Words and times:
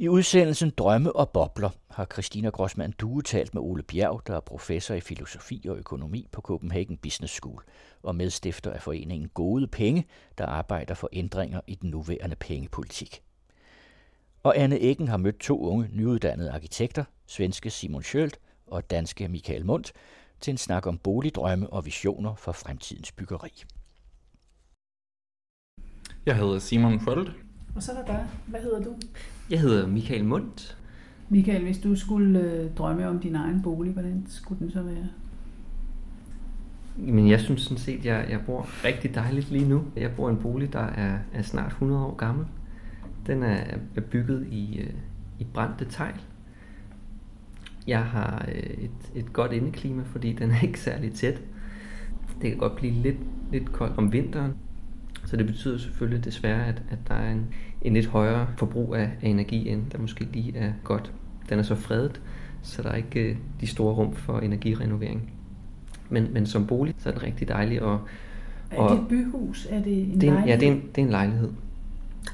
I 0.00 0.08
udsendelsen 0.08 0.70
Drømme 0.70 1.16
og 1.16 1.30
Bobler 1.30 1.70
har 1.90 2.06
Christina 2.12 2.48
Grossmann 2.48 2.92
Due 3.00 3.22
talt 3.22 3.54
med 3.54 3.62
Ole 3.62 3.82
Bjerg, 3.82 4.22
der 4.26 4.36
er 4.36 4.40
professor 4.40 4.94
i 4.94 5.00
filosofi 5.00 5.66
og 5.68 5.76
økonomi 5.76 6.28
på 6.32 6.40
Copenhagen 6.40 6.96
Business 6.96 7.34
School 7.34 7.62
og 8.02 8.14
medstifter 8.14 8.72
af 8.72 8.82
foreningen 8.82 9.28
Gode 9.28 9.66
Penge, 9.66 10.06
der 10.38 10.46
arbejder 10.46 10.94
for 10.94 11.08
ændringer 11.12 11.60
i 11.66 11.74
den 11.74 11.90
nuværende 11.90 12.36
pengepolitik. 12.36 13.22
Og 14.42 14.58
Anne 14.58 14.82
Eggen 14.82 15.08
har 15.08 15.16
mødt 15.16 15.38
to 15.38 15.60
unge 15.60 15.88
nyuddannede 15.92 16.50
arkitekter, 16.50 17.04
svenske 17.26 17.70
Simon 17.70 18.02
Schølt 18.02 18.40
og 18.66 18.90
danske 18.90 19.28
Michael 19.28 19.66
Mundt, 19.66 19.92
til 20.40 20.50
en 20.50 20.58
snak 20.58 20.86
om 20.86 20.98
boligdrømme 20.98 21.72
og 21.72 21.86
visioner 21.86 22.34
for 22.34 22.52
fremtidens 22.52 23.12
byggeri. 23.12 23.64
Jeg 26.26 26.36
hedder 26.36 26.58
Simon 26.58 27.00
Schølt. 27.00 27.49
Og 27.74 27.82
så 27.82 27.92
er 27.92 27.96
der 27.96 28.06
dig. 28.06 28.26
Hvad 28.46 28.60
hedder 28.60 28.82
du? 28.82 28.94
Jeg 29.50 29.60
hedder 29.60 29.86
Michael 29.86 30.24
Mundt. 30.24 30.76
Michael, 31.28 31.62
hvis 31.62 31.78
du 31.78 31.96
skulle 31.96 32.40
øh, 32.40 32.70
drømme 32.74 33.08
om 33.08 33.18
din 33.18 33.34
egen 33.34 33.62
bolig, 33.62 33.92
hvordan 33.92 34.24
skulle 34.28 34.58
den 34.58 34.70
så 34.70 34.82
være? 34.82 35.08
Men 36.96 37.28
jeg 37.28 37.40
synes 37.40 37.62
sådan 37.62 37.78
set, 37.78 37.98
at 37.98 38.04
jeg, 38.04 38.26
jeg 38.30 38.40
bor 38.46 38.84
rigtig 38.84 39.14
dejligt 39.14 39.50
lige 39.50 39.68
nu. 39.68 39.84
Jeg 39.96 40.10
bor 40.16 40.28
i 40.28 40.32
en 40.32 40.38
bolig, 40.38 40.72
der 40.72 40.84
er, 40.86 41.18
er 41.32 41.42
snart 41.42 41.70
100 41.70 42.04
år 42.04 42.14
gammel. 42.14 42.46
Den 43.26 43.42
er, 43.42 43.64
er 43.96 44.00
bygget 44.00 44.46
i, 44.50 44.78
øh, 44.78 44.92
i 45.38 45.44
brændte 45.44 45.84
tegl. 45.84 46.20
Jeg 47.86 48.04
har 48.04 48.44
øh, 48.48 48.60
et, 48.60 48.90
et 49.14 49.32
godt 49.32 49.52
indeklima, 49.52 50.02
fordi 50.02 50.32
den 50.32 50.50
er 50.50 50.60
ikke 50.62 50.80
særlig 50.80 51.12
tæt. 51.12 51.42
Det 52.42 52.50
kan 52.50 52.58
godt 52.58 52.76
blive 52.76 52.92
lidt, 52.92 53.18
lidt 53.52 53.72
koldt 53.72 53.98
om 53.98 54.12
vinteren. 54.12 54.52
Så 55.24 55.36
det 55.36 55.46
betyder 55.46 55.78
selvfølgelig 55.78 56.24
desværre, 56.24 56.66
at, 56.66 56.82
at 56.90 56.98
der 57.08 57.14
er 57.14 57.32
en, 57.32 57.46
en 57.82 57.92
lidt 57.92 58.06
højere 58.06 58.46
forbrug 58.56 58.94
af, 58.94 59.10
af 59.22 59.28
energi, 59.28 59.68
end 59.68 59.82
der 59.92 59.98
måske 59.98 60.28
lige 60.32 60.56
er 60.56 60.72
godt. 60.84 61.12
Den 61.48 61.58
er 61.58 61.62
så 61.62 61.74
fredet, 61.74 62.20
så 62.62 62.82
der 62.82 62.88
er 62.88 62.96
ikke 62.96 63.20
øh, 63.20 63.36
de 63.60 63.66
store 63.66 63.94
rum 63.94 64.14
for 64.14 64.38
energirenovering. 64.38 65.32
Men, 66.08 66.32
men 66.32 66.46
som 66.46 66.66
bolig, 66.66 66.94
så 66.98 67.08
er 67.08 67.12
det 67.12 67.22
rigtig 67.22 67.48
dejligt. 67.48 67.82
Og, 67.82 68.00
er 68.70 68.88
det 68.88 69.00
et 69.00 69.08
byhus? 69.08 69.66
Er 69.70 69.82
det 69.82 70.02
en 70.02 70.20
det 70.20 70.28
er 70.28 70.32
lejlighed? 70.32 70.48
Ja, 70.48 70.60
det 70.60 70.68
er 70.68 70.72
en, 70.72 70.80
det 70.80 70.98
er 70.98 71.04
en 71.04 71.10
lejlighed. 71.10 71.50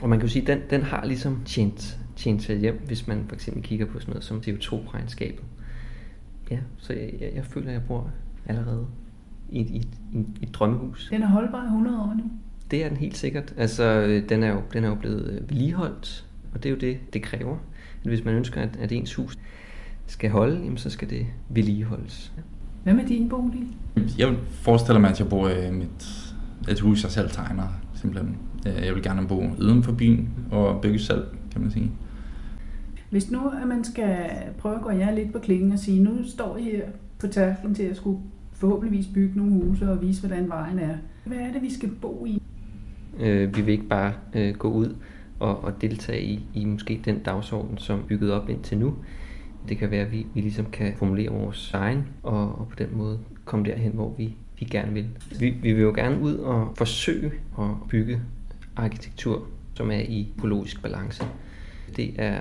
Og 0.02 0.08
man 0.08 0.18
kan 0.18 0.26
jo 0.26 0.32
sige, 0.32 0.42
at 0.42 0.48
den, 0.48 0.60
den 0.70 0.82
har 0.82 1.04
ligesom 1.04 1.42
tjent, 1.44 1.98
tjent 2.16 2.42
sig 2.42 2.58
hjem, 2.58 2.80
hvis 2.86 3.06
man 3.06 3.24
for 3.28 3.34
eksempel 3.34 3.62
kigger 3.62 3.86
på 3.86 4.00
sådan 4.00 4.12
noget 4.12 4.24
som 4.24 4.38
CO2-regnskabet. 4.38 5.44
Ja, 6.50 6.58
så 6.76 6.92
jeg, 6.92 7.12
jeg, 7.20 7.30
jeg 7.34 7.44
føler, 7.44 7.66
at 7.66 7.72
jeg 7.72 7.82
bor 7.88 8.10
allerede 8.46 8.86
i 9.50 9.60
et, 9.60 9.70
i, 9.70 9.76
et, 9.76 9.88
i 10.40 10.42
et 10.42 10.54
drømmehus. 10.54 11.08
Den 11.10 11.22
er 11.22 11.26
holdbar 11.26 11.62
i 11.62 11.66
100 11.66 12.00
år 12.00 12.14
nu? 12.14 12.24
Det 12.70 12.84
er 12.84 12.88
den 12.88 12.96
helt 12.96 13.16
sikkert. 13.16 13.54
Altså, 13.56 14.06
den 14.28 14.42
er 14.42 14.52
jo, 14.52 14.62
den 14.72 14.84
er 14.84 14.88
jo 14.88 14.94
blevet 14.94 15.30
øh, 15.30 15.50
vedligeholdt, 15.50 16.24
og 16.54 16.62
det 16.62 16.68
er 16.68 16.70
jo 16.70 16.80
det, 16.80 16.98
det 17.12 17.22
kræver. 17.22 17.56
At 18.02 18.08
hvis 18.08 18.24
man 18.24 18.34
ønsker, 18.34 18.60
at, 18.60 18.76
at 18.80 18.92
ens 18.92 19.14
hus 19.14 19.38
skal 20.06 20.30
holde, 20.30 20.56
jamen, 20.56 20.76
så 20.76 20.90
skal 20.90 21.10
det 21.10 21.26
vedligeholdes. 21.48 22.32
Ja. 22.36 22.42
Hvad 22.82 22.94
med 22.94 23.06
din 23.06 23.28
bolig? 23.28 23.62
Jeg 24.18 24.34
forestiller 24.50 25.00
mig, 25.00 25.10
at 25.10 25.20
jeg 25.20 25.28
bor 25.28 25.48
i 25.48 25.70
mit, 25.70 26.34
et 26.68 26.80
hus, 26.80 27.02
jeg 27.02 27.10
selv 27.10 27.30
tegner, 27.30 27.68
simpelthen. 27.94 28.36
Jeg 28.64 28.94
vil 28.94 29.02
gerne 29.02 29.28
bo 29.28 29.44
uden 29.60 29.82
for 29.82 29.92
byen 29.92 30.28
og 30.50 30.80
bygge 30.80 30.98
selv, 30.98 31.24
kan 31.52 31.60
man 31.60 31.70
sige. 31.70 31.90
Hvis 33.10 33.30
nu 33.30 33.48
at 33.62 33.68
man 33.68 33.84
skal 33.84 34.30
prøve 34.58 34.74
at 34.74 34.82
gå 34.82 34.90
jer 34.90 35.14
lidt 35.14 35.32
på 35.32 35.38
klingen 35.38 35.72
og 35.72 35.78
sige, 35.78 36.02
nu 36.02 36.28
står 36.28 36.56
I 36.56 36.62
her 36.62 36.82
på 37.18 37.26
tærklen 37.26 37.74
til 37.74 37.82
at 37.82 37.96
skulle 37.96 38.20
forhåbentligvis 38.52 39.06
bygge 39.14 39.38
nogle 39.38 39.52
huse 39.52 39.90
og 39.90 40.02
vise, 40.02 40.26
hvordan 40.26 40.48
vejen 40.48 40.78
er. 40.78 40.96
Hvad 41.24 41.38
er 41.38 41.52
det, 41.52 41.62
vi 41.62 41.72
skal 41.72 41.90
bo 41.90 42.26
i? 42.26 42.42
Øh, 43.20 43.56
vi 43.56 43.62
vil 43.62 43.72
ikke 43.72 43.88
bare 43.88 44.12
øh, 44.34 44.54
gå 44.54 44.68
ud 44.68 44.96
og, 45.40 45.64
og 45.64 45.80
deltage 45.80 46.22
i, 46.22 46.46
i 46.54 46.64
måske 46.64 47.00
den 47.04 47.18
dagsorden, 47.18 47.78
som 47.78 47.98
er 47.98 48.02
bygget 48.02 48.32
op 48.32 48.48
indtil 48.48 48.78
nu. 48.78 48.94
Det 49.68 49.78
kan 49.78 49.90
være, 49.90 50.00
at 50.00 50.12
vi, 50.12 50.26
vi 50.34 50.40
ligesom 50.40 50.66
kan 50.72 50.94
formulere 50.96 51.28
vores 51.28 51.70
egen, 51.74 52.06
og, 52.22 52.58
og 52.58 52.68
på 52.68 52.76
den 52.78 52.88
måde 52.92 53.18
komme 53.44 53.64
derhen, 53.64 53.92
hvor 53.92 54.14
vi, 54.18 54.34
vi 54.60 54.64
gerne 54.64 54.92
vil. 54.92 55.06
Vi, 55.40 55.50
vi 55.50 55.72
vil 55.72 55.82
jo 55.82 55.92
gerne 55.94 56.20
ud 56.20 56.34
og 56.34 56.72
forsøge 56.76 57.32
at 57.58 57.70
bygge 57.88 58.20
arkitektur, 58.76 59.46
som 59.74 59.90
er 59.90 60.00
i 60.00 60.32
økologisk 60.38 60.82
balance. 60.82 61.24
Det 61.96 62.14
er 62.18 62.40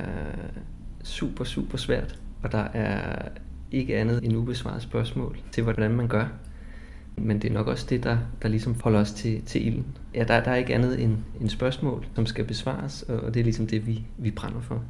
super, 1.03 1.43
super 1.43 1.77
svært, 1.77 2.19
og 2.43 2.51
der 2.51 2.63
er 2.73 3.27
ikke 3.71 3.97
andet 3.97 4.23
end 4.23 4.37
ubesvaret 4.37 4.81
spørgsmål 4.81 5.37
til, 5.51 5.63
hvordan 5.63 5.91
man 5.91 6.07
gør. 6.07 6.27
Men 7.17 7.41
det 7.41 7.49
er 7.49 7.53
nok 7.53 7.67
også 7.67 7.85
det, 7.89 8.03
der, 8.03 8.17
der 8.41 8.49
ligesom 8.49 8.75
holder 8.81 8.99
os 8.99 9.13
til, 9.13 9.41
til 9.41 9.67
ilden. 9.67 9.85
Ja, 10.13 10.23
der, 10.23 10.43
der 10.43 10.51
er 10.51 10.55
ikke 10.55 10.73
andet 10.75 11.03
end, 11.03 11.17
end 11.41 11.49
spørgsmål, 11.49 12.05
som 12.15 12.25
skal 12.25 12.45
besvares, 12.45 13.03
og 13.03 13.33
det 13.33 13.39
er 13.39 13.43
ligesom 13.43 13.67
det, 13.67 13.87
vi, 13.87 14.05
vi 14.17 14.31
brænder 14.31 14.61
for. 14.61 14.83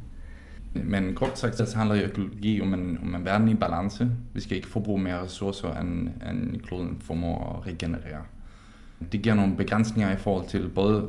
Men 0.84 1.14
kort 1.14 1.38
sagt, 1.38 1.56
så 1.56 1.78
handler 1.78 2.04
økologi 2.04 2.60
om 2.60 2.74
en, 2.74 2.98
om 3.02 3.14
en 3.14 3.24
verden 3.24 3.48
i 3.48 3.54
balance. 3.54 4.10
Vi 4.34 4.40
skal 4.40 4.56
ikke 4.56 4.68
forbruge 4.68 5.02
mere 5.02 5.22
ressourcer, 5.22 5.80
end, 5.80 6.08
end 6.30 6.60
kloden 6.60 6.96
formår 7.00 7.56
at 7.58 7.72
regenerere. 7.72 8.22
Det 9.12 9.22
giver 9.22 9.34
nogle 9.34 9.56
begrænsninger 9.56 10.12
i 10.12 10.16
forhold 10.16 10.46
til 10.46 10.68
både, 10.74 11.08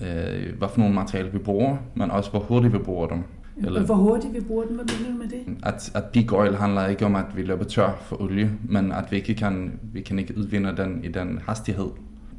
øh, 0.00 0.58
hvad 0.58 0.68
for 0.68 0.78
nogle 0.78 0.94
materialer 0.94 1.30
vi 1.30 1.38
bruger, 1.38 1.76
men 1.94 2.10
også 2.10 2.30
hvor 2.30 2.40
hurtigt 2.40 2.72
vi 2.72 2.78
bruger 2.78 3.06
dem. 3.06 3.22
Eller, 3.56 3.82
hvor 3.82 3.94
hurtigt 3.94 4.34
vi 4.34 4.40
bruger 4.40 4.64
dem, 4.64 4.74
hvad 4.76 4.84
mener 4.84 5.12
du 5.12 5.18
med 5.18 5.28
det? 5.28 5.56
At, 5.62 5.90
at 5.94 6.04
peak 6.04 6.32
oil 6.32 6.56
handler 6.56 6.86
ikke 6.86 7.06
om, 7.06 7.16
at 7.16 7.36
vi 7.36 7.42
løber 7.42 7.64
tør 7.64 7.96
for 8.00 8.22
olie, 8.22 8.52
men 8.68 8.92
at 8.92 9.04
vi 9.10 9.16
ikke 9.16 9.34
kan, 9.34 9.80
vi 9.82 10.00
kan 10.00 10.18
ikke 10.18 10.38
udvinde 10.38 10.76
den 10.76 11.04
i 11.04 11.08
den 11.08 11.40
hastighed, 11.46 11.88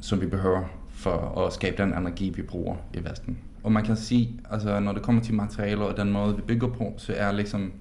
som 0.00 0.20
vi 0.20 0.26
behøver 0.26 0.64
for 0.90 1.46
at 1.46 1.52
skabe 1.52 1.82
den 1.82 1.94
energi, 1.94 2.32
vi 2.36 2.42
bruger 2.42 2.76
i 2.94 3.04
Vesten. 3.04 3.38
Og 3.62 3.72
man 3.72 3.84
kan 3.84 3.96
sige, 3.96 4.40
altså 4.50 4.80
når 4.80 4.92
det 4.92 5.02
kommer 5.02 5.22
til 5.22 5.34
materialer 5.34 5.84
og 5.84 5.96
den 5.96 6.12
måde, 6.12 6.36
vi 6.36 6.42
bygger 6.42 6.68
på, 6.68 6.94
så 6.96 7.12
er 7.16 7.32
ligesom 7.32 7.72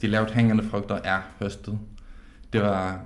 de 0.00 0.06
lavt 0.06 0.30
hængende 0.30 0.62
frugter 0.62 0.98
er 1.04 1.18
høstet. 1.38 1.78
Det 2.52 2.60
var 2.60 3.00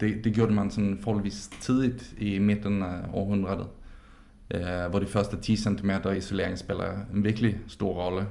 det, 0.00 0.24
det 0.24 0.34
gjorde 0.34 0.52
man 0.52 0.70
sådan 0.70 0.98
forholdsvis 1.00 1.50
tidligt 1.60 2.14
i 2.18 2.38
midten 2.38 2.82
af 2.82 2.98
århundredet, 3.12 3.66
øh, 4.54 4.90
hvor 4.90 4.98
de 4.98 5.06
første 5.06 5.36
10 5.36 5.56
cm 5.56 5.90
isolering 6.16 6.58
spiller 6.58 6.92
en 7.14 7.24
virkelig 7.24 7.58
stor 7.66 8.04
rolle. 8.04 8.26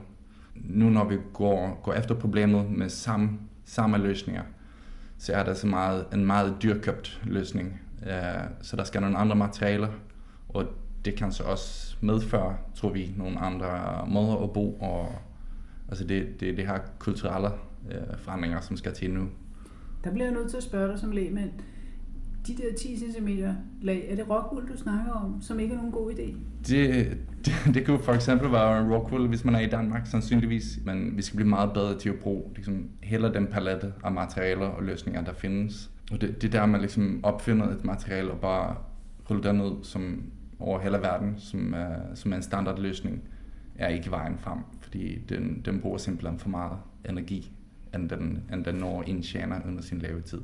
Nu 0.64 0.90
når 0.90 1.08
vi 1.08 1.18
går, 1.34 1.80
går 1.84 1.94
efter 1.94 2.16
problemet 2.16 2.72
med 2.72 2.90
samme, 2.90 3.30
samme 3.66 3.98
løsninger, 3.98 4.44
så 5.18 5.34
er 5.34 5.44
det 5.44 5.58
så 5.58 5.68
meget, 5.68 6.06
en 6.14 6.26
meget 6.26 6.56
dyrkøbt 6.64 7.22
løsning. 7.24 7.82
Øh, 8.04 8.44
så 8.62 8.76
der 8.76 8.84
skal 8.84 9.02
nogle 9.02 9.18
andre 9.18 9.36
materialer, 9.36 9.90
og 10.50 10.66
det 11.06 11.16
kan 11.16 11.32
så 11.32 11.44
også 11.44 11.98
medføre, 12.02 12.58
tror 12.76 12.90
vi, 12.90 13.14
nogle 13.18 13.40
andre 13.40 13.68
måder 14.08 14.44
at 14.44 14.54
bo, 14.54 14.74
og 14.74 15.16
altså 15.90 16.04
det, 16.04 16.40
det, 16.40 16.58
det 16.58 16.68
her 16.68 16.80
kulturelle 17.00 17.50
øh, 17.92 18.18
forandringer, 18.18 18.62
som 18.62 18.78
skal 18.78 18.94
til 18.94 19.12
nu. 19.12 19.30
Der 20.04 20.12
bliver 20.12 20.26
jeg 20.26 20.34
nødt 20.34 20.50
til 20.50 20.58
at 20.58 20.64
spørge 20.64 20.92
dig 20.92 21.00
som 21.00 21.12
lægmand. 21.12 21.52
De 22.48 22.54
der 22.54 22.74
10 22.78 22.98
cm 22.98 23.28
lag, 23.82 24.08
er 24.10 24.16
det 24.16 24.30
rockwool, 24.30 24.68
du 24.68 24.78
snakker 24.78 25.12
om, 25.12 25.42
som 25.42 25.60
ikke 25.60 25.74
er 25.74 25.78
nogen 25.78 25.92
god 25.92 26.12
idé? 26.12 26.36
Det, 26.68 27.18
det, 27.46 27.54
det 27.74 27.86
kunne 27.86 28.00
for 28.00 28.14
eksempel 28.14 28.52
være 28.52 28.96
rockwool, 28.96 29.28
hvis 29.28 29.46
man 29.46 29.56
er 29.56 29.60
i 29.60 29.68
Danmark, 29.68 30.08
sandsynligvis. 30.08 30.80
Men 30.86 31.18
vi 31.18 31.22
skal 31.22 31.36
blive 31.36 31.50
meget 31.50 31.74
bedre 31.74 32.00
til 32.00 32.10
at 32.10 32.16
bruge 32.16 32.44
liksom, 32.56 32.90
hele 33.04 33.34
den 33.34 33.48
palette 33.48 33.94
af 34.04 34.12
materialer 34.12 34.66
og 34.66 34.84
løsninger, 34.84 35.24
der 35.24 35.34
findes. 35.34 35.92
Og 36.12 36.22
det, 36.22 36.42
det 36.42 36.52
der, 36.52 36.66
man 36.66 36.80
ligesom 36.80 37.20
opfinder 37.24 37.70
et 37.70 37.86
materiale 37.86 38.32
og 38.32 38.40
bare 38.40 38.76
ruller 39.30 39.52
den 39.52 39.62
ud 39.62 39.84
som 39.84 40.24
over 40.60 40.80
hele 40.80 40.98
verden, 40.98 41.34
som 41.38 41.74
uh, 41.74 42.16
som 42.16 42.32
er 42.32 42.36
en 42.36 42.44
standardløsning, 42.44 43.22
er 43.76 43.88
ikke 43.88 44.12
vejen 44.12 44.38
frem, 44.38 44.60
fordi 44.80 45.20
den, 45.30 45.62
den 45.66 45.80
bruger 45.80 45.98
simpelthen 45.98 46.40
for 46.40 46.50
meget 46.50 46.78
energi, 47.10 47.52
end 47.96 48.10
den, 48.10 48.44
end 48.54 48.66
den 48.66 48.76
når 48.76 49.04
indtjener 49.04 49.56
under 49.68 49.82
sin 49.82 50.00
levetid. 50.00 50.42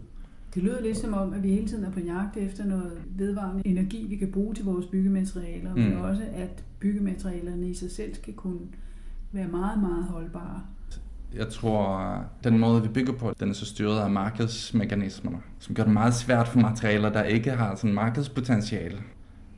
Det 0.54 0.64
lyder 0.64 0.82
lidt 0.82 0.98
som 0.98 1.14
om, 1.14 1.34
at 1.34 1.44
vi 1.44 1.50
hele 1.50 1.68
tiden 1.68 1.84
er 1.84 1.92
på 1.92 2.00
jagt 2.00 2.38
efter 2.38 2.66
noget 2.66 2.92
vedvarende 3.06 3.68
energi, 3.68 4.06
vi 4.10 4.16
kan 4.16 4.32
bruge 4.32 4.56
til 4.56 4.66
vores 4.66 4.86
byggematerialer, 4.86 5.76
mm. 5.76 5.82
men 5.82 5.98
også 5.98 6.24
at 6.36 6.64
byggematerialerne 6.80 7.70
i 7.70 7.74
sig 7.74 7.92
selv 7.92 8.16
skal 8.16 8.34
kunne 8.34 8.60
være 9.32 9.48
meget, 9.48 9.82
meget 9.82 10.04
holdbare. 10.04 10.62
Jeg 11.36 11.50
tror, 11.50 12.16
den 12.44 12.60
måde, 12.60 12.82
vi 12.82 12.88
bygger 12.88 13.14
på, 13.14 13.34
den 13.40 13.50
er 13.50 13.54
så 13.54 13.66
styret 13.66 14.00
af 14.00 14.10
markedsmekanismerne, 14.10 15.38
som 15.60 15.76
gør 15.76 15.84
det 15.84 15.94
meget 15.94 16.14
svært 16.14 16.48
for 16.48 16.60
materialer, 16.60 17.10
der 17.10 17.24
ikke 17.24 17.52
har 17.52 17.76
sådan 17.76 17.94
markedspotentiale. 17.94 18.98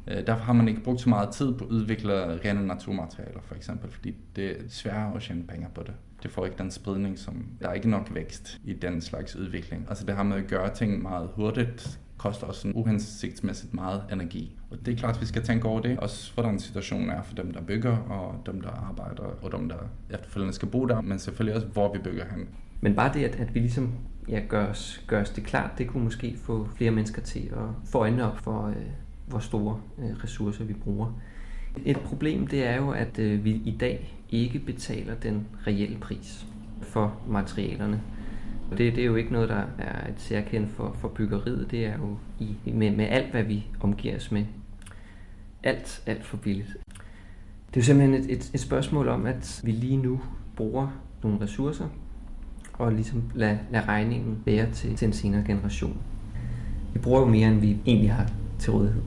Derfor 0.08 0.44
har 0.44 0.54
man 0.54 0.68
ikke 0.68 0.84
brugt 0.84 1.02
så 1.02 1.10
meget 1.10 1.30
tid 1.30 1.54
på 1.54 1.66
at 1.66 1.72
udvikle 1.72 2.14
rene 2.14 2.68
naturmaterialer, 2.68 3.40
for 3.42 3.56
eksempel, 3.56 3.92
fordi 3.92 4.16
det 4.36 4.46
er 4.46 4.56
sværere 4.70 5.16
at 5.16 5.22
tjene 5.22 5.44
penge 5.44 5.68
på 5.76 5.84
det. 5.84 5.94
Det 6.26 6.34
får 6.34 6.46
ikke 6.46 6.58
den 6.58 6.72
spredning, 6.72 7.20
som 7.20 7.46
der 7.62 7.70
er 7.70 7.74
ikke 7.74 7.90
nok 7.90 8.16
vækst 8.16 8.62
i 8.64 8.74
den 8.74 9.02
slags 9.02 9.36
udvikling. 9.36 9.86
Altså 9.90 10.06
det 10.06 10.16
har 10.16 10.24
med 10.24 10.38
at 10.38 10.48
gøre 10.48 10.76
ting 10.76 11.02
meget 11.02 11.30
hurtigt, 11.36 12.00
koster 12.18 12.48
også 12.48 12.72
uhensigtsmæssigt 12.76 13.74
meget 13.74 14.04
energi. 14.12 14.58
Og 14.72 14.86
det 14.86 14.94
er 14.94 14.98
klart, 14.98 15.16
at 15.16 15.22
vi 15.22 15.26
skal 15.26 15.44
tænke 15.44 15.68
over 15.68 15.82
det, 15.82 16.00
også 16.00 16.34
hvordan 16.34 16.60
situationen 16.60 17.10
er 17.10 17.22
for 17.22 17.36
dem, 17.36 17.54
der 17.54 17.62
bygger, 17.62 17.98
og 17.98 18.42
dem, 18.46 18.62
der 18.62 18.70
arbejder, 18.70 19.24
og 19.24 19.52
dem, 19.52 19.70
der 19.70 19.78
efterfølgende 20.10 20.54
skal 20.54 20.68
bo 20.68 20.86
der, 20.86 21.02
men 21.02 21.20
selvfølgelig 21.20 21.56
også, 21.56 21.68
hvor 21.68 21.94
vi 21.94 22.00
bygger 22.00 22.26
hen. 22.36 22.48
Men 22.82 22.96
bare 22.96 23.14
det, 23.14 23.24
at, 23.24 23.36
at 23.36 23.56
vi 23.56 23.60
ligesom 23.60 23.94
ja, 24.30 24.42
gør, 24.48 24.68
os, 24.68 25.04
gør 25.08 25.22
os 25.22 25.30
det 25.30 25.44
klart, 25.44 25.78
det 25.78 25.88
kunne 25.88 26.04
måske 26.04 26.38
få 26.38 26.70
flere 26.76 26.92
mennesker 26.92 27.22
til 27.22 27.52
at 27.52 27.92
få 27.92 27.98
øjnene 27.98 28.32
op 28.32 28.38
for, 28.38 28.68
øh, 28.68 28.76
hvor 29.28 29.40
store 29.40 29.82
øh, 29.98 30.24
ressourcer 30.24 30.64
vi 30.64 30.74
bruger. 30.74 31.20
Et 31.86 32.00
problem 32.00 32.48
det 32.48 32.68
er 32.68 32.76
jo, 32.76 32.92
at 32.92 33.20
øh, 33.20 33.44
vi 33.46 33.52
i 33.52 33.78
dag 33.80 34.16
ikke 34.42 34.60
betaler 34.60 35.16
den 35.16 35.48
reelle 35.68 35.98
pris 35.98 36.46
for 36.82 37.20
materialerne. 37.28 38.02
Og 38.72 38.78
Det, 38.78 38.96
det 38.96 39.02
er 39.02 39.06
jo 39.06 39.16
ikke 39.16 39.34
noget, 39.34 39.50
der 39.50 39.64
er 39.78 40.08
et 40.08 40.16
særkendt 40.18 40.72
for, 40.72 40.96
for 41.00 41.08
byggeriet. 41.08 41.68
Det 41.72 41.86
er 41.86 41.98
jo 41.98 42.18
i, 42.40 42.72
med, 42.72 42.92
med 42.92 43.06
alt, 43.06 43.32
hvad 43.32 43.44
vi 43.44 43.66
omgiver 43.80 44.16
os 44.16 44.32
med. 44.32 44.46
Alt, 45.64 46.04
alt 46.06 46.26
for 46.26 46.38
billigt. 46.38 46.78
Det 47.68 47.78
er 47.78 47.82
jo 47.82 47.86
simpelthen 47.86 48.24
et, 48.24 48.32
et, 48.32 48.52
et 48.54 48.60
spørgsmål 48.60 49.08
om, 49.08 49.26
at 49.26 49.62
vi 49.64 49.72
lige 49.72 49.98
nu 49.98 50.22
bruger 50.56 50.88
nogle 51.24 51.42
ressourcer, 51.42 51.88
og 52.74 52.92
ligesom 52.92 53.24
lade, 53.36 53.60
lade 53.72 53.86
regningen 53.86 54.42
bære 54.46 54.72
til, 54.72 54.96
til 54.96 55.06
en 55.06 55.14
senere 55.14 55.44
generation. 55.48 55.98
Vi 56.94 57.00
bruger 57.00 57.20
jo 57.20 57.26
mere, 57.26 57.48
end 57.48 57.60
vi 57.60 57.78
egentlig 57.86 58.14
har 58.14 58.32
til 58.60 58.72
rådighed. 58.72 59.02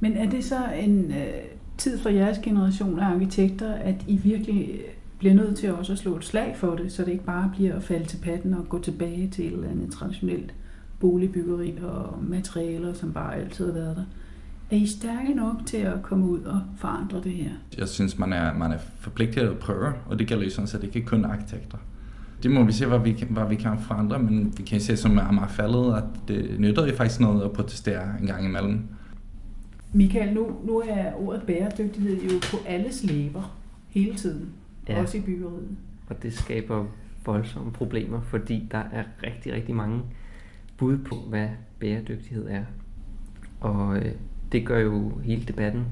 Men 0.00 0.16
er 0.16 0.30
det 0.30 0.44
så 0.44 0.72
en 0.72 1.10
øh, 1.10 1.57
tid 1.78 1.98
for 1.98 2.08
jeres 2.08 2.38
generation 2.42 3.00
af 3.00 3.06
arkitekter, 3.06 3.72
at 3.72 4.04
I 4.06 4.16
virkelig 4.16 4.80
bliver 5.18 5.34
nødt 5.34 5.56
til 5.56 5.74
også 5.74 5.92
at 5.92 5.98
slå 5.98 6.16
et 6.16 6.24
slag 6.24 6.54
for 6.56 6.74
det, 6.74 6.92
så 6.92 7.04
det 7.04 7.12
ikke 7.12 7.24
bare 7.24 7.50
bliver 7.56 7.76
at 7.76 7.82
falde 7.82 8.06
til 8.06 8.16
patten 8.16 8.54
og 8.54 8.68
gå 8.68 8.82
tilbage 8.82 9.28
til 9.28 9.46
et 9.46 9.52
eller 9.52 9.68
andet 9.68 9.92
traditionelt 9.92 10.54
boligbyggeri 11.00 11.74
og 11.82 12.18
materialer, 12.22 12.92
som 12.92 13.12
bare 13.12 13.36
altid 13.36 13.66
har 13.66 13.72
været 13.72 13.96
der. 13.96 14.04
Er 14.70 14.76
I 14.76 14.86
stærke 14.86 15.34
nok 15.34 15.56
til 15.66 15.76
at 15.76 16.02
komme 16.02 16.26
ud 16.26 16.40
og 16.40 16.60
forandre 16.76 17.20
det 17.24 17.32
her? 17.32 17.50
Jeg 17.78 17.88
synes, 17.88 18.18
man 18.18 18.32
er, 18.32 18.54
man 18.54 18.72
er 18.72 18.78
forpligtet 19.00 19.40
at 19.40 19.58
prøve, 19.58 19.92
og 20.06 20.18
det 20.18 20.26
gælder 20.26 20.44
jo 20.44 20.50
sådan 20.50 20.68
set 20.68 20.84
ikke 20.84 21.02
kun 21.02 21.24
arkitekter. 21.24 21.78
Det 22.42 22.50
må 22.50 22.64
vi 22.64 22.72
se, 22.72 22.86
hvad 22.86 22.98
vi, 22.98 23.24
hvad 23.30 23.48
vi 23.48 23.54
kan 23.54 23.78
forandre, 23.78 24.18
men 24.18 24.54
vi 24.56 24.62
kan 24.62 24.80
se 24.80 24.96
som 24.96 25.18
er 25.18 25.30
meget 25.30 25.50
faldet, 25.50 25.94
at 25.96 26.28
det 26.28 26.60
nytter 26.60 26.86
jo 26.86 26.94
faktisk 26.94 27.20
noget 27.20 27.42
at 27.42 27.52
protestere 27.52 28.02
en 28.20 28.26
gang 28.26 28.44
imellem. 28.44 28.82
Michael, 29.92 30.34
nu, 30.34 30.56
nu 30.64 30.82
er 30.86 31.12
ordet 31.14 31.42
bæredygtighed 31.42 32.22
jo 32.22 32.38
på 32.50 32.56
alles 32.66 33.04
læber 33.04 33.58
hele 33.88 34.14
tiden, 34.14 34.52
ja. 34.88 35.00
også 35.00 35.18
i 35.18 35.20
byggeriet. 35.20 35.76
Og 36.08 36.22
det 36.22 36.32
skaber 36.32 36.86
voldsomme 37.24 37.72
problemer, 37.72 38.20
fordi 38.20 38.68
der 38.70 38.82
er 38.92 39.04
rigtig, 39.22 39.52
rigtig 39.52 39.74
mange 39.74 40.02
bud 40.76 40.98
på, 40.98 41.14
hvad 41.28 41.48
bæredygtighed 41.78 42.48
er. 42.48 42.64
Og 43.60 43.96
øh, 43.96 44.12
det 44.52 44.66
gør 44.66 44.78
jo 44.78 45.18
hele 45.18 45.44
debatten 45.44 45.84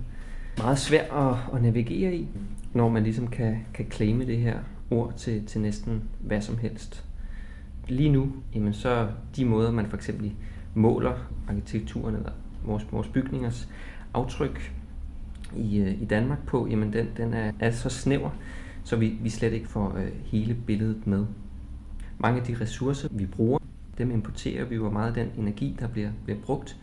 meget 0.58 0.78
svær 0.78 1.12
at, 1.12 1.54
at 1.54 1.62
navigere 1.62 2.16
i, 2.16 2.28
når 2.75 2.88
man 2.88 3.02
ligesom 3.02 3.26
kan, 3.26 3.58
kan 3.75 3.90
claime 3.90 4.26
det 4.26 4.38
her 4.38 4.58
ord 4.90 5.14
til, 5.16 5.46
til 5.46 5.60
næsten 5.60 6.02
hvad 6.20 6.40
som 6.40 6.58
helst. 6.58 7.04
Lige 7.88 8.12
nu, 8.12 8.32
jamen 8.54 8.72
så 8.72 9.08
de 9.37 9.44
måder, 9.44 9.70
man 9.70 9.87
for 9.87 9.96
eksempel 9.96 10.32
måler 10.75 11.12
arkitekturen 11.49 12.14
eller 12.14 12.32
vores, 12.66 12.86
vores 12.92 13.08
bygningers 13.08 13.68
aftryk 14.14 14.72
i, 15.56 15.78
øh, 15.78 16.02
i 16.02 16.04
Danmark 16.04 16.46
på, 16.46 16.66
jamen 16.70 16.92
den, 16.92 17.08
den 17.16 17.34
er, 17.34 17.52
er 17.60 17.70
så 17.70 17.88
snæver, 17.88 18.30
så 18.84 18.96
vi, 18.96 19.18
vi 19.22 19.28
slet 19.28 19.52
ikke 19.52 19.68
får 19.68 19.96
øh, 19.96 20.08
hele 20.24 20.56
billedet 20.66 21.06
med. 21.06 21.26
Mange 22.18 22.40
af 22.40 22.46
de 22.46 22.56
ressourcer, 22.60 23.08
vi 23.10 23.26
bruger, 23.26 23.58
dem 23.98 24.10
importerer 24.10 24.64
vi 24.64 24.74
jo 24.74 24.90
meget 24.90 25.08
af 25.08 25.14
den 25.14 25.30
energi, 25.38 25.76
der 25.80 25.88
bliver, 25.88 26.10
bliver 26.24 26.40
brugt 26.40 26.76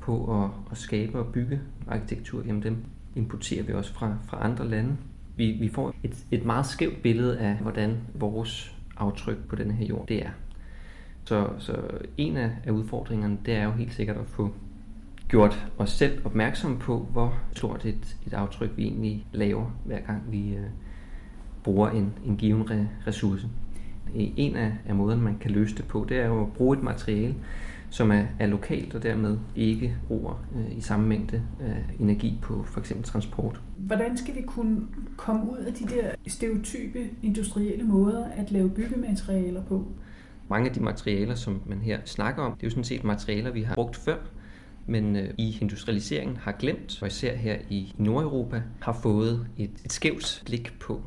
på 0.00 0.42
at, 0.44 0.50
at 0.70 0.78
skabe 0.78 1.18
og 1.18 1.26
bygge 1.32 1.60
arkitektur, 1.88 2.42
jamen 2.46 2.62
dem 2.62 2.76
importerer 3.14 3.62
vi 3.62 3.72
også 3.72 3.94
fra, 3.94 4.16
fra 4.26 4.44
andre 4.44 4.68
lande. 4.68 4.96
Vi, 5.36 5.50
vi 5.50 5.68
får 5.68 5.94
et, 6.02 6.24
et 6.30 6.44
meget 6.44 6.66
skævt 6.66 7.02
billede 7.02 7.38
af, 7.38 7.54
hvordan 7.56 7.96
vores 8.14 8.76
aftryk 8.96 9.38
på 9.48 9.56
denne 9.56 9.72
her 9.72 9.86
jord 9.86 10.08
det 10.08 10.26
er. 10.26 10.30
Så, 11.24 11.48
så 11.58 11.76
en 12.16 12.36
af, 12.36 12.50
af 12.64 12.70
udfordringerne, 12.70 13.38
det 13.46 13.54
er 13.54 13.64
jo 13.64 13.72
helt 13.72 13.94
sikkert 13.94 14.16
at 14.16 14.26
få 14.26 14.54
gjort 15.28 15.66
os 15.78 15.90
selv 15.90 16.26
opmærksom 16.26 16.78
på, 16.78 17.06
hvor 17.12 17.38
stort 17.52 17.84
et, 17.84 18.16
et 18.26 18.34
aftryk 18.34 18.70
vi 18.76 18.84
egentlig 18.84 19.26
laver, 19.32 19.70
hver 19.84 20.00
gang 20.00 20.22
vi 20.30 20.54
øh, 20.54 20.66
bruger 21.64 21.90
en, 21.90 22.12
en 22.26 22.36
given 22.36 22.70
re, 22.70 22.88
ressource. 23.06 23.46
En 24.14 24.56
af, 24.56 24.72
af 24.86 24.94
måderne, 24.94 25.22
man 25.22 25.38
kan 25.38 25.50
løse 25.50 25.76
det 25.76 25.84
på, 25.84 26.06
det 26.08 26.16
er 26.16 26.26
jo 26.26 26.42
at 26.42 26.52
bruge 26.52 26.76
et 26.76 26.82
materiale, 26.82 27.34
som 27.90 28.10
er, 28.10 28.24
er 28.38 28.46
lokalt 28.46 28.94
og 28.94 29.02
dermed 29.02 29.38
ikke 29.56 29.96
bruger 30.06 30.44
øh, 30.56 30.78
i 30.78 30.80
samme 30.80 31.08
mængde 31.08 31.42
øh, 31.62 32.00
energi 32.00 32.38
på 32.42 32.62
for 32.62 32.80
eksempel 32.80 33.04
transport. 33.04 33.60
Hvordan 33.76 34.16
skal 34.16 34.34
vi 34.34 34.42
kunne 34.42 34.80
komme 35.16 35.50
ud 35.52 35.58
af 35.58 35.74
de 35.74 35.84
der 35.84 36.10
stereotype 36.26 36.98
industrielle 37.22 37.84
måder 37.84 38.24
at 38.24 38.50
lave 38.50 38.70
byggematerialer 38.70 39.62
på? 39.62 39.84
Mange 40.48 40.68
af 40.68 40.74
de 40.74 40.80
materialer, 40.80 41.34
som 41.34 41.60
man 41.66 41.78
her 41.78 42.00
snakker 42.04 42.42
om, 42.42 42.52
det 42.52 42.62
er 42.62 42.66
jo 42.66 42.70
sådan 42.70 42.84
set 42.84 43.04
materialer, 43.04 43.50
vi 43.50 43.62
har 43.62 43.74
brugt 43.74 43.96
før, 43.96 44.16
men 44.86 45.16
øh, 45.16 45.34
i 45.38 45.58
industrialiseringen 45.60 46.36
har 46.36 46.52
glemt, 46.52 47.02
og 47.02 47.08
især 47.08 47.36
her 47.36 47.56
i 47.70 47.94
Nordeuropa, 47.98 48.62
har 48.80 48.98
fået 49.02 49.46
et, 49.58 49.70
et 49.84 49.92
skævt 49.92 50.42
blik 50.46 50.78
på. 50.80 51.02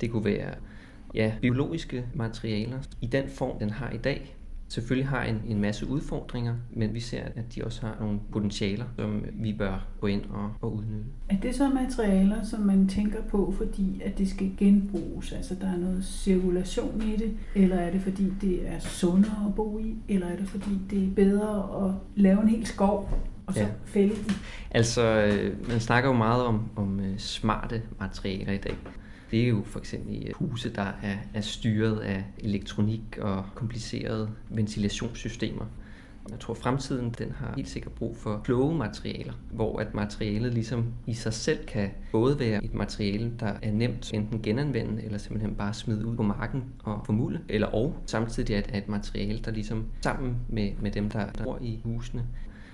Det 0.00 0.10
kunne 0.10 0.24
være 0.24 0.54
ja, 1.14 1.32
biologiske 1.40 2.06
materialer 2.14 2.78
i 3.00 3.06
den 3.06 3.28
form, 3.28 3.58
den 3.58 3.70
har 3.70 3.90
i 3.90 3.96
dag, 3.96 4.36
selvfølgelig 4.68 5.08
har 5.08 5.24
en, 5.24 5.42
en 5.46 5.60
masse 5.60 5.88
udfordringer, 5.88 6.54
men 6.70 6.94
vi 6.94 7.00
ser, 7.00 7.22
at 7.36 7.54
de 7.54 7.64
også 7.64 7.86
har 7.86 7.96
nogle 8.00 8.20
potentialer, 8.32 8.84
som 8.96 9.24
vi 9.32 9.52
bør 9.52 9.86
gå 10.00 10.06
ind 10.06 10.22
og, 10.30 10.50
og 10.60 10.74
udnytte. 10.74 11.04
Er 11.28 11.36
det 11.36 11.54
så 11.54 11.68
materialer, 11.68 12.44
som 12.44 12.60
man 12.60 12.88
tænker 12.88 13.22
på, 13.22 13.54
fordi 13.56 14.02
at 14.04 14.18
det 14.18 14.28
skal 14.28 14.52
genbruges? 14.56 15.32
Altså 15.32 15.54
der 15.60 15.66
er 15.66 15.76
noget 15.76 16.04
cirkulation 16.04 17.02
i 17.02 17.16
det? 17.16 17.36
Eller 17.54 17.76
er 17.76 17.90
det 17.90 18.00
fordi, 18.00 18.32
det 18.40 18.68
er 18.68 18.78
sundere 18.78 19.46
at 19.48 19.54
bo 19.54 19.78
i? 19.78 19.96
Eller 20.08 20.26
er 20.26 20.36
det 20.36 20.48
fordi, 20.48 20.70
det 20.90 21.04
er 21.04 21.14
bedre 21.16 21.86
at 21.86 21.94
lave 22.16 22.42
en 22.42 22.48
hel 22.48 22.66
skov 22.66 23.10
og 23.46 23.54
så 23.54 23.60
ja. 23.60 23.68
fælde 23.84 24.14
den? 24.14 24.34
Altså, 24.70 25.02
øh, 25.02 25.68
man 25.68 25.80
snakker 25.80 26.10
jo 26.10 26.16
meget 26.16 26.44
om, 26.44 26.62
om 26.76 27.00
øh, 27.00 27.18
smarte 27.18 27.82
materialer 28.00 28.52
i 28.52 28.58
dag. 28.58 28.76
Det 29.30 29.42
er 29.42 29.48
jo 29.48 29.62
for 29.64 29.78
eksempel 29.78 30.24
øh, 30.26 30.34
huse, 30.34 30.74
der 30.74 30.92
er, 31.02 31.16
er 31.34 31.40
styret 31.40 31.98
af 31.98 32.24
elektronik 32.38 33.18
og 33.20 33.44
komplicerede 33.54 34.30
ventilationssystemer. 34.50 35.64
Jeg 36.30 36.40
tror, 36.40 36.54
fremtiden 36.54 37.14
den 37.18 37.32
har 37.32 37.52
helt 37.56 37.68
sikkert 37.68 37.92
brug 37.92 38.16
for 38.16 38.40
kloge 38.44 38.74
materialer, 38.74 39.32
hvor 39.52 39.78
at 39.78 39.94
materialet 39.94 40.54
ligesom 40.54 40.86
i 41.06 41.14
sig 41.14 41.32
selv 41.32 41.66
kan 41.66 41.90
både 42.12 42.38
være 42.38 42.64
et 42.64 42.74
materiale, 42.74 43.32
der 43.40 43.52
er 43.62 43.72
nemt 43.72 44.14
enten 44.14 44.42
genanvende, 44.42 45.02
eller 45.02 45.18
simpelthen 45.18 45.54
bare 45.54 45.74
smide 45.74 46.06
ud 46.06 46.16
på 46.16 46.22
marken 46.22 46.64
og 46.84 47.02
formulde, 47.06 47.40
eller 47.48 47.66
og 47.66 48.02
samtidig 48.06 48.54
er 48.54 48.78
et 48.78 48.88
materiale, 48.88 49.38
der 49.38 49.50
ligesom 49.50 49.84
sammen 50.00 50.36
med, 50.48 50.72
med 50.80 50.90
dem, 50.90 51.10
der 51.10 51.26
bor 51.44 51.58
i 51.62 51.80
husene, 51.84 52.26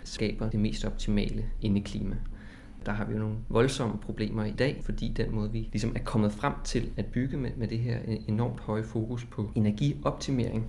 skaber 0.04 0.50
det 0.50 0.60
mest 0.60 0.84
optimale 0.84 1.44
indeklima 1.60 2.16
der 2.86 2.92
har 2.92 3.04
vi 3.04 3.12
jo 3.12 3.18
nogle 3.18 3.36
voldsomme 3.48 3.98
problemer 3.98 4.44
i 4.44 4.50
dag, 4.50 4.80
fordi 4.84 5.08
den 5.16 5.34
måde, 5.34 5.52
vi 5.52 5.58
ligesom 5.58 5.92
er 5.96 6.00
kommet 6.04 6.32
frem 6.32 6.52
til 6.64 6.90
at 6.96 7.06
bygge 7.06 7.36
med, 7.36 7.50
med 7.56 7.68
det 7.68 7.78
her 7.78 7.98
enormt 8.28 8.60
høje 8.60 8.84
fokus 8.84 9.24
på 9.24 9.50
energioptimering, 9.54 10.66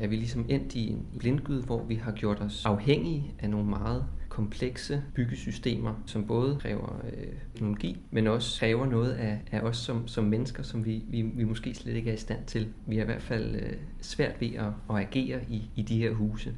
er 0.00 0.06
vi 0.06 0.16
ligesom 0.16 0.46
endt 0.48 0.74
i 0.74 0.90
en 0.90 1.06
blindgyde, 1.18 1.62
hvor 1.62 1.84
vi 1.84 1.94
har 1.94 2.12
gjort 2.12 2.40
os 2.40 2.64
afhængige 2.64 3.34
af 3.38 3.50
nogle 3.50 3.66
meget 3.66 4.04
komplekse 4.28 5.02
byggesystemer, 5.14 5.94
som 6.06 6.26
både 6.26 6.58
kræver 6.60 7.02
øh, 7.12 7.26
teknologi, 7.54 7.96
men 8.10 8.26
også 8.26 8.60
kræver 8.60 8.86
noget 8.86 9.12
af, 9.12 9.40
af 9.52 9.60
os 9.60 9.76
som, 9.76 10.08
som 10.08 10.24
mennesker, 10.24 10.62
som 10.62 10.84
vi, 10.84 11.02
vi, 11.08 11.22
vi 11.22 11.44
måske 11.44 11.74
slet 11.74 11.94
ikke 11.94 12.10
er 12.10 12.14
i 12.14 12.18
stand 12.18 12.44
til. 12.46 12.68
Vi 12.86 12.98
er 12.98 13.02
i 13.02 13.04
hvert 13.04 13.22
fald 13.22 13.54
øh, 13.54 13.72
svært 14.00 14.40
ved 14.40 14.54
at, 14.54 14.66
at 14.90 14.96
agere 14.96 15.40
i, 15.48 15.70
i 15.76 15.82
de 15.82 15.98
her 15.98 16.12
huse 16.12 16.54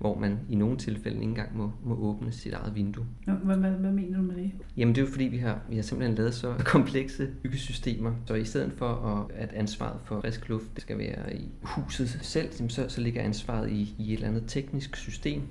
hvor 0.00 0.18
man 0.18 0.38
i 0.48 0.54
nogle 0.54 0.76
tilfælde 0.76 1.16
ikke 1.16 1.28
engang 1.28 1.56
må, 1.56 1.72
må 1.84 1.94
åbne 1.94 2.32
sit 2.32 2.52
eget 2.52 2.74
vindue. 2.74 3.06
Hvad, 3.24 3.56
hvad, 3.56 3.70
hvad 3.70 3.92
mener 3.92 4.16
du 4.16 4.22
med 4.22 4.36
det? 4.36 4.50
Jamen 4.76 4.94
det 4.94 5.00
er 5.00 5.06
jo 5.06 5.12
fordi, 5.12 5.24
vi 5.24 5.36
har, 5.36 5.60
vi 5.68 5.76
har 5.76 5.82
simpelthen 5.82 6.16
lavet 6.16 6.34
så 6.34 6.54
komplekse 6.74 7.28
byggesystemer, 7.42 8.12
så 8.26 8.34
i 8.34 8.44
stedet 8.44 8.72
for 8.76 8.88
at, 8.88 9.36
at 9.36 9.52
ansvaret 9.52 10.00
for 10.04 10.20
frisk 10.20 10.48
luft 10.48 10.66
det 10.74 10.82
skal 10.82 10.98
være 10.98 11.36
i 11.36 11.48
huset 11.62 12.18
selv, 12.22 12.68
så, 12.68 12.88
så 12.88 13.00
ligger 13.00 13.22
ansvaret 13.22 13.70
i, 13.70 13.94
i 13.98 14.12
et 14.12 14.12
eller 14.12 14.28
andet 14.28 14.44
teknisk 14.46 14.96
system, 14.96 15.42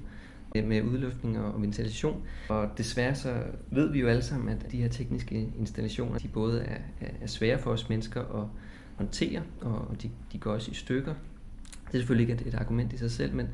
med 0.56 0.84
udluftning 0.84 1.39
og 1.39 1.62
ventilation. 1.62 2.24
Og 2.50 2.70
desværre 2.77 3.15
så 3.15 3.44
ved 3.72 3.91
vi 3.91 4.00
jo 4.00 4.08
alle 4.08 4.22
sammen, 4.22 4.50
at 4.50 4.72
de 4.72 4.77
her 4.77 4.89
tekniske 4.89 5.48
installationer, 5.60 6.18
de 6.18 6.27
både 6.27 6.62
er, 6.62 6.77
er 7.22 7.27
svære 7.27 7.60
for 7.60 7.72
os 7.72 7.89
mennesker 7.89 8.22
at 8.22 8.48
håndtere, 8.96 9.41
og 9.62 9.96
de, 10.01 10.10
de 10.34 10.38
går 10.38 10.51
også 10.51 10.72
i 10.72 10.74
stykker. 10.74 11.13
Det 11.88 11.96
er 11.96 12.00
selvfølgelig 12.00 12.29
ikke 12.29 12.41
et, 12.41 12.53
et 12.53 12.60
argument 12.60 12.94
i 12.94 12.98
sig 12.98 13.12
selv, 13.12 13.36
men, 13.36 13.48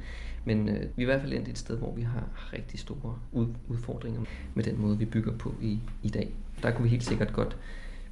men 0.45 0.69
øh, 0.69 0.75
vi 0.75 0.81
er 0.81 0.89
i 0.97 1.05
hvert 1.05 1.21
fald 1.21 1.33
endt 1.33 1.47
et 1.47 1.57
sted, 1.57 1.77
hvor 1.77 1.95
vi 1.95 2.01
har 2.01 2.51
rigtig 2.53 2.79
store 2.79 3.15
ud, 3.31 3.47
udfordringer 3.67 4.21
med 4.53 4.63
den 4.63 4.81
måde, 4.81 4.97
vi 4.97 5.05
bygger 5.05 5.31
på 5.31 5.53
i, 5.61 5.79
i 6.03 6.09
dag. 6.09 6.33
Der 6.63 6.71
kunne 6.71 6.83
vi 6.83 6.89
helt 6.89 7.03
sikkert 7.03 7.33
godt 7.33 7.57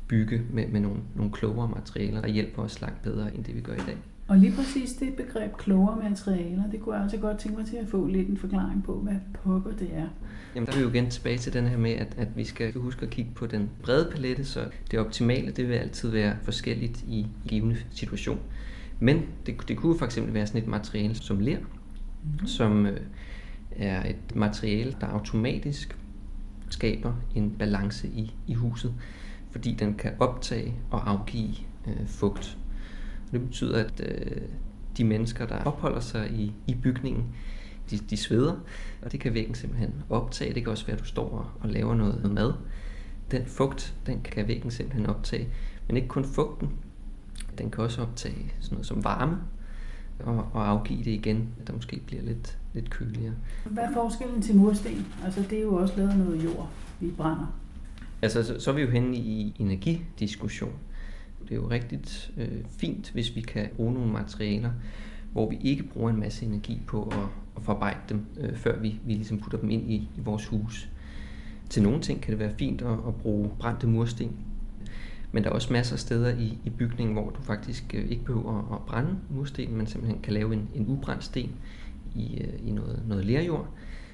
bygge 0.07 0.41
med, 0.51 0.67
med 0.67 0.79
nogle, 0.79 0.99
nogle 1.15 1.31
klogere 1.31 1.67
materialer, 1.67 2.21
der 2.21 2.27
hjælper 2.27 2.63
os 2.63 2.81
langt 2.81 3.01
bedre, 3.01 3.35
end 3.35 3.43
det 3.43 3.55
vi 3.55 3.61
gør 3.61 3.73
i 3.73 3.85
dag. 3.87 3.97
Og 4.27 4.37
lige 4.37 4.53
præcis 4.55 4.93
det 4.93 5.13
begreb 5.13 5.57
klogere 5.57 6.09
materialer, 6.09 6.63
det 6.71 6.81
kunne 6.81 6.95
jeg 6.95 7.03
også 7.03 7.17
godt 7.17 7.39
tænke 7.39 7.57
mig 7.57 7.67
til 7.67 7.75
at 7.75 7.87
få 7.87 8.07
lidt 8.07 8.29
en 8.29 8.37
forklaring 8.37 8.83
på, 8.83 8.93
hvad 8.93 9.15
pokker 9.33 9.71
det 9.71 9.89
er. 9.93 10.07
Jamen 10.55 10.67
der 10.67 10.73
er 10.73 10.77
vi 10.77 10.83
jo 10.83 10.89
igen 10.89 11.09
tilbage 11.09 11.37
til 11.37 11.53
den 11.53 11.67
her 11.67 11.77
med, 11.77 11.91
at, 11.91 12.15
at 12.17 12.27
vi 12.35 12.43
skal 12.43 12.73
huske 12.73 13.05
at 13.05 13.09
kigge 13.09 13.31
på 13.35 13.47
den 13.47 13.69
brede 13.83 14.11
palette, 14.11 14.45
så 14.45 14.59
det 14.91 14.99
optimale, 14.99 15.51
det 15.51 15.67
vil 15.67 15.73
altid 15.73 16.09
være 16.09 16.35
forskelligt 16.43 17.03
i 17.07 17.27
givende 17.47 17.77
situation. 17.91 18.39
Men 18.99 19.21
det, 19.45 19.55
det 19.67 19.77
kunne 19.77 19.97
for 19.97 20.05
eksempel 20.05 20.33
være 20.33 20.47
sådan 20.47 20.61
et 20.61 20.67
materiale 20.67 21.15
som 21.15 21.39
ler, 21.39 21.57
mm. 22.23 22.47
som 22.47 22.85
øh, 22.85 22.99
er 23.71 24.09
et 24.09 24.35
materiale, 24.35 24.95
der 25.01 25.07
automatisk 25.07 25.97
skaber 26.69 27.13
en 27.35 27.55
balance 27.59 28.07
i, 28.07 28.35
i 28.47 28.53
huset. 28.53 28.93
fordi 29.51 29.73
den 29.73 29.93
kan 29.93 30.11
optage 30.19 30.73
og 30.91 31.09
afgive 31.09 31.55
øh, 31.87 32.07
fugt. 32.07 32.57
Det 33.31 33.41
betyder, 33.41 33.85
at 33.85 34.01
øh, 34.05 34.41
de 34.97 35.03
mennesker, 35.03 35.45
der 35.45 35.63
opholder 35.63 35.99
sig 35.99 36.31
i, 36.31 36.53
i 36.67 36.75
bygningen, 36.75 37.25
de, 37.91 37.97
de 37.97 38.17
sveder, 38.17 38.55
og 39.01 39.11
det 39.11 39.19
kan 39.19 39.33
væggen 39.33 39.55
simpelthen 39.55 39.93
optage. 40.09 40.53
Det 40.53 40.63
kan 40.63 40.71
også 40.71 40.85
være, 40.85 40.97
at 40.97 41.03
du 41.03 41.07
står 41.07 41.57
og 41.59 41.69
laver 41.69 41.95
noget 41.95 42.31
mad. 42.31 42.53
Den 43.31 43.45
fugt, 43.45 43.95
den 44.05 44.21
kan 44.21 44.47
væggen 44.47 44.71
simpelthen 44.71 45.05
optage. 45.05 45.49
Men 45.87 45.97
ikke 45.97 46.07
kun 46.07 46.25
fugten, 46.25 46.69
den 47.57 47.71
kan 47.71 47.83
også 47.83 48.01
optage 48.01 48.53
sådan 48.59 48.75
noget 48.75 48.87
som 48.87 49.03
varme, 49.03 49.37
og, 50.19 50.47
og 50.53 50.69
afgive 50.69 50.99
det 50.99 51.11
igen, 51.11 51.49
at 51.61 51.67
der 51.67 51.73
måske 51.73 52.01
bliver 52.05 52.23
lidt, 52.23 52.57
lidt 52.73 52.89
køligere. 52.89 53.33
Hvad 53.65 53.83
er 53.83 53.93
forskellen 53.93 54.41
til 54.41 54.55
mursten? 54.55 55.05
Altså 55.25 55.43
det 55.49 55.57
er 55.57 55.61
jo 55.61 55.75
også 55.75 55.93
lavet 55.97 56.17
noget 56.17 56.43
jord, 56.43 56.69
vi 56.99 57.11
brænder. 57.11 57.53
Altså 58.21 58.43
så, 58.43 58.59
så 58.59 58.71
er 58.71 58.75
vi 58.75 58.81
jo 58.81 58.89
henne 58.89 59.17
i 59.17 59.55
energidiskussion. 59.59 60.73
Det 61.43 61.51
er 61.51 61.55
jo 61.55 61.69
rigtig 61.69 61.99
øh, 62.37 62.47
fint, 62.69 63.11
hvis 63.11 63.35
vi 63.35 63.41
kan 63.41 63.69
bruge 63.75 63.93
nogle 63.93 64.11
materialer, 64.11 64.71
hvor 65.31 65.49
vi 65.49 65.57
ikke 65.61 65.83
bruger 65.83 66.09
en 66.09 66.19
masse 66.19 66.45
energi 66.45 66.81
på 66.87 67.03
at, 67.03 67.27
at 67.57 67.63
forarbejde 67.63 67.99
dem, 68.09 68.25
øh, 68.39 68.55
før 68.55 68.79
vi, 68.79 68.99
vi 69.05 69.13
ligesom 69.13 69.39
putter 69.39 69.57
dem 69.57 69.69
ind 69.69 69.91
i, 69.91 69.95
i 69.95 70.19
vores 70.23 70.45
hus. 70.45 70.89
Til 71.69 71.83
nogle 71.83 72.01
ting 72.01 72.21
kan 72.21 72.31
det 72.31 72.39
være 72.39 72.53
fint 72.57 72.81
at, 72.81 72.91
at 73.07 73.15
bruge 73.15 73.49
brændte 73.59 73.87
mursten, 73.87 74.31
men 75.33 75.43
der 75.43 75.49
er 75.49 75.53
også 75.53 75.73
masser 75.73 75.95
af 75.95 75.99
steder 75.99 76.37
i, 76.37 76.57
i 76.65 76.69
bygningen, 76.69 77.13
hvor 77.13 77.29
du 77.29 77.41
faktisk 77.41 77.93
øh, 77.93 78.09
ikke 78.09 78.23
behøver 78.23 78.73
at 78.73 78.81
brænde 78.87 79.15
mursten, 79.29 79.77
men 79.77 79.87
simpelthen 79.87 80.21
kan 80.21 80.33
lave 80.33 80.53
en, 80.53 80.69
en 80.75 80.87
ubrændt 80.87 81.23
sten 81.23 81.51
i, 82.15 82.37
øh, 82.37 82.67
i 82.67 82.71
noget, 82.71 83.03
noget 83.07 83.25
lerjord. 83.25 83.67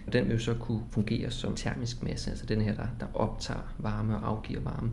Og 0.08 0.14
den 0.14 0.26
vil 0.26 0.34
jo 0.34 0.40
så 0.40 0.54
kunne 0.54 0.82
fungere 0.92 1.32
som 1.32 1.56
termisk 1.56 2.04
masse, 2.04 2.30
altså 2.30 2.46
den 2.46 2.62
her, 2.62 2.76
der, 2.76 2.88
der 3.00 3.06
optager 3.14 3.76
varme 3.78 4.18
og 4.18 4.28
afgiver 4.28 4.62
varme. 4.62 4.92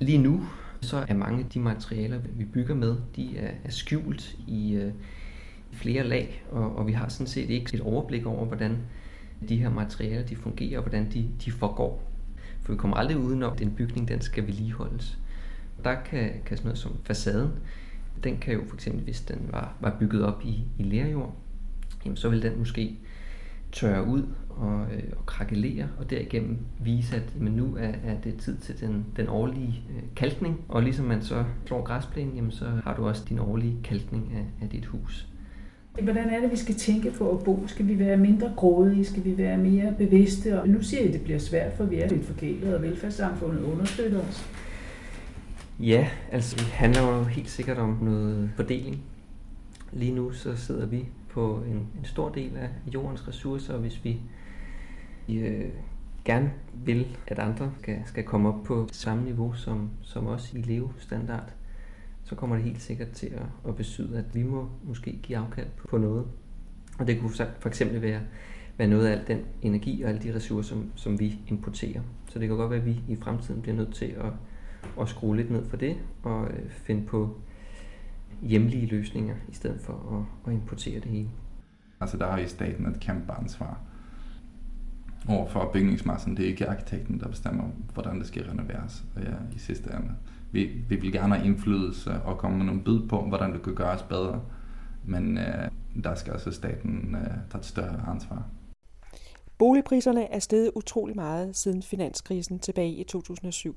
Lige 0.00 0.18
nu 0.18 0.46
så 0.80 1.04
er 1.08 1.14
mange 1.14 1.44
af 1.44 1.50
de 1.50 1.60
materialer, 1.60 2.18
vi 2.36 2.44
bygger 2.44 2.74
med, 2.74 2.96
de 3.16 3.38
er, 3.38 3.50
er 3.64 3.70
skjult 3.70 4.36
i, 4.46 4.74
øh, 4.74 4.92
flere 5.72 6.04
lag, 6.04 6.44
og, 6.50 6.76
og 6.76 6.86
vi 6.86 6.92
har 6.92 7.08
sådan 7.08 7.26
set 7.26 7.50
ikke 7.50 7.74
et 7.74 7.80
overblik 7.80 8.26
over, 8.26 8.44
hvordan 8.44 8.78
de 9.48 9.56
her 9.56 9.70
materialer 9.70 10.26
de 10.26 10.36
fungerer, 10.36 10.78
og 10.78 10.84
hvordan 10.84 11.10
de, 11.12 11.30
de 11.44 11.50
forgår. 11.50 12.10
For 12.62 12.72
vi 12.72 12.78
kommer 12.78 12.96
aldrig 12.96 13.18
uden 13.18 13.42
om, 13.42 13.56
den 13.56 13.70
bygning 13.70 14.08
den 14.08 14.20
skal 14.20 14.46
vedligeholdes. 14.46 15.18
Der 15.84 15.94
kan, 16.10 16.30
kan 16.46 16.56
sådan 16.56 16.68
noget 16.68 16.78
som 16.78 16.92
facaden, 17.04 17.50
den 18.24 18.36
kan 18.36 18.54
jo 18.54 18.60
for 18.68 18.74
eksempel, 18.74 19.04
hvis 19.04 19.20
den 19.20 19.48
var, 19.50 19.76
var 19.80 19.96
bygget 20.00 20.24
op 20.24 20.42
i, 20.44 20.64
i 20.78 20.82
lerjord, 20.82 21.34
jamen 22.04 22.16
så 22.16 22.28
vil 22.28 22.42
den 22.42 22.58
måske 22.58 22.98
tørre 23.72 24.06
ud 24.06 24.22
og, 24.50 24.86
øh, 24.94 25.02
og 25.16 25.26
krakelere, 25.26 25.88
og 25.98 26.10
derigennem 26.10 26.58
vise, 26.80 27.16
at 27.16 27.22
jamen 27.38 27.52
nu 27.52 27.76
er, 27.76 27.92
er 28.04 28.20
det 28.24 28.36
tid 28.36 28.56
til 28.56 28.80
den, 28.80 29.04
den 29.16 29.28
årlige 29.28 29.84
øh, 29.90 30.02
kalkning. 30.16 30.60
Og 30.68 30.82
ligesom 30.82 31.06
man 31.06 31.22
så 31.22 31.44
slår 31.66 31.82
græsplænen, 31.82 32.34
jamen 32.34 32.50
så 32.50 32.64
har 32.84 32.96
du 32.96 33.06
også 33.06 33.24
din 33.28 33.38
årlige 33.38 33.76
kalkning 33.84 34.32
af, 34.34 34.64
af 34.64 34.68
dit 34.68 34.86
hus. 34.86 35.28
Hvordan 36.02 36.28
er 36.30 36.40
det, 36.40 36.50
vi 36.50 36.56
skal 36.56 36.74
tænke 36.74 37.10
på 37.10 37.30
at 37.30 37.44
bo? 37.44 37.64
Skal 37.66 37.88
vi 37.88 37.98
være 37.98 38.16
mindre 38.16 38.52
grådige? 38.56 39.04
Skal 39.04 39.24
vi 39.24 39.38
være 39.38 39.58
mere 39.58 39.94
bevidste? 39.98 40.60
Og 40.60 40.68
nu 40.68 40.82
siger 40.82 41.00
jeg, 41.00 41.08
at 41.08 41.14
det 41.14 41.22
bliver 41.22 41.38
svært, 41.38 41.72
for 41.72 41.84
vi 41.84 41.96
er 41.96 42.08
lidt 42.08 42.24
forkælet, 42.24 42.74
og 42.74 42.82
velfærdssamfundet 42.82 43.62
understøtter 43.62 44.20
os. 44.20 44.46
Ja, 45.80 46.08
altså 46.32 46.56
det 46.56 46.66
handler 46.66 47.18
jo 47.18 47.24
helt 47.24 47.50
sikkert 47.50 47.78
om 47.78 47.98
noget 48.00 48.50
fordeling. 48.56 49.02
Lige 49.92 50.12
nu 50.12 50.32
så 50.32 50.56
sidder 50.56 50.86
vi 50.86 51.08
på 51.30 51.62
en, 51.66 51.76
en 51.76 52.04
stor 52.04 52.28
del 52.28 52.56
af 52.56 52.68
jordens 52.94 53.28
ressourcer, 53.28 53.74
og 53.74 53.80
hvis 53.80 54.04
vi 54.04 54.20
øh, 55.28 55.68
gerne 56.24 56.52
vil, 56.74 57.16
at 57.26 57.38
andre 57.38 57.72
skal, 57.78 58.02
skal 58.06 58.24
komme 58.24 58.48
op 58.48 58.64
på 58.64 58.88
samme 58.92 59.24
niveau 59.24 59.52
som, 59.52 59.90
som 60.02 60.26
os 60.26 60.52
i 60.52 60.58
levestandard, 60.58 61.52
så 62.24 62.34
kommer 62.34 62.56
det 62.56 62.64
helt 62.64 62.82
sikkert 62.82 63.10
til 63.10 63.26
at, 63.26 63.46
at 63.68 63.76
betyde, 63.76 64.18
at 64.18 64.34
vi 64.34 64.42
må 64.42 64.68
måske 64.84 65.18
give 65.22 65.38
afkald 65.38 65.66
på 65.88 65.98
noget. 65.98 66.26
Og 66.98 67.06
det 67.06 67.20
kunne 67.20 67.30
for 67.60 67.68
eksempel 67.68 68.02
være, 68.02 68.20
være 68.78 68.88
noget 68.88 69.06
af 69.06 69.12
al 69.12 69.26
den 69.26 69.40
energi 69.62 70.02
og 70.02 70.08
alle 70.08 70.22
de 70.22 70.34
ressourcer, 70.34 70.68
som, 70.68 70.90
som 70.94 71.20
vi 71.20 71.38
importerer. 71.48 72.00
Så 72.28 72.38
det 72.38 72.48
kan 72.48 72.56
godt 72.56 72.70
være, 72.70 72.80
at 72.80 72.86
vi 72.86 73.00
i 73.08 73.16
fremtiden 73.16 73.62
bliver 73.62 73.76
nødt 73.76 73.94
til 73.94 74.04
at, 74.06 74.32
at 75.00 75.08
skrue 75.08 75.36
lidt 75.36 75.50
ned 75.50 75.64
for 75.64 75.76
det 75.76 75.96
og 76.22 76.46
øh, 76.46 76.70
finde 76.70 77.06
på 77.06 77.36
hjemlige 78.42 78.86
løsninger, 78.86 79.34
i 79.48 79.54
stedet 79.54 79.80
for 79.80 80.26
at, 80.46 80.52
at 80.52 80.58
importere 80.58 81.00
det 81.00 81.10
hele. 81.10 81.28
Altså 82.00 82.16
der 82.16 82.30
har 82.30 82.38
i 82.38 82.46
staten 82.46 82.86
et 82.86 83.00
kæmpe 83.00 83.32
ansvar 83.32 83.78
over 85.28 85.48
for 85.48 85.70
bygningsmassen. 85.72 86.36
Det 86.36 86.44
er 86.44 86.48
ikke 86.48 86.68
arkitekten, 86.68 87.20
der 87.20 87.28
bestemmer, 87.28 87.64
hvordan 87.94 88.18
det 88.18 88.26
skal 88.26 88.44
renoveres 88.44 89.04
ja, 89.16 89.56
i 89.56 89.58
sidste 89.58 89.90
ende 89.96 90.14
vi, 90.54 90.64
vi 90.88 90.96
vil 90.96 91.12
gerne 91.12 91.34
have 91.34 91.46
indflydelse 91.46 92.12
og 92.12 92.38
komme 92.38 92.56
med 92.56 92.66
nogle 92.66 92.82
bud 92.84 93.08
på, 93.08 93.20
hvordan 93.20 93.52
det 93.52 93.62
kan 93.62 93.74
gøres 93.74 94.02
bedre. 94.02 94.40
Men 95.04 95.38
øh, 95.38 95.70
der 96.04 96.14
skal 96.14 96.32
altså 96.32 96.50
staten 96.50 97.14
øh, 97.14 97.26
tage 97.50 97.58
et 97.58 97.64
større 97.64 98.04
ansvar. 98.08 98.48
Boligpriserne 99.58 100.32
er 100.32 100.38
steget 100.38 100.70
utrolig 100.74 101.16
meget 101.16 101.56
siden 101.56 101.82
finanskrisen 101.82 102.58
tilbage 102.58 102.92
i 102.92 103.04
2007. 103.04 103.76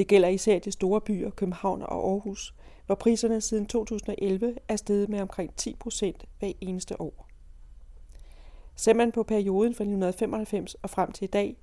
Det 0.00 0.08
gælder 0.08 0.28
især 0.28 0.58
de 0.58 0.72
store 0.72 1.00
byer, 1.00 1.30
København 1.30 1.82
og 1.82 2.10
Aarhus, 2.10 2.54
hvor 2.86 2.94
priserne 2.94 3.40
siden 3.40 3.66
2011 3.66 4.56
er 4.68 4.76
steget 4.76 5.08
med 5.08 5.20
omkring 5.20 5.56
10 5.56 5.76
procent 5.80 6.24
hver 6.38 6.52
eneste 6.60 7.00
år. 7.00 7.28
Ser 8.76 8.94
man 8.94 9.12
på 9.12 9.22
perioden 9.22 9.74
fra 9.74 9.84
1995 9.84 10.74
og 10.74 10.90
frem 10.90 11.12
til 11.12 11.24
i 11.24 11.28
dag, 11.28 11.56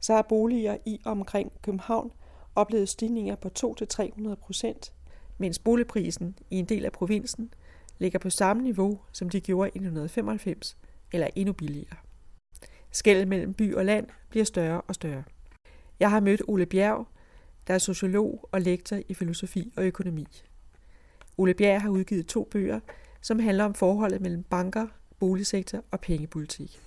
så 0.00 0.14
har 0.14 0.22
boliger 0.22 0.76
i 0.86 1.00
omkring 1.04 1.52
København 1.62 2.12
oplevet 2.54 2.88
stigninger 2.88 3.34
på 3.36 3.50
2-300 3.58 4.34
procent, 4.34 4.92
mens 5.38 5.58
boligprisen 5.58 6.38
i 6.50 6.58
en 6.58 6.64
del 6.64 6.84
af 6.84 6.92
provinsen 6.92 7.54
ligger 7.98 8.18
på 8.18 8.30
samme 8.30 8.62
niveau, 8.62 8.98
som 9.12 9.28
de 9.28 9.40
gjorde 9.40 9.68
i 9.68 9.78
1995, 9.78 10.76
eller 11.12 11.28
endnu 11.36 11.52
billigere. 11.52 11.96
Skældet 12.90 13.28
mellem 13.28 13.54
by 13.54 13.74
og 13.74 13.84
land 13.84 14.06
bliver 14.28 14.44
større 14.44 14.80
og 14.80 14.94
større. 14.94 15.24
Jeg 16.00 16.10
har 16.10 16.20
mødt 16.20 16.42
Ole 16.48 16.66
Bjerg, 16.66 17.06
der 17.66 17.74
er 17.74 17.78
sociolog 17.78 18.48
og 18.52 18.60
lektor 18.60 18.98
i 19.08 19.14
filosofi 19.14 19.72
og 19.76 19.84
økonomi. 19.84 20.26
Ole 21.38 21.54
Bjerg 21.54 21.82
har 21.82 21.88
udgivet 21.88 22.26
to 22.26 22.48
bøger, 22.50 22.80
som 23.20 23.38
handler 23.38 23.64
om 23.64 23.74
forholdet 23.74 24.20
mellem 24.20 24.42
banker, 24.42 24.86
boligsektor 25.18 25.84
og 25.90 26.00
pengepolitik. 26.00 26.80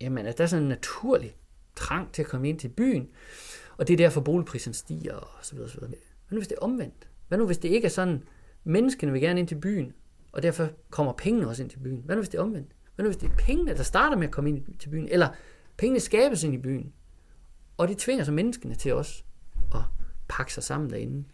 Jamen, 0.00 0.26
at 0.26 0.38
der 0.38 0.44
er 0.44 0.48
sådan 0.48 0.62
en 0.62 0.68
naturlig 0.68 1.36
trang 1.76 2.12
til 2.12 2.22
at 2.22 2.28
komme 2.28 2.48
ind 2.48 2.58
til 2.58 2.68
byen, 2.68 3.08
og 3.76 3.88
det 3.88 3.92
er 3.92 3.96
derfor, 3.96 4.20
boligprisen 4.20 4.74
stiger 4.74 5.14
og 5.14 5.44
så 5.44 5.54
videre, 5.54 5.70
så 5.70 5.76
videre. 5.80 5.90
Hvad 6.28 6.36
nu 6.36 6.38
hvis 6.38 6.48
det 6.48 6.56
er 6.56 6.64
omvendt? 6.64 7.08
Hvad 7.28 7.38
nu 7.38 7.46
hvis 7.46 7.58
det 7.58 7.68
ikke 7.68 7.84
er 7.84 7.90
sådan, 7.90 8.22
menneskene 8.64 9.12
vil 9.12 9.20
gerne 9.20 9.40
ind 9.40 9.48
til 9.48 9.60
byen, 9.60 9.92
og 10.32 10.42
derfor 10.42 10.68
kommer 10.90 11.12
pengene 11.12 11.48
også 11.48 11.62
ind 11.62 11.70
til 11.70 11.78
byen? 11.78 12.02
Hvad 12.04 12.16
nu 12.16 12.20
hvis 12.20 12.28
det 12.28 12.38
er 12.38 12.42
omvendt? 12.42 12.72
Hvad 12.94 13.04
nu 13.04 13.08
hvis 13.08 13.16
det 13.16 13.30
er 13.30 13.36
pengene, 13.36 13.74
der 13.74 13.82
starter 13.82 14.16
med 14.16 14.26
at 14.26 14.32
komme 14.32 14.50
ind 14.50 14.78
til 14.78 14.88
byen? 14.88 15.08
Eller 15.08 15.28
pengene 15.76 16.00
skabes 16.00 16.42
ind 16.42 16.54
i 16.54 16.58
byen, 16.58 16.92
og 17.76 17.88
det 17.88 17.98
tvinger 17.98 18.24
så 18.24 18.32
menneskene 18.32 18.74
til 18.74 18.94
os 18.94 19.24
at 19.74 19.82
pakke 20.28 20.54
sig 20.54 20.62
sammen 20.62 20.90
derinde. 20.90 21.24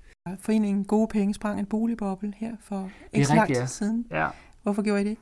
Foreningen 0.40 0.84
Gode 0.84 1.08
Penge 1.08 1.34
sprang 1.34 1.58
en 1.60 1.66
boligboble 1.66 2.34
her 2.36 2.56
for 2.60 2.90
ikke 3.12 3.26
så 3.26 3.34
lang 3.34 3.54
tid 3.54 3.66
siden. 3.66 4.06
Ja. 4.10 4.28
Hvorfor 4.62 4.82
gjorde 4.82 5.02
I 5.02 5.04
det? 5.04 5.18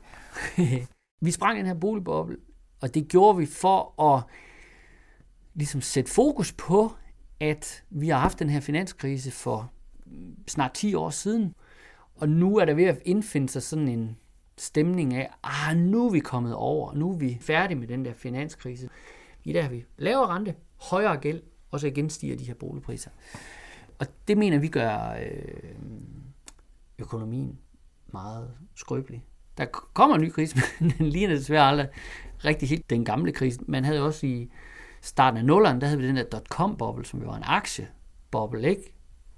vi 1.25 1.31
sprang 1.31 1.57
den 1.57 1.65
her 1.65 1.73
boligboble, 1.73 2.37
og 2.81 2.93
det 2.93 3.07
gjorde 3.07 3.37
vi 3.37 3.45
for 3.45 4.01
at 4.01 4.23
ligesom 5.53 5.81
sætte 5.81 6.11
fokus 6.11 6.53
på, 6.53 6.91
at 7.39 7.83
vi 7.89 8.09
har 8.09 8.19
haft 8.19 8.39
den 8.39 8.49
her 8.49 8.59
finanskrise 8.59 9.31
for 9.31 9.71
snart 10.47 10.73
10 10.73 10.93
år 10.93 11.09
siden, 11.09 11.53
og 12.15 12.29
nu 12.29 12.57
er 12.57 12.65
der 12.65 12.73
ved 12.73 12.83
at 12.83 12.99
indfinde 13.05 13.49
sig 13.49 13.63
sådan 13.63 13.87
en 13.87 14.17
stemning 14.57 15.13
af, 15.13 15.29
ah, 15.43 15.77
nu 15.77 16.05
er 16.05 16.11
vi 16.11 16.19
kommet 16.19 16.55
over, 16.55 16.93
nu 16.93 17.11
er 17.11 17.17
vi 17.17 17.37
færdige 17.41 17.79
med 17.79 17.87
den 17.87 18.05
der 18.05 18.13
finanskrise. 18.13 18.89
I 19.43 19.53
dag 19.53 19.63
har 19.63 19.69
vi 19.69 19.85
lavere 19.97 20.27
rente, 20.27 20.55
højere 20.81 21.17
gæld, 21.17 21.41
og 21.73 21.79
så 21.79 21.87
igen 21.87 22.09
stiger 22.09 22.37
de 22.37 22.43
her 22.43 22.53
boligpriser. 22.53 23.09
Og 23.99 24.07
det 24.27 24.37
mener 24.37 24.59
vi 24.59 24.67
gør 24.67 25.17
øh, 25.21 25.73
økonomien 26.99 27.59
meget 28.07 28.51
skrøbelig. 28.75 29.25
Der 29.57 29.65
kommer 29.93 30.15
en 30.15 30.21
ny 30.21 30.29
krise, 30.29 30.57
men 30.79 30.93
den 30.97 31.09
ligner 31.09 31.35
desværre 31.35 31.69
aldrig 31.69 31.87
rigtig 32.45 32.69
helt 32.69 32.89
den 32.89 33.05
gamle 33.05 33.31
krise. 33.31 33.59
Man 33.67 33.85
havde 33.85 34.01
også 34.01 34.25
i 34.25 34.49
starten 35.01 35.37
af 35.37 35.45
nullerne, 35.45 35.81
der 35.81 35.87
havde 35.87 36.01
vi 36.01 36.07
den 36.07 36.15
der 36.15 36.23
dot-com-boble, 36.23 37.05
som 37.05 37.21
jo 37.21 37.27
var 37.27 37.37
en 37.37 37.43
aktieboble, 37.45 38.69
ikke? 38.69 38.93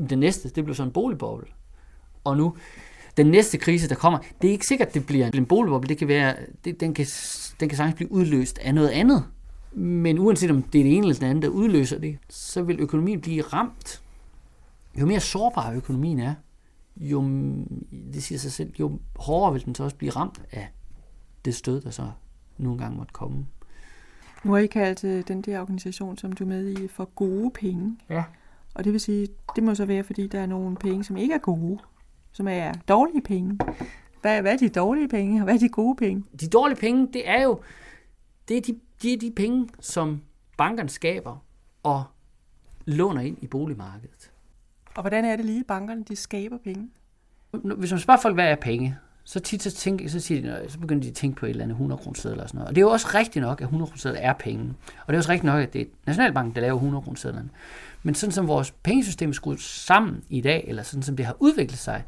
Den 0.10 0.20
næste, 0.20 0.50
det 0.50 0.64
blev 0.64 0.76
så 0.76 0.84
en 0.84 0.92
boligboble. 0.92 1.48
Og 2.24 2.38
nu, 2.38 2.58
den 3.18 3.28
næste 3.28 3.58
krise, 3.58 3.90
der 3.90 3.96
kommer, 3.96 4.20
det 4.42 4.48
er 4.48 4.52
ikke 4.52 4.66
sikkert, 4.66 4.94
det 4.94 5.06
bliver 5.06 5.30
en 5.34 5.46
boligboble. 5.46 5.90
Det 5.90 5.98
kan 5.98 6.08
være, 6.08 6.36
det, 6.66 6.80
den, 6.80 6.94
kan, 6.94 7.06
den 7.60 7.70
kan 7.70 7.78
sagtens 7.78 7.96
blive 7.96 8.12
udløst 8.12 8.58
af 8.58 8.76
noget 8.76 8.90
andet. 8.90 9.26
Men 9.78 10.20
uanset 10.20 10.52
om 10.52 10.62
det 10.62 10.80
er 10.80 10.84
det 10.84 10.98
ene 10.98 11.08
eller 11.08 11.20
det 11.20 11.28
andet, 11.28 11.44
der 11.44 11.50
udløser 11.50 12.00
det, 12.00 12.18
så 12.30 12.62
vil 12.62 12.80
økonomien 12.80 13.22
blive 13.22 13.42
ramt. 13.42 14.02
Jo 15.00 15.06
mere 15.06 15.20
sårbar 15.20 15.74
økonomien 15.74 16.20
er, 16.20 16.34
jo, 16.98 17.22
det 18.14 18.24
siger 18.24 18.40
sig 18.40 18.52
selv, 18.52 18.74
jo 18.80 19.00
hårdere 19.16 19.54
vil 19.54 19.66
den 19.66 19.76
så 19.76 19.84
også 19.84 19.96
blive 19.96 20.12
ramt 20.12 20.42
af 20.52 20.68
det 21.46 21.56
stød, 21.56 21.82
der 21.82 21.90
så 21.90 22.12
nogle 22.58 22.80
gange 22.80 22.98
måtte 22.98 23.14
komme. 23.14 23.46
Nu 24.44 24.52
har 24.52 24.60
I 24.60 24.68
kaldt 24.68 25.04
øh, 25.04 25.24
den 25.28 25.42
der 25.42 25.62
organisation, 25.62 26.18
som 26.18 26.32
du 26.32 26.44
er 26.44 26.48
med 26.48 26.70
i, 26.70 26.88
for 26.88 27.06
gode 27.06 27.52
penge. 27.52 27.98
Ja. 28.10 28.24
Og 28.74 28.84
det 28.84 28.94
vil 28.94 29.00
sige, 29.00 29.28
det 29.56 29.64
må 29.64 29.76
så 29.76 29.86
være, 29.86 30.04
fordi 30.04 30.28
der 30.28 30.40
er 30.40 30.46
nogle 30.46 30.76
penge, 30.76 31.04
som 31.04 31.18
ikke 31.18 31.34
er 31.34 31.40
gode, 31.40 31.80
som 32.32 32.48
er 32.48 32.72
dårlige 32.88 33.22
penge. 33.22 33.60
Hvad, 34.22 34.42
hvad 34.42 34.54
er 34.54 34.58
de 34.58 34.70
dårlige 34.70 35.08
penge, 35.08 35.42
og 35.42 35.44
hvad 35.44 35.54
er 35.54 35.60
de 35.60 35.70
gode 35.70 35.96
penge? 35.96 36.24
De 36.42 36.48
dårlige 36.48 36.80
penge, 36.80 37.08
det 37.14 37.30
er 37.30 37.44
jo 37.44 37.60
det 38.48 38.58
er 38.58 38.62
de, 38.62 38.80
de, 39.02 39.14
er 39.14 39.18
de 39.18 39.32
penge, 39.36 39.70
som 39.80 40.22
bankerne 40.58 40.90
skaber 40.90 41.38
og 41.84 42.04
låner 42.86 43.22
ind 43.22 43.38
i 43.42 43.48
boligmarkedet. 43.48 44.32
Og 44.96 45.02
hvordan 45.02 45.26
er 45.26 45.36
det 45.36 45.46
lige, 45.46 45.64
bankerne 45.64 46.04
de 46.04 46.16
skaber 46.16 46.58
penge? 46.58 46.90
Hvis 47.52 47.92
man 47.92 48.00
spørger 48.00 48.22
folk, 48.22 48.36
hvad 48.36 48.46
er 48.46 48.56
penge, 48.56 48.98
så 49.24 49.40
tit 49.40 49.64
så, 49.64 49.72
tænker, 49.72 50.10
så, 50.10 50.20
siger 50.20 50.42
de, 50.42 50.70
så 50.70 50.80
begynder 50.80 51.02
de 51.02 51.08
at 51.10 51.16
tænke 51.16 51.38
på 51.38 51.46
et 51.46 51.50
eller 51.50 51.64
andet 51.64 51.74
100 51.74 52.02
kroner 52.02 52.16
sedler 52.16 52.44
og 52.44 52.50
sådan 52.50 52.58
noget. 52.58 52.70
Og 52.70 52.76
det 52.76 52.82
er 52.82 52.86
jo 52.86 52.92
også 52.92 53.08
rigtigt 53.14 53.44
nok, 53.44 53.62
at 53.62 53.66
100 53.66 53.92
kroner 53.92 54.20
er 54.20 54.34
penge. 54.34 54.74
Og 55.00 55.08
det 55.08 55.14
er 55.14 55.18
også 55.18 55.32
rigtigt 55.32 55.46
nok, 55.46 55.64
at 55.64 55.74
det 55.74 55.82
er 55.82 55.86
Nationalbanken, 56.06 56.56
der 56.56 56.62
laver 56.62 56.76
100 56.76 57.02
kroner. 57.04 57.44
Men 58.04 58.16
sådan 58.16 58.32
som 58.32 58.48
vores 58.48 58.72
pengesystem 58.72 59.30
er 59.30 59.34
skruet 59.34 59.60
sammen 59.60 60.24
i 60.30 60.42
dag, 60.42 60.66
eller 60.68 60.84
sådan 60.84 61.04
som 61.04 61.16
det 61.16 61.26
har 61.26 61.36
udviklet 61.40 61.80
sig, 61.80 62.04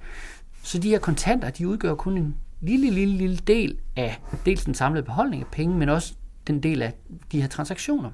så 0.63 0.79
de 0.79 0.89
her 0.89 0.99
kontanter, 0.99 1.49
de 1.49 1.67
udgør 1.67 1.95
kun 1.95 2.17
en 2.17 2.35
lille, 2.61 2.89
lille, 2.89 3.17
lille 3.17 3.37
del 3.37 3.77
af 3.95 4.21
dels 4.45 4.65
den 4.65 4.73
samlede 4.73 5.03
beholdning 5.03 5.41
af 5.41 5.47
penge, 5.51 5.77
men 5.77 5.89
også 5.89 6.13
den 6.47 6.63
del 6.63 6.81
af 6.81 6.93
de 7.31 7.41
her 7.41 7.47
transaktioner. 7.47 8.11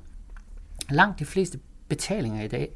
Langt 0.89 1.19
de 1.19 1.25
fleste 1.25 1.59
betalinger 1.87 2.43
i 2.43 2.47
dag, 2.47 2.75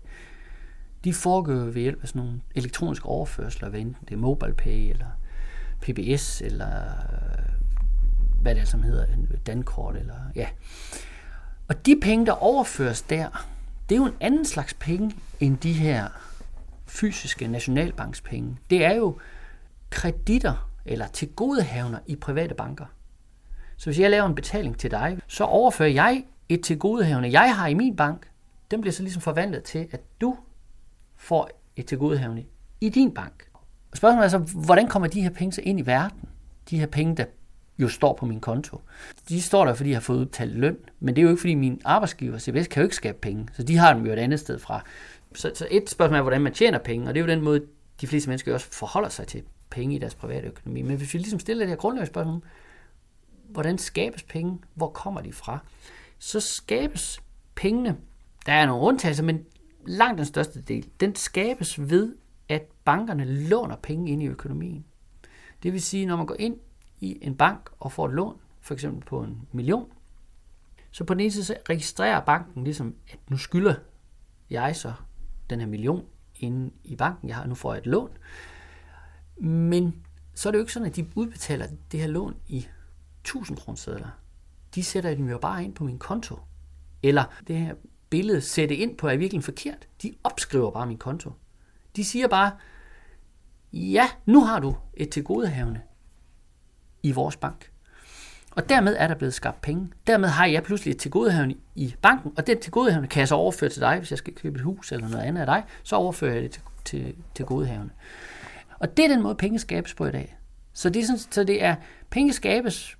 de 1.04 1.14
foregår 1.14 1.54
ved 1.54 1.82
hjælp 1.82 2.02
af 2.02 2.08
sådan 2.08 2.22
nogle 2.22 2.42
elektroniske 2.56 3.06
overførsler, 3.06 3.70
hvad 3.70 3.80
enten 3.80 4.06
det 4.08 4.14
er 4.14 4.20
MobilePay 4.20 4.90
eller 4.90 5.08
PBS 5.82 6.42
eller 6.42 6.84
øh, 7.14 7.54
hvad 8.42 8.56
det 8.56 8.62
er, 8.62 8.66
som 8.66 8.84
hedder, 8.84 9.06
Dankort 9.48 9.96
eller 9.96 10.16
ja. 10.36 10.48
Og 11.68 11.86
de 11.86 12.00
penge, 12.02 12.26
der 12.26 12.32
overføres 12.32 13.02
der, 13.02 13.48
det 13.90 13.96
er 13.96 14.00
jo 14.00 14.06
en 14.06 14.16
anden 14.20 14.46
slags 14.46 14.74
penge 14.74 15.16
end 15.40 15.58
de 15.58 15.74
her 15.74 16.08
fysiske 16.86 17.48
nationalbankspenge. 17.48 18.58
Det 18.70 18.86
er 18.86 18.94
jo 18.94 19.20
kreditter 19.90 20.70
eller 20.86 21.08
tilgodehavner 21.08 22.00
i 22.08 22.16
private 22.16 22.56
banker. 22.56 22.86
Så 23.78 23.86
hvis 23.86 24.00
jeg 24.00 24.10
laver 24.10 24.26
en 24.26 24.36
betaling 24.36 24.78
til 24.78 24.92
dig, 24.92 25.20
så 25.28 25.44
overfører 25.44 25.90
jeg 25.90 26.24
et 26.50 26.64
tilgodehavende, 26.64 27.32
jeg 27.32 27.56
har 27.56 27.68
i 27.68 27.74
min 27.74 27.96
bank, 27.96 28.30
den 28.72 28.82
bliver 28.82 28.94
så 28.94 29.04
ligesom 29.04 29.22
forvandlet 29.22 29.64
til, 29.64 29.88
at 29.92 30.02
du 30.22 30.38
får 31.16 31.50
et 31.76 31.86
tilgodehavende 31.86 32.46
i 32.82 32.90
din 32.90 33.12
bank. 33.14 33.48
Og 33.92 33.98
spørgsmålet 33.98 34.26
er 34.26 34.30
så, 34.30 34.38
hvordan 34.38 34.88
kommer 34.88 35.08
de 35.08 35.22
her 35.22 35.30
penge 35.30 35.54
så 35.54 35.62
ind 35.64 35.80
i 35.80 35.86
verden? 35.86 36.30
De 36.70 36.80
her 36.80 36.86
penge, 36.86 37.16
der 37.16 37.26
jo 37.80 37.88
står 37.88 38.14
på 38.14 38.26
min 38.26 38.40
konto. 38.40 38.82
De 39.30 39.42
står 39.42 39.66
der, 39.66 39.74
fordi 39.74 39.90
jeg 39.90 39.96
har 39.96 40.02
fået 40.02 40.18
udbetalt 40.18 40.58
løn, 40.58 40.78
men 41.00 41.16
det 41.16 41.22
er 41.22 41.24
jo 41.24 41.30
ikke, 41.30 41.42
fordi 41.42 41.56
min 41.56 41.82
arbejdsgiver, 41.86 42.40
CBS, 42.40 42.68
kan 42.68 42.82
jo 42.82 42.84
ikke 42.84 42.96
skabe 42.96 43.18
penge, 43.22 43.48
så 43.54 43.64
de 43.64 43.78
har 43.78 43.94
dem 43.94 44.06
jo 44.06 44.14
et 44.14 44.20
andet 44.20 44.40
sted 44.40 44.60
fra. 44.60 44.84
Så, 45.36 45.52
så 45.56 45.68
et 45.72 45.90
spørgsmål 45.90 46.18
er, 46.18 46.22
hvordan 46.22 46.42
man 46.42 46.54
tjener 46.54 46.78
penge, 46.78 47.08
og 47.08 47.14
det 47.14 47.22
er 47.22 47.26
jo 47.26 47.30
den 47.30 47.42
måde, 47.42 47.62
de 48.02 48.08
fleste 48.08 48.30
mennesker 48.30 48.54
også 48.54 48.68
forholder 48.72 49.10
sig 49.10 49.28
til 49.28 49.44
penge 49.70 49.96
i 49.96 50.00
deres 50.00 50.16
private 50.16 50.48
økonomi. 50.48 50.82
Men 50.82 50.98
hvis 50.98 51.14
vi 51.14 51.20
ligesom 51.20 51.40
stiller 51.40 51.64
det 51.64 51.70
her 51.70 51.76
grundlæggende 51.76 52.12
spørgsmål, 52.12 52.42
hvordan 53.58 53.78
skabes 53.78 54.24
penge, 54.24 54.60
hvor 54.74 54.90
kommer 54.90 55.22
de 55.22 55.34
fra, 55.34 55.60
så 56.20 56.40
skabes 56.40 57.24
pengene, 57.56 57.98
der 58.46 58.54
er 58.54 58.66
nogle 58.66 58.84
undtagelser, 58.84 59.24
men 59.24 59.46
langt 59.86 60.18
den 60.18 60.26
største 60.26 60.62
del, 60.62 60.90
den 61.00 61.16
skabes 61.16 61.90
ved, 61.90 62.16
at 62.50 62.62
bankerne 62.86 63.26
låner 63.26 63.76
penge 63.76 64.12
ind 64.12 64.24
i 64.24 64.26
økonomien. 64.26 64.86
Det 65.64 65.74
vil 65.74 65.82
sige, 65.82 66.06
når 66.06 66.16
man 66.16 66.26
går 66.26 66.36
ind 66.40 66.58
i 67.00 67.18
en 67.22 67.36
bank 67.36 67.70
og 67.80 67.92
får 67.92 68.06
et 68.08 68.14
lån, 68.14 68.38
for 68.62 68.74
eksempel 68.74 69.06
på 69.06 69.24
en 69.24 69.48
million, 69.52 69.92
så 70.92 71.04
på 71.04 71.14
den 71.14 71.22
ene 71.22 71.32
side 71.32 71.44
så 71.44 71.56
registrerer 71.70 72.26
banken 72.26 72.64
ligesom, 72.64 72.96
at 73.12 73.20
nu 73.30 73.38
skylder 73.38 73.76
jeg 74.50 74.76
så 74.76 74.94
den 75.50 75.60
her 75.60 75.68
million 75.68 76.06
inde 76.36 76.72
i 76.84 76.96
banken, 76.96 77.30
jeg 77.30 77.36
har, 77.36 77.48
nu 77.48 77.56
får 77.56 77.74
jeg 77.74 77.80
et 77.80 77.88
lån. 77.88 78.10
Men 79.38 79.96
så 80.34 80.50
er 80.50 80.52
det 80.52 80.58
jo 80.58 80.64
ikke 80.64 80.74
sådan, 80.74 80.88
at 80.88 80.96
de 80.96 81.08
udbetaler 81.16 81.68
det 81.92 82.00
her 82.00 82.08
lån 82.08 82.36
i 82.48 82.68
1000 83.28 83.58
kroner 83.58 84.20
De 84.76 84.84
sætter 84.84 85.16
dem 85.16 85.30
jo 85.30 85.38
bare 85.38 85.64
ind 85.64 85.76
på 85.76 85.84
min 85.84 86.00
konto. 86.00 86.40
Eller 87.04 87.24
det 87.48 87.58
her 87.58 87.76
billede 88.10 88.42
sætte 88.42 88.76
ind 88.76 88.98
på 88.98 89.08
er 89.08 89.18
virkelig 89.18 89.44
forkert. 89.44 89.88
De 90.02 90.14
opskriver 90.24 90.72
bare 90.72 90.88
min 90.88 90.98
konto. 90.98 91.32
De 91.96 92.06
siger 92.06 92.28
bare, 92.28 92.52
ja, 93.74 94.10
nu 94.26 94.44
har 94.44 94.60
du 94.60 94.76
et 94.94 95.10
tilgodehavende 95.10 95.82
i 97.04 97.12
vores 97.12 97.36
bank. 97.36 97.72
Og 98.52 98.70
dermed 98.70 98.96
er 99.00 99.08
der 99.08 99.16
blevet 99.16 99.34
skabt 99.34 99.62
penge. 99.62 99.90
Dermed 100.08 100.30
har 100.30 100.46
jeg 100.46 100.64
pludselig 100.64 100.92
et 100.92 100.98
tilgodehavende 100.98 101.56
i 101.76 101.96
banken, 102.02 102.34
og 102.38 102.48
det 102.48 102.60
tilgodehavende 102.60 103.10
kan 103.10 103.20
jeg 103.20 103.28
så 103.28 103.36
overføre 103.36 103.70
til 103.70 103.82
dig, 103.82 103.98
hvis 103.98 104.12
jeg 104.12 104.18
skal 104.18 104.34
købe 104.34 104.56
et 104.56 104.62
hus 104.62 104.92
eller 104.92 105.08
noget 105.08 105.24
andet 105.24 105.42
af 105.42 105.46
dig, 105.48 105.64
så 105.84 105.96
overfører 105.96 106.34
jeg 106.34 106.44
det 106.44 106.52
til, 106.52 106.62
til, 106.86 107.16
til 107.36 107.46
godehavende. 107.46 107.94
Og 108.80 108.98
det 108.98 109.06
er 109.06 109.10
den 109.10 109.24
måde, 109.24 109.36
penge 109.36 109.60
skabes 109.60 109.94
på 109.94 110.06
i 110.06 110.12
dag. 110.12 110.38
Så 110.74 110.90
det, 110.90 111.02
er 111.02 111.06
sådan, 111.06 111.20
så 111.20 111.44
det 111.44 111.64
er, 111.64 111.76
penge 112.10 112.34
skabes 112.34 112.97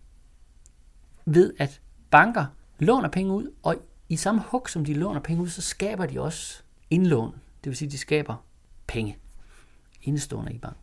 ved, 1.28 1.54
at 1.58 1.82
banker 2.10 2.46
låner 2.80 3.10
penge 3.10 3.34
ud, 3.34 3.52
og 3.64 3.76
i 4.10 4.16
samme 4.16 4.42
hug, 4.48 4.70
som 4.70 4.86
de 4.86 4.94
låner 4.94 5.20
penge 5.20 5.44
ud, 5.44 5.50
så 5.50 5.62
skaber 5.62 6.06
de 6.06 6.22
også 6.22 6.62
indlån. 6.90 7.32
Det 7.64 7.70
vil 7.70 7.78
sige, 7.78 7.88
at 7.88 7.92
de 7.92 7.98
skaber 7.98 8.46
penge 8.88 9.18
indestående 10.04 10.54
i 10.54 10.58
banken. 10.58 10.82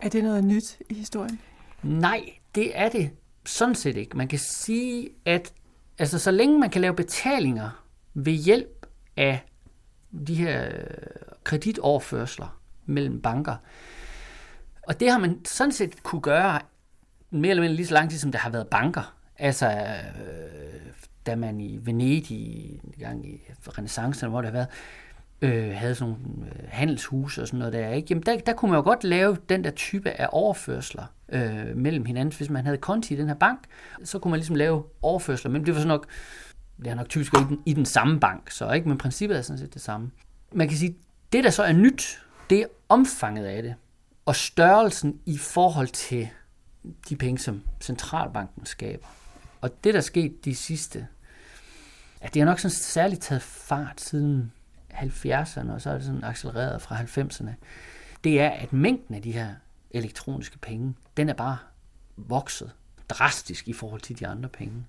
Er 0.00 0.08
det 0.08 0.24
noget 0.24 0.44
nyt 0.44 0.78
i 0.90 0.94
historien? 0.94 1.40
Nej, 1.82 2.30
det 2.54 2.78
er 2.78 2.88
det 2.88 3.10
sådan 3.46 3.74
set 3.74 3.96
ikke. 3.96 4.16
Man 4.16 4.28
kan 4.28 4.38
sige, 4.38 5.08
at 5.24 5.52
altså, 5.98 6.18
så 6.18 6.30
længe 6.30 6.58
man 6.58 6.70
kan 6.70 6.80
lave 6.80 6.94
betalinger 6.94 7.84
ved 8.14 8.32
hjælp 8.32 8.86
af 9.16 9.44
de 10.26 10.34
her 10.34 10.64
øh, 10.64 10.86
kreditoverførsler 11.44 12.60
mellem 12.86 13.22
banker, 13.22 13.56
og 14.82 15.00
det 15.00 15.10
har 15.10 15.18
man 15.18 15.44
sådan 15.44 15.72
set 15.72 16.02
kunne 16.02 16.22
gøre 16.22 16.60
mere 17.30 17.50
eller 17.50 17.62
mindre 17.62 17.76
lige 17.76 17.86
så 17.86 17.94
lang 17.94 18.10
tid, 18.10 18.18
som 18.18 18.32
der 18.32 18.38
har 18.38 18.50
været 18.50 18.68
banker. 18.68 19.14
Altså, 19.38 19.68
øh, 19.68 20.80
da 21.26 21.36
man 21.36 21.60
i 21.60 21.78
Venedig, 21.82 22.30
i 22.30 22.80
gang 23.00 23.28
i 23.28 23.40
renaissancen, 23.68 24.30
hvor 24.30 24.40
det 24.40 24.50
har 24.50 24.52
været, 24.52 24.68
øh, 25.42 25.76
havde 25.76 25.94
sådan 25.94 26.14
nogle 26.14 26.46
øh, 26.46 26.68
handelshuse 26.68 27.42
og 27.42 27.48
sådan 27.48 27.58
noget 27.58 27.72
der, 27.72 27.88
ikke? 27.88 28.06
Jamen 28.10 28.22
der, 28.26 28.38
der 28.38 28.52
kunne 28.52 28.70
man 28.70 28.78
jo 28.78 28.82
godt 28.82 29.04
lave 29.04 29.36
den 29.48 29.64
der 29.64 29.70
type 29.70 30.10
af 30.10 30.28
overførsler 30.32 31.04
øh, 31.28 31.76
mellem 31.76 32.04
hinanden. 32.04 32.36
Hvis 32.36 32.50
man 32.50 32.64
havde 32.64 32.78
konti 32.78 33.14
i 33.14 33.16
den 33.16 33.28
her 33.28 33.34
bank, 33.34 33.58
så 34.04 34.18
kunne 34.18 34.30
man 34.30 34.38
ligesom 34.38 34.56
lave 34.56 34.84
overførsler, 35.02 35.50
men 35.50 35.66
det 35.66 35.74
var 35.74 35.80
så 35.80 35.88
nok, 35.88 36.06
det 36.78 36.86
er 36.86 36.94
nok 36.94 37.08
typisk 37.08 37.34
i 37.34 37.44
den, 37.48 37.60
i 37.66 37.72
den 37.72 37.86
samme 37.86 38.20
bank, 38.20 38.50
så 38.50 38.72
ikke, 38.72 38.88
men 38.88 38.98
princippet 38.98 39.38
er 39.38 39.42
sådan 39.42 39.58
set 39.58 39.74
det 39.74 39.82
samme. 39.82 40.10
Man 40.52 40.68
kan 40.68 40.76
sige, 40.76 40.96
det 41.32 41.44
der 41.44 41.50
så 41.50 41.62
er 41.62 41.72
nyt, 41.72 42.22
det 42.50 42.58
er 42.58 42.66
omfanget 42.88 43.44
af 43.44 43.62
det, 43.62 43.74
og 44.26 44.36
størrelsen 44.36 45.20
i 45.26 45.38
forhold 45.38 45.88
til 45.88 46.28
de 47.08 47.16
penge, 47.16 47.38
som 47.38 47.62
centralbanken 47.80 48.66
skaber. 48.66 49.06
Og 49.64 49.84
det, 49.84 49.94
der 49.94 50.00
skete 50.00 50.34
de 50.44 50.54
sidste, 50.54 51.06
at 52.20 52.34
det 52.34 52.40
har 52.40 52.46
nok 52.46 52.58
sådan 52.58 52.70
særligt 52.70 53.22
taget 53.22 53.42
fart 53.42 54.00
siden 54.00 54.52
70'erne, 54.92 55.72
og 55.72 55.80
så 55.80 55.90
er 55.90 55.94
det 55.94 56.04
sådan 56.04 56.24
accelereret 56.24 56.82
fra 56.82 56.96
90'erne, 56.96 57.50
det 58.24 58.40
er, 58.40 58.50
at 58.50 58.72
mængden 58.72 59.14
af 59.14 59.22
de 59.22 59.32
her 59.32 59.54
elektroniske 59.90 60.58
penge, 60.58 60.94
den 61.16 61.28
er 61.28 61.34
bare 61.34 61.58
vokset 62.16 62.72
drastisk 63.08 63.68
i 63.68 63.72
forhold 63.72 64.00
til 64.00 64.18
de 64.18 64.26
andre 64.26 64.48
penge. 64.48 64.86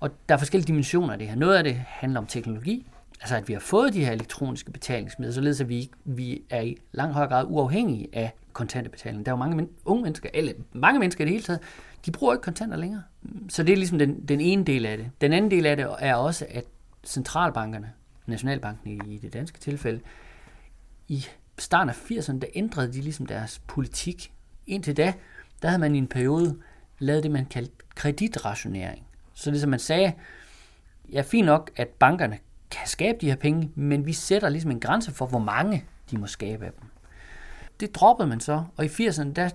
Og 0.00 0.10
der 0.28 0.34
er 0.34 0.38
forskellige 0.38 0.66
dimensioner 0.66 1.12
af 1.12 1.18
det 1.18 1.28
her. 1.28 1.34
Noget 1.34 1.56
af 1.56 1.64
det 1.64 1.74
handler 1.74 2.20
om 2.20 2.26
teknologi, 2.26 2.86
altså 3.20 3.36
at 3.36 3.48
vi 3.48 3.52
har 3.52 3.60
fået 3.60 3.94
de 3.94 4.04
her 4.04 4.12
elektroniske 4.12 4.72
betalingsmidler, 4.72 5.34
således 5.34 5.60
at 5.60 5.68
vi, 5.68 5.90
vi 6.04 6.42
er 6.50 6.60
i 6.60 6.76
langt 6.92 7.14
højere 7.14 7.28
grad 7.28 7.44
uafhængige 7.48 8.08
af 8.12 8.32
kontantbetaling. 8.52 9.26
Der 9.26 9.32
er 9.32 9.36
jo 9.36 9.38
mange 9.38 9.56
men, 9.56 9.68
unge 9.84 10.02
mennesker, 10.02 10.28
eller 10.34 10.52
mange 10.72 11.00
mennesker 11.00 11.24
i 11.24 11.26
det 11.26 11.32
hele 11.32 11.44
taget, 11.44 11.60
de 12.06 12.12
bruger 12.12 12.34
ikke 12.34 12.42
kontanter 12.42 12.76
længere. 12.76 13.02
Så 13.48 13.62
det 13.62 13.72
er 13.72 13.76
ligesom 13.76 13.98
den, 13.98 14.28
den 14.28 14.40
ene 14.40 14.64
del 14.64 14.86
af 14.86 14.96
det. 14.96 15.10
Den 15.20 15.32
anden 15.32 15.50
del 15.50 15.66
af 15.66 15.76
det 15.76 15.86
er 15.98 16.14
også, 16.14 16.46
at 16.50 16.64
centralbankerne, 17.04 17.92
Nationalbanken 18.26 18.90
i, 18.90 19.14
i 19.14 19.18
det 19.18 19.32
danske 19.32 19.58
tilfælde, 19.58 20.00
i 21.08 21.24
starten 21.58 21.88
af 21.88 21.94
80'erne, 21.94 22.38
der 22.38 22.46
ændrede 22.54 22.92
de 22.92 23.00
ligesom 23.00 23.26
deres 23.26 23.58
politik. 23.66 24.32
Indtil 24.66 24.96
da, 24.96 25.14
der 25.62 25.68
havde 25.68 25.80
man 25.80 25.94
i 25.94 25.98
en 25.98 26.06
periode 26.06 26.58
lavet 26.98 27.22
det, 27.22 27.30
man 27.30 27.46
kaldte 27.46 27.72
kreditrationering. 27.94 29.06
Så 29.34 29.50
det 29.50 29.60
som 29.60 29.70
man 29.70 29.78
sagde, 29.78 30.12
ja, 31.12 31.22
fint 31.22 31.46
nok, 31.46 31.70
at 31.76 31.88
bankerne 31.88 32.38
kan 32.70 32.86
skabe 32.86 33.18
de 33.20 33.26
her 33.26 33.36
penge, 33.36 33.70
men 33.74 34.06
vi 34.06 34.12
sætter 34.12 34.48
ligesom 34.48 34.70
en 34.70 34.80
grænse 34.80 35.12
for, 35.12 35.26
hvor 35.26 35.38
mange 35.38 35.84
de 36.10 36.18
må 36.18 36.26
skabe 36.26 36.64
af 36.64 36.70
dem. 36.80 36.88
Det 37.80 37.94
droppede 37.94 38.28
man 38.28 38.40
så, 38.40 38.64
og 38.76 38.84
i 38.84 38.88
80'erne, 38.88 39.32
der 39.32 39.50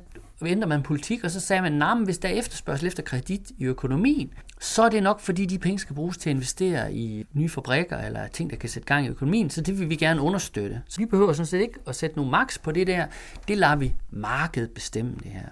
ændrede 0.46 0.70
man 0.70 0.84
politik, 0.84 1.24
og 1.24 1.32
så 1.32 1.40
sagde 1.40 1.62
man, 1.62 1.82
at 1.82 1.98
hvis 1.98 2.18
der 2.18 2.30
er 2.30 2.34
efterspørgsel 2.34 2.88
efter 2.88 3.04
kredit 3.04 3.52
i 3.58 3.66
økonomien, 3.66 4.34
så 4.60 4.84
er 4.84 4.90
det 4.90 5.04
nok, 5.04 5.20
fordi 5.20 5.46
de 5.46 5.60
penge 5.60 5.80
skal 5.80 5.96
bruges 5.96 6.18
til 6.18 6.30
at 6.30 6.36
investere 6.36 6.94
i 6.94 7.26
nye 7.34 7.50
fabrikker 7.50 7.98
eller 7.98 8.28
ting, 8.28 8.50
der 8.50 8.56
kan 8.56 8.70
sætte 8.70 8.88
gang 8.88 9.06
i 9.06 9.10
økonomien, 9.10 9.50
så 9.50 9.62
det 9.62 9.80
vil 9.80 9.90
vi 9.90 9.96
gerne 9.96 10.22
understøtte. 10.22 10.82
Så 10.90 10.98
vi 10.98 11.06
behøver 11.06 11.34
sådan 11.34 11.46
set 11.46 11.62
ikke 11.62 11.80
at 11.88 11.96
sætte 11.96 12.16
nogen 12.16 12.32
maks 12.32 12.58
på 12.58 12.72
det 12.72 12.88
der. 12.88 13.06
Det 13.48 13.58
lader 13.58 13.76
vi 13.76 13.94
markedet 14.10 14.72
bestemme 14.72 15.16
det 15.24 15.32
her. 15.32 15.48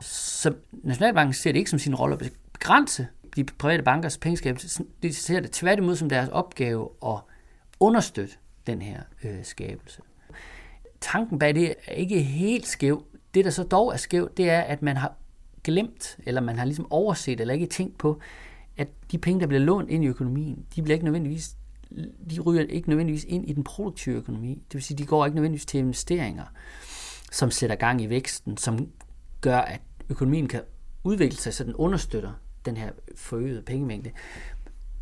Så 0.00 0.54
Nationalbanken 0.72 1.34
ser 1.34 1.52
det 1.52 1.58
ikke 1.58 1.70
som 1.70 1.78
sin 1.78 1.94
rolle 1.94 2.16
at 2.20 2.32
begrænse 2.52 3.06
de 3.36 3.44
private 3.44 3.82
bankers 3.82 4.18
pengeskab. 4.18 4.58
De 5.02 5.14
ser 5.14 5.40
det 5.40 5.50
tværtimod 5.50 5.96
som 5.96 6.08
deres 6.08 6.28
opgave 6.28 6.88
at 7.06 7.16
understøtte 7.80 8.34
den 8.66 8.82
her 8.82 9.02
øh, 9.24 9.44
skabelse. 9.44 10.02
Tanken 11.00 11.38
bag 11.38 11.54
det 11.54 11.74
er 11.86 11.92
ikke 11.92 12.22
helt 12.22 12.66
skæv. 12.66 13.04
Det, 13.34 13.44
der 13.44 13.50
så 13.50 13.62
dog 13.62 13.92
er 13.92 13.96
skævt, 13.96 14.36
det 14.36 14.50
er, 14.50 14.60
at 14.60 14.82
man 14.82 14.96
har 14.96 15.14
glemt, 15.64 16.18
eller 16.26 16.40
man 16.40 16.58
har 16.58 16.64
ligesom 16.64 16.92
overset, 16.92 17.40
eller 17.40 17.54
ikke 17.54 17.66
tænkt 17.66 17.98
på, 17.98 18.20
at 18.76 18.88
de 19.12 19.18
penge, 19.18 19.40
der 19.40 19.46
bliver 19.46 19.60
lånt 19.60 19.90
ind 19.90 20.04
i 20.04 20.06
økonomien, 20.06 20.66
de 20.76 20.82
bliver 20.82 20.94
ikke 20.94 21.04
nødvendigvis 21.04 21.56
de 22.30 22.40
ryger 22.40 22.62
ikke 22.62 22.88
nødvendigvis 22.88 23.24
ind 23.24 23.48
i 23.48 23.52
den 23.52 23.64
produktive 23.64 24.16
økonomi. 24.16 24.54
Det 24.54 24.74
vil 24.74 24.82
sige, 24.82 24.98
de 24.98 25.06
går 25.06 25.26
ikke 25.26 25.34
nødvendigvis 25.34 25.66
til 25.66 25.78
investeringer, 25.78 26.44
som 27.32 27.50
sætter 27.50 27.76
gang 27.76 28.02
i 28.02 28.08
væksten, 28.08 28.56
som 28.56 28.88
gør, 29.40 29.58
at 29.58 29.80
økonomien 30.08 30.48
kan 30.48 30.62
udvikle 31.04 31.38
sig, 31.38 31.54
så 31.54 31.64
den 31.64 31.74
understøtter 31.74 32.32
den 32.64 32.76
her 32.76 32.90
forøgede 33.16 33.62
pengemængde. 33.62 34.10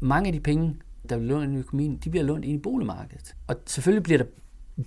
Mange 0.01 0.27
af 0.27 0.33
de 0.33 0.40
penge, 0.40 0.77
der 1.09 1.18
bliver 1.18 1.38
lånt 1.38 1.55
i 1.55 1.57
økonomien, 1.57 1.97
de 1.97 2.11
bliver 2.11 2.25
lånt 2.25 2.44
ind 2.44 2.59
i 2.59 2.62
boligmarkedet. 2.62 3.35
Og 3.47 3.57
selvfølgelig 3.66 4.03
bliver 4.03 4.18
der 4.18 4.25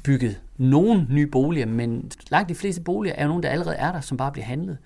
bygget 0.04 0.42
nogle 0.58 1.08
nye 1.10 1.28
boliger, 1.28 1.66
men 1.66 2.12
langt 2.30 2.50
de 2.50 2.56
fleste 2.56 2.82
boliger 2.82 3.16
er 3.16 3.24
jo 3.24 3.28
nogle, 3.28 3.44
der 3.44 3.50
allerede 3.50 3.76
er 3.76 3.92
der, 3.92 4.02
som 4.02 4.18
bare 4.18 4.32
bliver 4.32 4.46
handlet. 4.46 4.78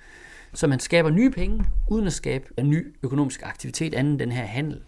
Så 0.53 0.67
man 0.67 0.79
skaber 0.79 1.09
nye 1.09 1.31
penge, 1.31 1.65
uden 1.89 2.07
at 2.07 2.13
skabe 2.13 2.45
en 2.57 2.69
ny 2.69 2.95
økonomisk 3.03 3.41
aktivitet, 3.43 3.93
anden 3.93 4.19
den 4.19 4.31
her 4.31 4.45
handel. 4.45 4.81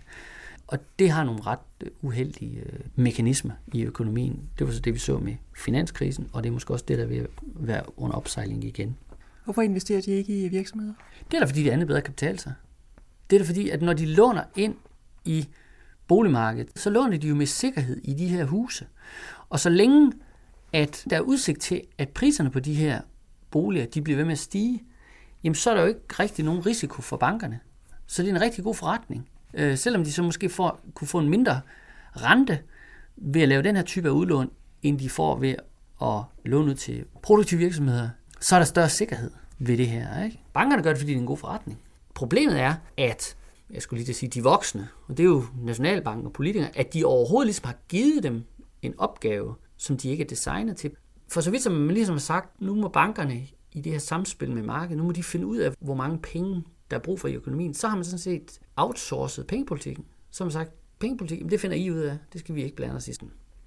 Og 0.67 0.79
det 0.99 1.09
har 1.09 1.23
nogle 1.23 1.41
ret 1.41 1.89
uheldige 2.01 2.59
øh, 2.59 2.79
mekanismer 2.95 3.53
i 3.73 3.83
økonomien. 3.83 4.49
Det 4.59 4.67
var 4.67 4.73
så 4.73 4.79
det, 4.79 4.93
vi 4.93 4.99
så 4.99 5.19
med 5.19 5.35
finanskrisen, 5.57 6.29
og 6.33 6.43
det 6.43 6.49
er 6.49 6.53
måske 6.53 6.73
også 6.73 6.85
det, 6.87 6.97
der 6.97 7.05
vil 7.05 7.27
være 7.41 7.83
under 7.97 8.15
opsejling 8.15 8.63
igen. 8.63 8.97
Hvorfor 9.43 9.61
investerer 9.61 10.01
de 10.01 10.11
ikke 10.11 10.45
i 10.45 10.47
virksomheder? 10.47 10.93
Det 11.31 11.37
er 11.37 11.39
da 11.39 11.45
fordi, 11.45 11.63
det 11.63 11.71
andet 11.71 11.87
bedre 11.87 12.01
kan 12.01 12.13
betale 12.13 12.39
sig. 12.39 12.53
Det 13.29 13.35
er 13.35 13.39
da 13.39 13.47
fordi, 13.47 13.69
at 13.69 13.81
når 13.81 13.93
de 13.93 14.05
låner 14.05 14.43
ind 14.55 14.75
i 15.25 15.47
boligmarkedet, 16.07 16.69
så 16.75 16.89
låner 16.89 17.17
de 17.17 17.27
jo 17.27 17.35
med 17.35 17.45
sikkerhed 17.45 17.97
i 18.03 18.13
de 18.13 18.27
her 18.27 18.45
huse. 18.45 18.87
Og 19.49 19.59
så 19.59 19.69
længe, 19.69 20.11
at 20.73 21.03
der 21.09 21.15
er 21.15 21.21
udsigt 21.21 21.61
til, 21.61 21.81
at 21.97 22.09
priserne 22.09 22.51
på 22.51 22.59
de 22.59 22.73
her 22.73 23.01
boliger, 23.51 23.85
de 23.85 24.01
bliver 24.01 24.17
ved 24.17 24.25
med 24.25 24.31
at 24.31 24.39
stige, 24.39 24.83
jamen 25.43 25.55
så 25.55 25.69
er 25.69 25.73
der 25.73 25.81
jo 25.81 25.87
ikke 25.87 26.01
rigtig 26.19 26.45
nogen 26.45 26.65
risiko 26.65 27.01
for 27.01 27.17
bankerne. 27.17 27.59
Så 28.07 28.21
det 28.21 28.29
er 28.29 28.35
en 28.35 28.41
rigtig 28.41 28.63
god 28.63 28.75
forretning. 28.75 29.29
Øh, 29.53 29.77
selvom 29.77 30.03
de 30.03 30.13
så 30.13 30.23
måske 30.23 30.49
får, 30.49 30.79
kunne 30.93 31.07
få 31.07 31.19
en 31.19 31.29
mindre 31.29 31.61
rente 32.15 32.59
ved 33.17 33.41
at 33.41 33.47
lave 33.47 33.63
den 33.63 33.75
her 33.75 33.83
type 33.83 34.07
af 34.07 34.11
udlån, 34.11 34.49
end 34.83 34.99
de 34.99 35.09
får 35.09 35.37
ved 35.39 35.55
at 36.01 36.23
låne 36.45 36.69
ud 36.69 36.75
til 36.75 37.05
produktive 37.21 37.59
virksomheder, 37.59 38.09
så 38.39 38.55
er 38.55 38.59
der 38.59 38.65
større 38.65 38.89
sikkerhed 38.89 39.31
ved 39.59 39.77
det 39.77 39.87
her. 39.87 40.23
Ikke? 40.23 40.39
Bankerne 40.53 40.83
gør 40.83 40.89
det, 40.89 40.97
fordi 40.97 41.11
det 41.11 41.17
er 41.17 41.21
en 41.21 41.27
god 41.27 41.37
forretning. 41.37 41.79
Problemet 42.17 42.59
er, 42.59 42.75
at 42.97 43.37
jeg 43.69 43.81
skulle 43.81 43.97
lige 43.97 44.05
til 44.05 44.11
at 44.11 44.15
sige, 44.15 44.29
de 44.29 44.43
voksne, 44.43 44.87
og 45.07 45.17
det 45.17 45.23
er 45.23 45.27
jo 45.27 45.43
Nationalbanken 45.61 46.25
og 46.25 46.33
politikere, 46.33 46.77
at 46.77 46.93
de 46.93 47.05
overhovedet 47.05 47.47
ligesom 47.47 47.65
har 47.65 47.75
givet 47.89 48.23
dem 48.23 48.43
en 48.81 48.93
opgave, 48.97 49.55
som 49.77 49.97
de 49.97 50.09
ikke 50.09 50.23
er 50.23 50.27
designet 50.27 50.77
til. 50.77 50.91
For 51.27 51.41
så 51.41 51.51
vidt 51.51 51.63
som 51.63 51.73
man 51.73 51.93
ligesom 51.93 52.15
har 52.15 52.19
sagt, 52.19 52.61
nu 52.61 52.75
må 52.75 52.87
bankerne 52.87 53.47
i 53.71 53.81
det 53.81 53.91
her 53.91 53.99
samspil 53.99 54.51
med 54.51 54.63
markedet, 54.63 54.97
nu 54.97 55.03
må 55.03 55.11
de 55.11 55.23
finde 55.23 55.45
ud 55.45 55.57
af, 55.57 55.73
hvor 55.79 55.95
mange 55.95 56.19
penge, 56.19 56.63
der 56.91 56.97
er 56.97 57.01
brug 57.01 57.19
for 57.19 57.27
i 57.27 57.33
økonomien. 57.33 57.73
Så 57.73 57.87
har 57.87 57.95
man 57.95 58.05
sådan 58.05 58.19
set 58.19 58.59
outsourcet 58.75 59.47
pengepolitikken. 59.47 60.05
Så 60.31 60.43
har 60.43 60.45
man 60.45 60.51
sagt, 60.51 60.71
pengepolitik, 60.99 61.51
det 61.51 61.59
finder 61.59 61.77
I 61.77 61.91
ud 61.91 61.99
af, 61.99 62.17
det 62.33 62.39
skal 62.39 62.55
vi 62.55 62.63
ikke 62.63 62.75
blande 62.75 62.95
os 62.95 63.07
i. 63.07 63.11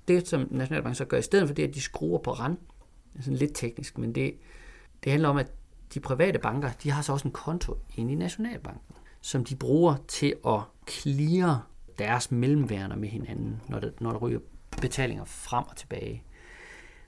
Det, 0.09 0.29
som 0.29 0.49
Nationalbanken 0.51 0.95
så 0.95 1.05
gør 1.05 1.19
i 1.19 1.23
stedet 1.23 1.49
for 1.49 1.55
det, 1.55 1.69
at 1.69 1.75
de 1.75 1.81
skruer 1.81 2.19
på 2.19 2.33
renten, 2.33 2.67
det 3.13 3.19
er 3.19 3.23
sådan 3.23 3.39
lidt 3.39 3.53
teknisk, 3.55 3.99
men 3.99 4.15
det, 4.15 4.35
det 5.05 5.13
handler 5.13 5.29
om, 5.29 5.37
at 5.37 5.53
de 5.95 6.01
private 6.01 6.39
banker, 6.39 6.71
de 6.83 6.91
har 6.91 7.03
så 7.03 7.13
også 7.13 7.29
en 7.29 7.33
konto 7.33 7.79
inde 7.97 8.13
i 8.13 8.17
Nationalbanken, 8.17 8.97
som 9.21 9.45
de 9.45 9.57
bruger 9.57 9.95
til 10.09 10.35
at 10.47 10.61
clear 10.89 11.67
deres 11.99 12.31
mellemværende 12.31 12.97
med 12.97 13.09
hinanden, 13.09 13.61
når 13.69 13.81
der, 13.81 13.91
når 14.01 14.11
der 14.11 14.19
ryger 14.19 14.39
betalinger 14.81 15.25
frem 15.25 15.65
og 15.69 15.77
tilbage. 15.77 16.23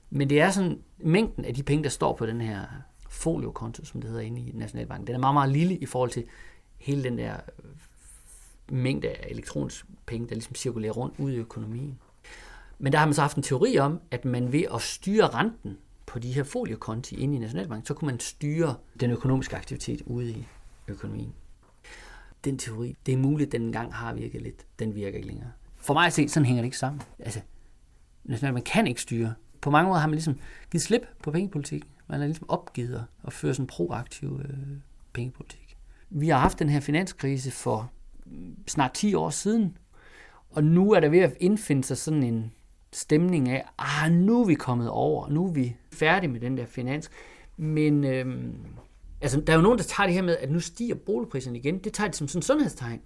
Men 0.09 0.29
det 0.29 0.41
er 0.41 0.51
sådan, 0.51 0.81
mængden 0.97 1.45
af 1.45 1.53
de 1.53 1.63
penge, 1.63 1.83
der 1.83 1.89
står 1.89 2.15
på 2.15 2.25
den 2.25 2.41
her 2.41 2.65
foliokonto, 3.09 3.85
som 3.85 4.01
det 4.01 4.09
hedder 4.09 4.23
inde 4.23 4.41
i 4.41 4.51
Nationalbanken, 4.53 5.07
den 5.07 5.15
er 5.15 5.19
meget, 5.19 5.33
meget 5.33 5.51
lille 5.51 5.75
i 5.75 5.85
forhold 5.85 6.09
til 6.09 6.25
hele 6.77 7.03
den 7.03 7.17
der 7.17 7.33
øh, 7.33 8.75
mængde 8.75 9.09
af 9.09 9.27
elektroniske 9.29 9.87
penge, 10.05 10.27
der 10.27 10.35
ligesom 10.35 10.55
cirkulerer 10.55 10.93
rundt 10.93 11.19
ud 11.19 11.31
i 11.31 11.35
økonomien. 11.35 11.99
Men 12.79 12.93
der 12.93 12.99
har 12.99 13.05
man 13.05 13.13
så 13.13 13.21
haft 13.21 13.37
en 13.37 13.43
teori 13.43 13.77
om, 13.77 14.01
at 14.11 14.25
man 14.25 14.51
ved 14.51 14.63
at 14.73 14.81
styre 14.81 15.27
renten 15.27 15.77
på 16.13 16.19
de 16.19 16.31
her 16.31 16.43
foliekonti 16.43 17.15
inde 17.15 17.35
i 17.35 17.39
Nationalbanken, 17.39 17.85
så 17.85 17.93
kunne 17.93 18.05
man 18.05 18.19
styre 18.19 18.75
den 18.99 19.11
økonomiske 19.11 19.55
aktivitet 19.55 20.01
ude 20.05 20.29
i 20.29 20.47
økonomien. 20.87 21.33
Den 22.43 22.57
teori, 22.57 22.95
det 23.05 23.13
er 23.13 23.17
muligt, 23.17 23.47
at 23.47 23.51
den 23.51 23.61
engang 23.61 23.93
har 23.93 24.13
virket 24.13 24.41
lidt. 24.41 24.79
Den 24.79 24.95
virker 24.95 25.17
ikke 25.17 25.27
længere. 25.27 25.51
For 25.77 25.93
mig 25.93 26.05
at 26.05 26.13
se, 26.13 26.29
sådan 26.29 26.45
hænger 26.45 26.61
det 26.61 26.65
ikke 26.67 26.77
sammen. 26.77 27.01
Altså, 27.19 27.41
Nationalbanken 28.23 28.71
kan 28.71 28.87
ikke 28.87 29.01
styre. 29.01 29.33
På 29.61 29.71
mange 29.71 29.87
måder 29.87 29.99
har 29.99 30.07
man 30.07 30.15
ligesom 30.15 30.39
givet 30.71 30.81
slip 30.81 31.07
på 31.23 31.31
pengepolitikken. 31.31 31.89
Man 32.07 32.19
har 32.19 32.25
ligesom 32.27 32.49
opgivet 32.49 33.05
at 33.23 33.33
føre 33.33 33.53
sådan 33.53 33.63
en 33.63 33.67
proaktiv 33.67 34.41
øh, 34.45 34.57
pengepolitik. 35.13 35.77
Vi 36.09 36.29
har 36.29 36.39
haft 36.39 36.59
den 36.59 36.69
her 36.69 36.79
finanskrise 36.79 37.51
for 37.51 37.91
snart 38.67 38.93
10 38.93 39.13
år 39.13 39.29
siden, 39.29 39.77
og 40.49 40.63
nu 40.63 40.91
er 40.91 40.99
der 40.99 41.09
ved 41.09 41.19
at 41.19 41.33
indfinde 41.39 41.83
sig 41.83 41.97
sådan 41.97 42.23
en 42.23 42.51
stemning 42.95 43.49
af, 43.49 43.65
ah, 43.77 44.11
nu 44.11 44.41
er 44.41 44.45
vi 44.45 44.53
kommet 44.53 44.89
over, 44.89 45.29
nu 45.29 45.45
er 45.47 45.51
vi 45.51 45.75
færdige 45.91 46.31
med 46.31 46.39
den 46.39 46.57
der 46.57 46.65
finans. 46.65 47.09
Men 47.57 48.03
øhm, 48.03 48.55
altså, 49.21 49.41
der 49.41 49.53
er 49.53 49.57
jo 49.57 49.63
nogen, 49.63 49.77
der 49.77 49.83
tager 49.83 50.07
det 50.07 50.15
her 50.15 50.21
med, 50.21 50.37
at 50.37 50.51
nu 50.51 50.59
stiger 50.59 50.95
boligpriserne 50.95 51.57
igen. 51.57 51.77
Det 51.77 51.93
tager 51.93 52.07
det 52.07 52.15
som 52.15 52.27
sådan 52.27 52.39
en 52.39 52.43
sundhedstegn. 52.43 53.01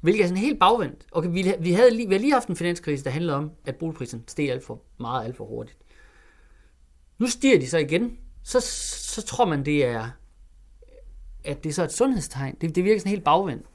Hvilket 0.00 0.22
er 0.22 0.26
sådan 0.26 0.42
helt 0.42 0.58
bagvendt. 0.58 1.06
Okay, 1.12 1.28
vi, 1.32 1.54
vi, 1.60 1.72
havde 1.72 1.90
lige, 1.90 2.08
vi 2.08 2.14
har 2.14 2.20
lige 2.20 2.32
haft 2.32 2.48
en 2.48 2.56
finanskrise, 2.56 3.04
der 3.04 3.10
handlede 3.10 3.36
om, 3.36 3.50
at 3.66 3.76
boligpriserne 3.76 4.22
steg 4.26 4.50
alt 4.50 4.64
for 4.64 4.82
meget, 5.00 5.24
alt 5.24 5.36
for 5.36 5.44
hurtigt. 5.44 5.78
Nu 7.18 7.26
stiger 7.26 7.58
de 7.58 7.66
så 7.66 7.78
igen. 7.78 8.18
Så, 8.42 8.60
så 9.14 9.22
tror 9.22 9.44
man, 9.44 9.64
det 9.64 9.84
er, 9.84 10.08
at 11.44 11.64
det 11.64 11.70
er 11.70 11.74
så 11.74 11.84
et 11.84 11.92
sundhedstegn. 11.92 12.54
Det, 12.60 12.74
det 12.74 12.84
virker 12.84 12.98
sådan 13.00 13.10
helt 13.10 13.24
bagvendt. 13.24 13.66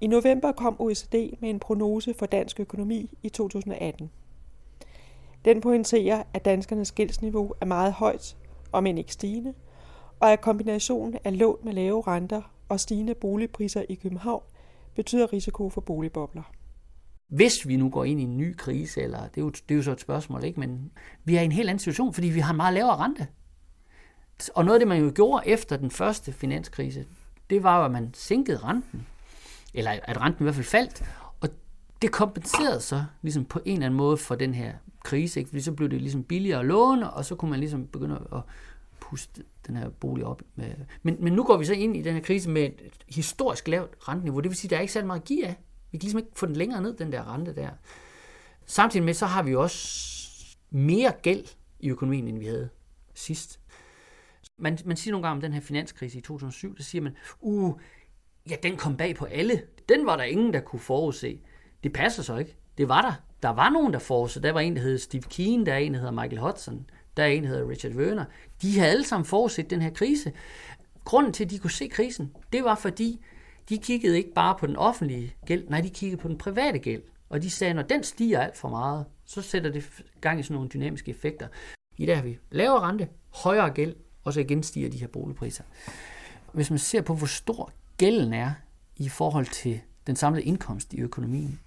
I 0.00 0.06
november 0.06 0.52
kom 0.52 0.80
OECD 0.80 1.14
med 1.40 1.50
en 1.50 1.58
prognose 1.58 2.14
for 2.14 2.26
dansk 2.26 2.60
økonomi 2.60 3.10
i 3.22 3.28
2018. 3.28 4.10
Den 5.44 5.60
pointerer, 5.60 6.22
at 6.34 6.44
danskernes 6.44 6.92
gældsniveau 6.92 7.52
er 7.60 7.66
meget 7.66 7.92
højt, 7.92 8.36
om 8.72 8.86
end 8.86 8.98
ikke 8.98 9.12
stigende, 9.12 9.54
og 10.20 10.32
at 10.32 10.40
kombinationen 10.40 11.18
af 11.24 11.38
lån 11.38 11.58
med 11.64 11.72
lave 11.72 12.02
renter 12.06 12.42
og 12.68 12.80
stigende 12.80 13.14
boligpriser 13.14 13.82
i 13.88 13.94
København 13.94 14.42
betyder 14.94 15.32
risiko 15.32 15.70
for 15.70 15.80
boligbobler. 15.80 16.42
Hvis 17.28 17.68
vi 17.68 17.76
nu 17.76 17.90
går 17.90 18.04
ind 18.04 18.20
i 18.20 18.22
en 18.22 18.36
ny 18.38 18.56
krise, 18.56 19.02
eller 19.02 19.28
det 19.28 19.36
er 19.36 19.44
jo, 19.44 19.50
det 19.50 19.70
er 19.70 19.74
jo 19.74 19.82
så 19.82 19.92
et 19.92 20.00
spørgsmål, 20.00 20.44
ikke? 20.44 20.60
men 20.60 20.90
vi 21.24 21.36
er 21.36 21.40
i 21.40 21.44
en 21.44 21.52
helt 21.52 21.68
anden 21.68 21.78
situation, 21.78 22.14
fordi 22.14 22.28
vi 22.28 22.40
har 22.40 22.52
meget 22.52 22.74
lavere 22.74 22.96
rente. 22.96 23.26
Og 24.54 24.64
noget 24.64 24.74
af 24.74 24.80
det, 24.80 24.88
man 24.88 25.04
jo 25.04 25.12
gjorde 25.14 25.48
efter 25.48 25.76
den 25.76 25.90
første 25.90 26.32
finanskrise, 26.32 27.06
det 27.50 27.62
var 27.62 27.78
jo, 27.78 27.84
at 27.84 27.90
man 27.90 28.10
sænkede 28.14 28.58
renten 28.58 29.06
eller 29.74 29.90
at 30.02 30.20
renten 30.20 30.42
i 30.42 30.44
hvert 30.44 30.54
fald 30.54 30.66
faldt, 30.66 31.04
og 31.40 31.48
det 32.02 32.12
kompenserede 32.12 32.80
så 32.80 33.04
ligesom 33.22 33.44
på 33.44 33.60
en 33.64 33.72
eller 33.72 33.86
anden 33.86 33.96
måde 33.96 34.16
for 34.16 34.34
den 34.34 34.54
her 34.54 34.72
krise, 35.04 35.40
ikke? 35.40 35.48
fordi 35.48 35.62
så 35.62 35.72
blev 35.72 35.88
det 35.88 36.00
ligesom 36.00 36.24
billigere 36.24 36.60
at 36.60 36.66
låne, 36.66 37.10
og 37.10 37.24
så 37.24 37.34
kunne 37.34 37.50
man 37.50 37.60
ligesom 37.60 37.86
begynde 37.86 38.28
at 38.32 38.40
puste 39.00 39.42
den 39.66 39.76
her 39.76 39.88
bolig 39.88 40.24
op. 40.24 40.42
Med. 40.54 40.74
Men, 41.02 41.16
men 41.20 41.32
nu 41.32 41.44
går 41.44 41.56
vi 41.56 41.64
så 41.64 41.74
ind 41.74 41.96
i 41.96 42.02
den 42.02 42.14
her 42.14 42.20
krise 42.20 42.50
med 42.50 42.62
et 42.62 43.04
historisk 43.08 43.68
lavt 43.68 44.08
renteniveau, 44.08 44.40
det 44.40 44.50
vil 44.50 44.56
sige, 44.56 44.68
at 44.68 44.70
der 44.70 44.76
er 44.76 44.80
ikke 44.80 44.92
særlig 44.92 45.06
meget 45.06 45.20
at 45.20 45.26
give 45.26 45.46
af. 45.46 45.56
Vi 45.90 45.98
kan 45.98 46.04
ligesom 46.04 46.18
ikke 46.18 46.30
få 46.36 46.46
den 46.46 46.56
længere 46.56 46.82
ned, 46.82 46.96
den 46.96 47.12
der 47.12 47.34
rente 47.34 47.54
der. 47.54 47.70
Samtidig 48.66 49.04
med, 49.04 49.14
så 49.14 49.26
har 49.26 49.42
vi 49.42 49.54
også 49.54 50.56
mere 50.70 51.12
gæld 51.22 51.44
i 51.80 51.90
økonomien, 51.90 52.28
end 52.28 52.38
vi 52.38 52.46
havde 52.46 52.68
sidst. 53.14 53.60
Man, 54.58 54.78
man 54.84 54.96
siger 54.96 55.12
nogle 55.12 55.26
gange 55.26 55.36
om 55.36 55.40
den 55.40 55.52
her 55.52 55.60
finanskrise 55.60 56.18
i 56.18 56.20
2007, 56.20 56.76
der 56.76 56.82
siger 56.82 57.02
man, 57.02 57.16
uh, 57.40 57.74
ja, 58.50 58.56
den 58.62 58.76
kom 58.76 58.96
bag 58.96 59.16
på 59.16 59.24
alle. 59.24 59.62
Den 59.88 60.06
var 60.06 60.16
der 60.16 60.24
ingen, 60.24 60.52
der 60.52 60.60
kunne 60.60 60.80
forudse. 60.80 61.40
Det 61.82 61.92
passer 61.92 62.22
så 62.22 62.36
ikke. 62.36 62.56
Det 62.78 62.88
var 62.88 63.02
der. 63.02 63.12
Der 63.42 63.48
var 63.48 63.70
nogen, 63.70 63.92
der 63.92 63.98
forudså. 63.98 64.40
Der 64.40 64.52
var 64.52 64.60
en, 64.60 64.76
der 64.76 64.82
hed 64.82 64.98
Steve 64.98 65.22
Keen, 65.22 65.66
der 65.66 65.72
er 65.72 65.78
en, 65.78 65.94
der 65.94 66.00
hedder 66.00 66.12
Michael 66.12 66.38
Hudson, 66.38 66.86
der 67.16 67.22
er 67.22 67.28
en, 67.28 67.42
der 67.42 67.48
hedder 67.48 67.68
Richard 67.68 67.92
Werner. 67.92 68.24
De 68.62 68.78
havde 68.78 68.90
alle 68.90 69.04
sammen 69.04 69.24
forudset 69.24 69.70
den 69.70 69.82
her 69.82 69.90
krise. 69.90 70.32
Grunden 71.04 71.32
til, 71.32 71.44
at 71.44 71.50
de 71.50 71.58
kunne 71.58 71.70
se 71.70 71.88
krisen, 71.88 72.32
det 72.52 72.64
var 72.64 72.74
fordi, 72.74 73.20
de 73.68 73.78
kiggede 73.78 74.16
ikke 74.16 74.34
bare 74.34 74.56
på 74.60 74.66
den 74.66 74.76
offentlige 74.76 75.34
gæld, 75.46 75.68
nej, 75.68 75.80
de 75.80 75.90
kiggede 75.90 76.22
på 76.22 76.28
den 76.28 76.38
private 76.38 76.78
gæld. 76.78 77.02
Og 77.28 77.42
de 77.42 77.50
sagde, 77.50 77.74
når 77.74 77.82
den 77.82 78.02
stiger 78.02 78.40
alt 78.40 78.56
for 78.56 78.68
meget, 78.68 79.06
så 79.24 79.42
sætter 79.42 79.70
det 79.70 80.02
gang 80.20 80.40
i 80.40 80.42
sådan 80.42 80.54
nogle 80.54 80.68
dynamiske 80.68 81.10
effekter. 81.10 81.48
I 81.98 82.06
dag 82.06 82.16
har 82.16 82.22
vi 82.22 82.38
lavere 82.50 82.80
rente, 82.80 83.08
højere 83.34 83.70
gæld, 83.70 83.96
og 84.24 84.32
så 84.32 84.40
igen 84.40 84.62
stiger 84.62 84.90
de 84.90 84.98
her 84.98 85.06
boligpriser. 85.06 85.64
Hvis 86.52 86.70
man 86.70 86.78
ser 86.78 87.02
på, 87.02 87.14
hvor 87.14 87.26
stor 87.26 87.72
gælden 87.96 88.32
er 88.32 88.52
i 88.96 89.08
forhold 89.08 89.46
til 89.46 89.80
den 90.06 90.16
samlede 90.16 90.44
indkomst 90.44 90.92
i 90.92 91.00
økonomien, 91.00 91.60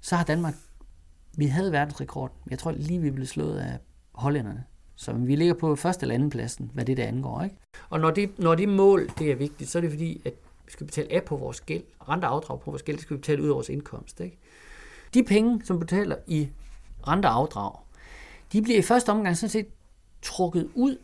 så 0.00 0.16
har 0.16 0.24
Danmark, 0.24 0.54
vi 1.36 1.46
havde 1.46 1.72
verdensrekord. 1.72 2.32
Jeg 2.50 2.58
tror 2.58 2.72
lige, 2.72 3.00
vi 3.00 3.10
blev 3.10 3.26
slået 3.26 3.58
af 3.58 3.78
hollænderne. 4.12 4.64
Så 4.96 5.12
vi 5.12 5.36
ligger 5.36 5.54
på 5.54 5.76
første 5.76 6.04
eller 6.04 6.14
anden 6.14 6.30
pladsen, 6.30 6.70
hvad 6.74 6.84
det 6.84 6.96
der 6.96 7.06
angår. 7.06 7.42
Ikke? 7.42 7.56
Og 7.90 8.00
når 8.00 8.10
det, 8.10 8.38
når 8.38 8.54
det 8.54 8.68
mål 8.68 9.10
det 9.18 9.30
er 9.30 9.36
vigtigt, 9.36 9.70
så 9.70 9.78
er 9.78 9.80
det 9.80 9.90
fordi, 9.90 10.22
at 10.24 10.32
vi 10.66 10.72
skal 10.72 10.86
betale 10.86 11.12
af 11.12 11.24
på 11.24 11.36
vores 11.36 11.60
gæld. 11.60 11.82
Rente 12.08 12.26
afdrag 12.26 12.60
på 12.60 12.70
vores 12.70 12.82
gæld, 12.82 12.96
det 12.96 13.02
skal 13.02 13.16
vi 13.16 13.20
betale 13.20 13.42
ud 13.42 13.48
af 13.48 13.54
vores 13.54 13.68
indkomst. 13.68 14.20
Ikke? 14.20 14.38
De 15.14 15.24
penge, 15.24 15.60
som 15.64 15.80
betaler 15.80 16.16
i 16.26 16.48
renteafdrag, 17.08 17.72
de 18.52 18.62
bliver 18.62 18.78
i 18.78 18.82
første 18.82 19.10
omgang 19.10 19.36
sådan 19.36 19.50
set 19.50 19.66
trukket 20.22 20.70
ud. 20.74 20.98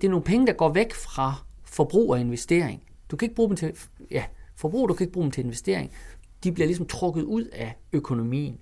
Det 0.00 0.06
er 0.06 0.10
nogle 0.10 0.24
penge, 0.24 0.46
der 0.46 0.52
går 0.52 0.68
væk 0.68 0.94
fra 0.94 1.34
forbrug 1.64 2.10
og 2.10 2.20
investering. 2.20 2.82
Du 3.10 3.16
kan 3.16 3.26
ikke 3.26 3.34
bruge 3.34 3.48
dem 3.48 3.56
til, 3.56 3.76
ja, 4.10 4.24
forbrug, 4.56 4.88
du 4.88 4.94
kan 4.94 5.04
ikke 5.04 5.12
bruge 5.12 5.24
dem 5.24 5.30
til 5.30 5.44
investering. 5.44 5.92
De 6.44 6.52
bliver 6.52 6.66
ligesom 6.66 6.86
trukket 6.86 7.22
ud 7.22 7.44
af 7.44 7.76
økonomien. 7.92 8.58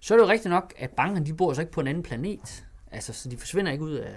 Så 0.00 0.14
er 0.14 0.18
det 0.18 0.24
jo 0.24 0.30
rigtigt 0.30 0.50
nok, 0.50 0.74
at 0.76 0.90
bankerne, 0.90 1.26
de 1.26 1.34
bor 1.34 1.52
så 1.52 1.60
ikke 1.60 1.72
på 1.72 1.80
en 1.80 1.86
anden 1.86 2.02
planet. 2.02 2.66
Altså, 2.90 3.12
så 3.12 3.28
de 3.28 3.36
forsvinder 3.36 3.72
ikke 3.72 3.84
ud 3.84 3.94
af 3.94 4.16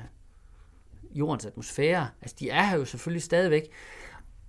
jordens 1.13 1.45
atmosfære. 1.45 2.07
Altså, 2.21 2.35
de 2.39 2.49
er 2.49 2.63
her 2.63 2.77
jo 2.77 2.85
selvfølgelig 2.85 3.23
stadigvæk. 3.23 3.63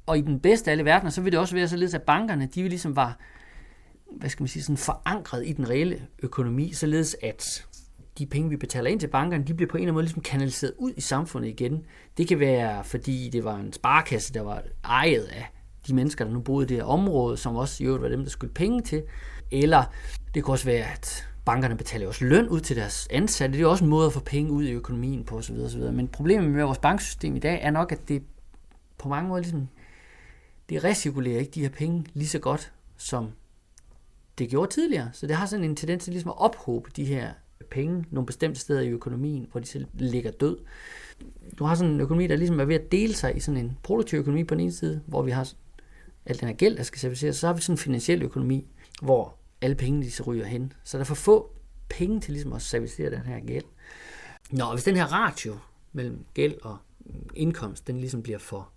Og 0.07 0.19
i 0.19 0.21
den 0.21 0.41
bedste 0.41 0.71
af 0.71 0.73
alle 0.73 0.85
verdener, 0.85 1.11
så 1.11 1.21
vil 1.21 1.33
det 1.33 1.41
også 1.41 1.55
være 1.55 1.69
således, 1.69 1.95
at 1.95 2.03
bankerne, 2.03 2.47
de 2.47 2.63
vil 2.63 2.71
ligesom 2.71 2.97
var, 2.97 3.19
hvad 4.17 4.31
skal 4.31 4.43
man 4.43 4.49
sige, 4.49 4.63
sådan 4.63 4.77
forankret 4.77 5.47
i 5.47 5.53
den 5.53 5.69
reelle 5.69 6.07
økonomi, 6.23 6.73
således 6.73 7.17
at 7.23 7.67
de 8.19 8.27
penge, 8.27 8.51
vi 8.51 8.57
betaler 8.57 8.91
ind 8.91 9.01
til 9.01 9.09
bankerne, 9.09 9.45
de 9.45 9.55
bliver 9.55 9.69
på 9.69 9.77
en 9.77 9.81
eller 9.81 9.85
anden 9.85 9.95
måde 9.95 10.05
ligesom 10.05 10.23
kanaliseret 10.23 10.75
ud 10.79 10.93
i 10.97 11.01
samfundet 11.01 11.49
igen. 11.49 11.87
Det 12.17 12.29
kan 12.29 12.41
være, 12.41 12.85
fordi 12.85 13.31
det 13.33 13.45
var 13.45 13.57
en 13.57 13.73
sparekasse, 13.73 14.35
der 14.35 14.41
var 14.41 14.63
ejet 14.85 15.25
af 15.25 15.53
de 15.87 15.95
mennesker, 15.95 16.25
der 16.25 16.33
nu 16.33 16.41
boede 16.41 16.65
i 16.65 16.69
det 16.69 16.77
her 16.77 16.85
område, 16.85 17.37
som 17.37 17.57
også 17.57 17.85
i 17.85 17.87
øvrigt 17.87 18.03
var 18.03 18.09
dem, 18.09 18.23
der 18.23 18.31
skulle 18.31 18.55
penge 18.55 18.83
til. 18.83 19.03
Eller 19.51 19.85
det 20.35 20.45
kunne 20.45 20.55
også 20.55 20.65
være, 20.65 20.85
at 20.93 21.29
bankerne 21.45 21.77
betaler 21.77 22.07
også 22.07 22.25
løn 22.25 22.49
ud 22.49 22.61
til 22.61 22.77
deres 22.77 23.09
ansatte. 23.11 23.59
Det 23.59 23.65
er 23.65 23.69
også 23.69 23.85
en 23.85 23.91
måde 23.91 24.07
at 24.07 24.13
få 24.13 24.21
penge 24.21 24.53
ud 24.53 24.65
i 24.65 24.73
økonomien 24.73 25.25
på 25.25 25.37
osv. 25.37 25.57
osv. 25.57 25.81
Men 25.81 26.09
problemet 26.09 26.51
med 26.51 26.65
vores 26.65 26.79
banksystem 26.79 27.37
i 27.37 27.39
dag 27.39 27.59
er 27.63 27.71
nok, 27.71 27.93
at 27.93 28.09
det 28.09 28.23
på 28.99 29.09
mange 29.09 29.29
måder 29.29 29.43
ligesom, 29.43 29.69
det 30.69 30.85
recirkulerer 30.85 31.39
ikke 31.39 31.51
de 31.51 31.61
her 31.61 31.69
penge 31.69 32.07
lige 32.15 32.29
så 32.29 32.39
godt, 32.39 32.73
som 32.97 33.31
det 34.39 34.51
gjorde 34.51 34.73
tidligere. 34.73 35.11
Så 35.13 35.27
det 35.27 35.37
har 35.37 35.47
sådan 35.47 35.65
en 35.65 35.77
tendens 35.77 36.05
til 36.05 36.13
ligesom 36.13 36.31
at 36.31 36.41
ophobe 36.41 36.91
de 36.97 37.05
her 37.05 37.31
penge 37.71 38.05
nogle 38.11 38.27
bestemte 38.27 38.61
steder 38.61 38.81
i 38.81 38.89
økonomien, 38.89 39.47
hvor 39.53 39.61
de 39.61 39.67
så 39.67 39.85
ligger 39.95 40.31
død. 40.31 40.59
Du 41.59 41.65
har 41.65 41.75
sådan 41.75 41.93
en 41.93 42.01
økonomi, 42.01 42.27
der 42.27 42.37
ligesom 42.37 42.61
er 42.61 42.65
ved 42.65 42.75
at 42.75 42.93
dele 42.93 43.15
sig 43.15 43.37
i 43.37 43.41
sådan 43.41 43.61
en 43.61 43.79
produktiv 43.83 44.19
økonomi 44.19 44.45
på 44.45 44.55
den 44.55 44.61
ene 44.61 44.73
side, 44.73 45.01
hvor 45.07 45.23
vi 45.23 45.31
har 45.31 45.53
al 46.27 46.41
den 46.41 46.49
her 46.49 46.55
gæld, 46.55 46.77
der 46.77 46.83
skal 46.83 47.01
serviceres, 47.01 47.37
så 47.37 47.47
har 47.47 47.55
vi 47.55 47.61
sådan 47.61 47.75
en 47.75 47.79
finansiel 47.79 48.23
økonomi, 48.23 48.67
hvor 49.03 49.37
alle 49.61 49.77
pengene 49.77 50.07
de 50.07 50.11
så 50.11 50.23
ryger 50.23 50.45
hen. 50.45 50.73
Så 50.85 50.97
der 50.99 51.01
er 51.01 51.07
for 51.07 51.15
få 51.15 51.53
penge 51.89 52.21
til 52.21 52.33
ligesom 52.33 52.53
at 52.53 52.63
servicere 52.63 53.11
den 53.11 53.21
her 53.21 53.41
gæld. 53.41 53.65
Nå, 54.51 54.73
hvis 54.73 54.85
den 54.85 54.97
her 54.97 55.13
ratio 55.13 55.59
mellem 55.93 56.25
gæld 56.35 56.55
og 56.63 56.79
indkomst, 57.35 57.87
den 57.87 57.99
ligesom 57.99 58.23
bliver 58.23 58.39
for 58.39 58.71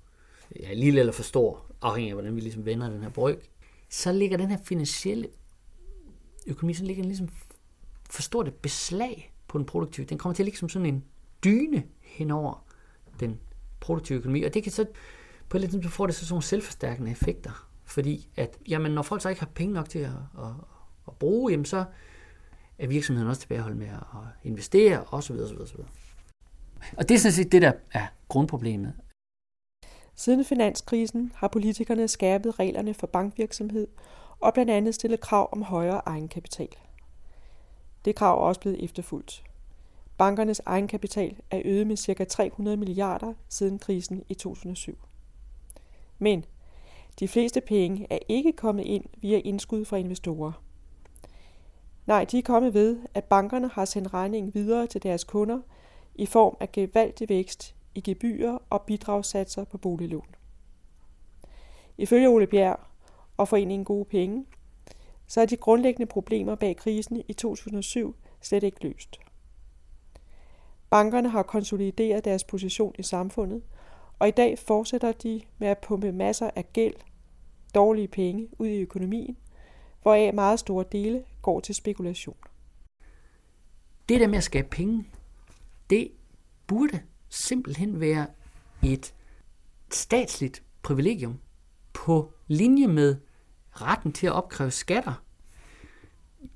ja, 0.59 0.73
lille 0.73 0.99
eller 0.99 1.13
for 1.13 1.23
stor, 1.23 1.65
afhængig 1.81 2.09
af 2.09 2.15
hvordan 2.15 2.35
vi 2.35 2.41
ligesom 2.41 2.65
vender 2.65 2.89
den 2.89 3.03
her 3.03 3.09
bryg, 3.09 3.39
så 3.89 4.11
ligger 4.11 4.37
den 4.37 4.49
her 4.49 4.57
finansielle 4.63 5.27
økonomi, 6.47 6.73
så 6.73 6.83
ligger 6.83 7.03
den 7.03 7.09
ligesom 7.09 7.29
for 8.09 8.21
stort 8.21 8.47
et 8.47 8.53
beslag 8.53 9.33
på 9.47 9.57
den 9.57 9.65
produktive. 9.65 10.05
Den 10.05 10.17
kommer 10.17 10.33
til 10.33 10.43
at 10.43 10.45
ligge 10.45 10.59
som 10.59 10.69
sådan 10.69 10.85
en 10.85 11.03
dyne 11.43 11.83
henover 12.01 12.65
den 13.19 13.39
produktive 13.79 14.17
økonomi, 14.17 14.43
og 14.43 14.53
det 14.53 14.63
kan 14.63 14.71
så 14.71 14.85
på 15.49 15.57
et 15.57 15.63
eller 15.63 15.75
andet 15.75 15.91
får 15.91 16.05
det 16.05 16.15
så 16.15 16.25
sådan 16.25 16.33
nogle 16.33 16.43
selvforstærkende 16.43 17.11
effekter. 17.11 17.67
Fordi 17.83 18.29
at, 18.35 18.57
jamen, 18.67 18.91
når 18.91 19.01
folk 19.01 19.21
så 19.21 19.29
ikke 19.29 19.41
har 19.41 19.49
penge 19.55 19.73
nok 19.73 19.89
til 19.89 19.99
at, 19.99 20.11
at, 20.37 20.51
at 21.07 21.13
bruge, 21.13 21.51
jamen, 21.51 21.65
så 21.65 21.85
er 22.79 22.87
virksomheden 22.87 23.29
også 23.29 23.41
tilbageholdt 23.41 23.77
med 23.77 23.87
at 23.87 24.27
investere, 24.43 25.03
osv. 25.11 25.33
osv., 25.33 25.57
osv. 25.61 25.79
Og 26.97 27.09
det 27.09 27.15
er 27.15 27.19
sådan 27.19 27.33
set 27.33 27.51
det, 27.51 27.61
der 27.61 27.71
er 27.93 28.07
grundproblemet. 28.27 28.93
Siden 30.15 30.45
finanskrisen 30.45 31.31
har 31.35 31.47
politikerne 31.47 32.07
skærpet 32.07 32.59
reglerne 32.59 32.93
for 32.93 33.07
bankvirksomhed 33.07 33.87
og 34.39 34.53
blandt 34.53 34.71
andet 34.71 34.95
stillet 34.95 35.19
krav 35.19 35.49
om 35.51 35.61
højere 35.61 36.01
egenkapital. 36.05 36.69
Det 38.05 38.15
krav 38.15 38.37
er 38.37 38.41
også 38.41 38.61
blevet 38.61 38.83
efterfulgt. 38.83 39.43
Bankernes 40.17 40.61
egenkapital 40.65 41.35
er 41.51 41.61
øget 41.65 41.87
med 41.87 41.97
ca. 41.97 42.23
300 42.23 42.77
milliarder 42.77 43.33
siden 43.49 43.79
krisen 43.79 44.23
i 44.29 44.33
2007. 44.33 44.97
Men 46.19 46.45
de 47.19 47.27
fleste 47.27 47.61
penge 47.61 48.07
er 48.09 48.19
ikke 48.29 48.51
kommet 48.53 48.83
ind 48.83 49.05
via 49.17 49.37
indskud 49.37 49.85
fra 49.85 49.97
investorer. 49.97 50.51
Nej, 52.05 52.25
de 52.25 52.37
er 52.37 52.41
kommet 52.41 52.73
ved, 52.73 52.99
at 53.13 53.23
bankerne 53.23 53.67
har 53.67 53.85
sendt 53.85 54.13
regningen 54.13 54.53
videre 54.53 54.87
til 54.87 55.03
deres 55.03 55.23
kunder 55.23 55.59
i 56.15 56.25
form 56.25 56.57
af 56.59 56.71
gevaldig 56.71 57.29
vækst 57.29 57.75
i 57.95 58.01
gebyrer 58.01 58.57
og 58.69 58.81
bidragssatser 58.81 59.63
på 59.63 59.77
boliglån. 59.77 60.35
Ifølge 61.97 62.29
Ole 62.29 62.47
Bjerg 62.47 62.79
og 63.37 63.47
Foreningen 63.47 63.85
Gode 63.85 64.05
Penge, 64.05 64.45
så 65.27 65.41
er 65.41 65.45
de 65.45 65.57
grundlæggende 65.57 66.05
problemer 66.05 66.55
bag 66.55 66.77
krisen 66.77 67.23
i 67.27 67.33
2007 67.33 68.15
slet 68.41 68.63
ikke 68.63 68.83
løst. 68.83 69.19
Bankerne 70.89 71.29
har 71.29 71.43
konsolideret 71.43 72.25
deres 72.25 72.43
position 72.43 72.95
i 72.99 73.03
samfundet 73.03 73.63
og 74.19 74.27
i 74.27 74.31
dag 74.31 74.59
fortsætter 74.59 75.11
de 75.11 75.41
med 75.57 75.67
at 75.67 75.77
pumpe 75.77 76.11
masser 76.11 76.49
af 76.55 76.73
gæld, 76.73 76.95
dårlige 77.75 78.07
penge 78.07 78.47
ud 78.59 78.67
i 78.67 78.81
økonomien, 78.81 79.37
hvoraf 80.01 80.33
meget 80.33 80.59
store 80.59 80.85
dele 80.91 81.23
går 81.41 81.59
til 81.59 81.75
spekulation. 81.75 82.37
Det 84.09 84.19
der 84.19 84.27
med 84.27 84.37
at 84.37 84.43
skabe 84.43 84.67
penge, 84.71 85.05
det 85.89 86.11
burde 86.67 86.99
simpelthen 87.29 87.99
være 87.99 88.27
et 88.83 89.13
statsligt 89.91 90.63
privilegium 90.83 91.39
på 91.93 92.33
linje 92.47 92.87
med 92.87 93.15
retten 93.71 94.13
til 94.13 94.27
at 94.27 94.33
opkræve 94.33 94.71
skatter, 94.71 95.23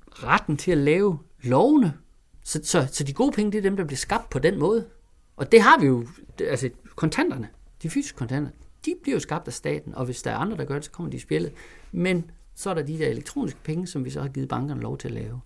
retten 0.08 0.56
til 0.56 0.70
at 0.70 0.78
lave 0.78 1.18
lovene. 1.42 1.98
Så, 2.44 2.60
så, 2.64 2.88
så 2.92 3.04
de 3.04 3.12
gode 3.12 3.32
penge, 3.32 3.52
det 3.52 3.58
er 3.58 3.62
dem, 3.62 3.76
der 3.76 3.84
bliver 3.84 3.96
skabt 3.96 4.30
på 4.30 4.38
den 4.38 4.58
måde. 4.58 4.88
Og 5.36 5.52
det 5.52 5.62
har 5.62 5.78
vi 5.78 5.86
jo, 5.86 6.06
altså 6.40 6.70
kontanterne, 7.00 7.48
de 7.82 7.90
fysiske 7.90 8.18
kontanter, 8.18 8.50
de 8.84 8.94
bliver 9.02 9.16
jo 9.16 9.20
skabt 9.20 9.46
af 9.46 9.52
staten, 9.52 9.94
og 9.94 10.04
hvis 10.04 10.22
der 10.22 10.30
er 10.30 10.36
andre, 10.36 10.56
der 10.56 10.64
gør 10.64 10.74
det, 10.74 10.84
så 10.84 10.90
kommer 10.90 11.10
de 11.10 11.16
i 11.16 11.20
spillet. 11.20 11.52
Men 11.92 12.30
så 12.54 12.70
er 12.70 12.74
der 12.74 12.82
de 12.82 12.98
der 12.98 13.08
elektroniske 13.08 13.60
penge, 13.64 13.86
som 13.86 14.04
vi 14.04 14.10
så 14.10 14.20
har 14.20 14.28
givet 14.28 14.48
bankerne 14.48 14.80
lov 14.80 14.98
til 14.98 15.08
at 15.08 15.14
lave. 15.14 15.40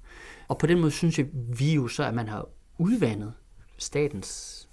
Og 0.48 0.58
på 0.58 0.66
den 0.66 0.80
måde 0.80 0.90
synes 0.90 1.18
jeg, 1.18 1.26
vi 1.32 1.74
jo 1.74 1.88
så, 1.88 2.04
at 2.04 2.14
man 2.14 2.28
har 2.28 2.46
udvandet 2.78 3.32
statens 3.78 4.68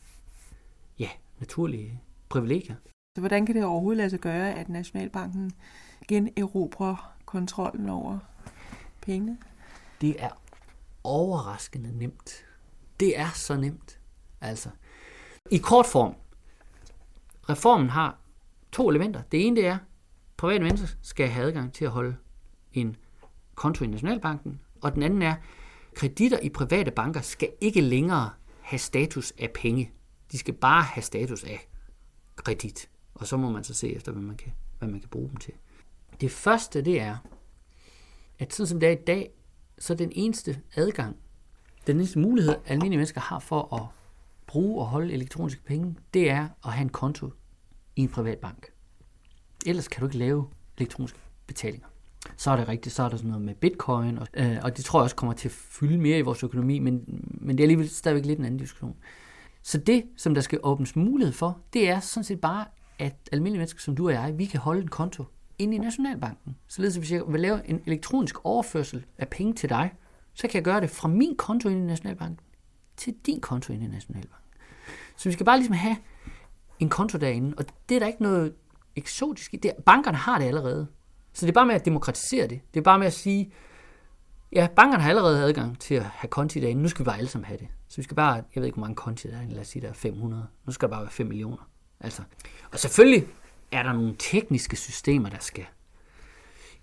ja, 1.00 1.10
naturlige 1.40 2.02
privilegier. 2.30 2.76
Så 3.16 3.22
hvordan 3.22 3.46
kan 3.46 3.56
det 3.56 3.66
overhovedet 3.66 3.98
lade 3.98 4.10
sig 4.10 4.20
gøre, 4.20 4.54
at 4.54 4.70
Nationalbanken 4.70 5.52
generobrer 6.08 7.16
kontrollen 7.26 7.90
over 7.90 8.20
pengene? 9.02 9.38
Det 10.02 10.16
er 10.24 10.30
overraskende 11.04 11.98
nemt. 11.98 12.46
Det 13.00 13.20
er 13.20 13.30
så 13.36 13.56
nemt. 13.56 14.00
Altså, 14.42 14.70
i 15.52 15.58
kort 15.58 15.86
form, 15.86 16.16
reformen 17.52 17.90
har 17.90 18.18
to 18.72 18.90
elementer. 18.90 19.22
Det 19.32 19.48
ene 19.48 19.56
det 19.56 19.66
er, 19.66 19.74
at 19.74 19.80
private 20.38 20.64
mennesker 20.64 20.88
skal 21.02 21.28
have 21.28 21.48
adgang 21.48 21.74
til 21.74 21.86
at 21.86 21.92
holde 21.92 22.16
en 22.74 22.96
konto 23.56 23.84
i 23.84 23.88
Nationalbanken, 23.88 24.60
og 24.82 24.96
den 24.96 25.04
anden 25.04 25.22
er, 25.22 25.36
kreditter 25.96 26.40
i 26.40 26.50
private 26.50 26.92
banker 26.92 27.22
skal 27.22 27.50
ikke 27.62 27.82
længere 27.82 28.30
have 28.62 28.80
status 28.80 29.34
af 29.40 29.52
penge. 29.52 29.92
De 30.32 30.38
skal 30.38 30.54
bare 30.54 30.84
have 30.84 31.04
status 31.04 31.44
af 31.44 31.68
kredit. 32.36 32.90
Og 33.14 33.28
så 33.28 33.38
må 33.38 33.52
man 33.52 33.64
så 33.64 33.74
se 33.74 33.96
efter, 33.96 34.12
hvad 34.12 34.22
man 34.22 34.36
kan, 34.36 34.52
hvad 34.80 34.90
man 34.90 35.00
kan 35.00 35.10
bruge 35.10 35.30
dem 35.30 35.38
til. 35.38 35.54
Det 36.22 36.32
første, 36.32 36.82
det 36.82 37.02
er, 37.02 37.18
at 38.40 38.54
sådan 38.54 38.68
som 38.68 38.80
det 38.80 38.90
er 38.90 38.94
i 38.94 39.04
dag, 39.08 39.32
så 39.80 39.94
er 39.94 39.98
den 39.98 40.12
eneste 40.16 40.62
adgang, 40.76 41.16
den 41.88 41.96
eneste 41.96 42.20
mulighed, 42.20 42.56
almindelige 42.66 42.98
mennesker 42.98 43.22
har 43.22 43.40
for 43.40 43.76
at 43.76 43.88
bruge 44.48 44.82
og 44.82 44.88
holde 44.88 45.14
elektroniske 45.14 45.64
penge, 45.64 45.96
det 46.14 46.30
er 46.30 46.50
at 46.66 46.72
have 46.72 46.82
en 46.82 46.90
konto 46.90 47.32
i 48.02 48.04
en 48.04 48.10
privat 48.10 48.38
bank. 48.38 48.72
Ellers 49.66 49.88
kan 49.88 50.00
du 50.00 50.06
ikke 50.06 50.18
lave 50.18 50.48
elektroniske 50.78 51.20
betalinger. 51.48 51.88
Så 52.38 52.52
er 52.52 52.56
det 52.56 52.68
rigtigt, 52.68 52.96
så 52.96 53.04
er 53.04 53.10
der 53.10 53.18
sådan 53.18 53.30
noget 53.30 53.46
med 53.46 53.56
bitcoin, 53.56 54.18
og, 54.18 54.28
øh, 54.34 54.58
og 54.64 54.78
det 54.78 54.86
tror 54.86 55.00
jeg 55.00 55.04
også 55.04 55.16
kommer 55.16 55.34
til 55.34 55.48
at 55.48 55.52
fylde 55.52 55.98
mere 55.98 56.18
i 56.18 56.22
vores 56.22 56.44
økonomi, 56.44 56.80
men, 56.80 57.04
men 57.42 57.58
det 57.58 57.64
er 57.64 57.66
alligevel 57.66 57.90
stadigvæk 57.90 58.26
lidt 58.26 58.40
en 58.40 58.46
anden 58.46 58.60
diskussion. 58.60 58.96
Så 59.64 59.78
det, 59.78 60.04
som 60.18 60.34
der 60.34 60.42
skal 60.42 60.60
åbnes 60.64 60.96
mulighed 60.96 61.34
for, 61.34 61.60
det 61.74 61.90
er 61.90 62.00
sådan 62.00 62.24
set 62.24 62.42
bare, 62.42 62.66
at 63.00 63.30
almindelige 63.32 63.60
mennesker 63.60 63.80
som 63.80 63.96
du 63.96 64.08
og 64.08 64.14
jeg, 64.14 64.38
vi 64.38 64.46
kan 64.46 64.60
holde 64.60 64.82
en 64.82 64.88
konto 64.88 65.26
inde 65.60 65.76
i 65.76 65.80
Nationalbanken. 65.80 66.56
Således 66.68 66.96
hvis 66.96 67.12
jeg 67.12 67.24
vil 67.28 67.40
lave 67.40 67.70
en 67.70 67.82
elektronisk 67.86 68.46
overførsel 68.46 69.06
af 69.18 69.28
penge 69.28 69.54
til 69.54 69.70
dig, 69.70 69.94
så 70.34 70.48
kan 70.48 70.56
jeg 70.56 70.64
gøre 70.64 70.82
det 70.82 70.90
fra 70.90 71.08
min 71.08 71.36
konto 71.36 71.70
inde 71.70 71.82
i 71.82 71.86
Nationalbanken 71.86 72.40
til 72.98 73.14
din 73.26 73.42
konto 73.42 73.74
inde 73.74 73.86
i 73.86 73.88
Nationalbanken. 73.88 74.52
Så 75.18 75.30
vi 75.30 75.34
skal 75.34 75.46
bare 75.46 75.58
ligesom 75.58 75.76
have 75.76 75.96
en 76.82 76.90
konto 76.90 77.18
derinde, 77.18 77.54
og 77.58 77.66
det 77.90 77.96
er 77.96 78.00
der 78.00 78.08
ikke 78.08 78.24
noget 78.24 78.54
eksotisk 78.96 79.54
i. 79.54 79.58
Det, 79.58 79.74
bankerne 79.86 80.18
har 80.18 80.40
det 80.40 80.46
allerede. 80.46 80.88
Så 81.34 81.46
det 81.46 81.52
er 81.52 81.54
bare 81.54 81.66
med 81.66 81.76
at 81.76 81.86
demokratisere 81.86 82.48
det. 82.48 82.62
Det 82.74 82.80
er 82.80 82.84
bare 82.84 83.00
med 83.00 83.08
at 83.08 83.14
sige, 83.14 83.52
ja, 84.52 84.68
bankerne 84.76 85.04
har 85.04 85.10
allerede 85.10 85.44
adgang 85.44 85.80
til 85.80 85.96
at 85.96 86.04
have 86.04 86.30
konti 86.30 86.60
derinde. 86.60 86.82
Nu 86.82 86.88
skal 86.88 87.06
vi 87.06 87.06
bare 87.06 87.18
alle 87.18 87.30
sammen 87.30 87.46
have 87.46 87.58
det. 87.58 87.68
Så 87.88 87.98
vi 87.98 88.04
skal 88.04 88.16
bare, 88.16 88.36
jeg 88.36 88.44
ved 88.56 88.66
ikke, 88.66 88.76
hvor 88.76 88.82
mange 88.82 88.96
konti 88.96 89.28
der 89.28 89.38
er, 89.38 89.50
lad 89.50 89.62
os 89.62 89.68
sige, 89.68 89.82
der 89.82 89.90
er 89.90 89.94
500. 89.94 90.48
Nu 90.66 90.72
skal 90.72 90.90
der 90.90 90.96
bare 90.96 91.02
være 91.02 91.12
5 91.12 91.28
millioner. 91.28 91.70
Altså. 92.00 92.22
Og 92.72 92.80
selvfølgelig 92.80 93.28
er 93.72 93.84
der 93.84 93.94
nogle 93.94 94.16
tekniske 94.20 94.76
systemer, 94.76 95.30
der 95.30 95.40
skal 95.40 95.66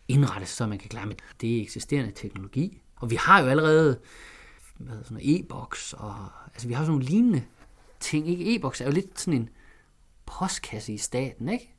indrettes, 0.08 0.48
så 0.48 0.66
man 0.66 0.78
kan 0.78 0.88
klare 0.88 1.06
med 1.06 1.16
det 1.40 1.62
eksisterende 1.62 2.12
teknologi. 2.12 2.82
Og 2.96 3.10
vi 3.10 3.16
har 3.16 3.42
jo 3.42 3.48
allerede 3.48 3.98
hvad 4.76 5.04
sådan 5.04 5.20
e-boks, 5.20 5.92
og 5.92 6.14
altså 6.54 6.68
vi 6.68 6.74
har 6.74 6.82
sådan 6.82 6.90
nogle 6.90 7.04
lignende 7.04 7.42
ting, 8.00 8.28
ikke? 8.28 8.54
E-boks 8.54 8.80
er 8.80 8.84
jo 8.84 8.90
lidt 8.90 9.20
sådan 9.20 9.40
en 9.40 9.48
postkasse 10.38 10.92
i 10.92 10.98
staten, 10.98 11.48
ikke? 11.48 11.74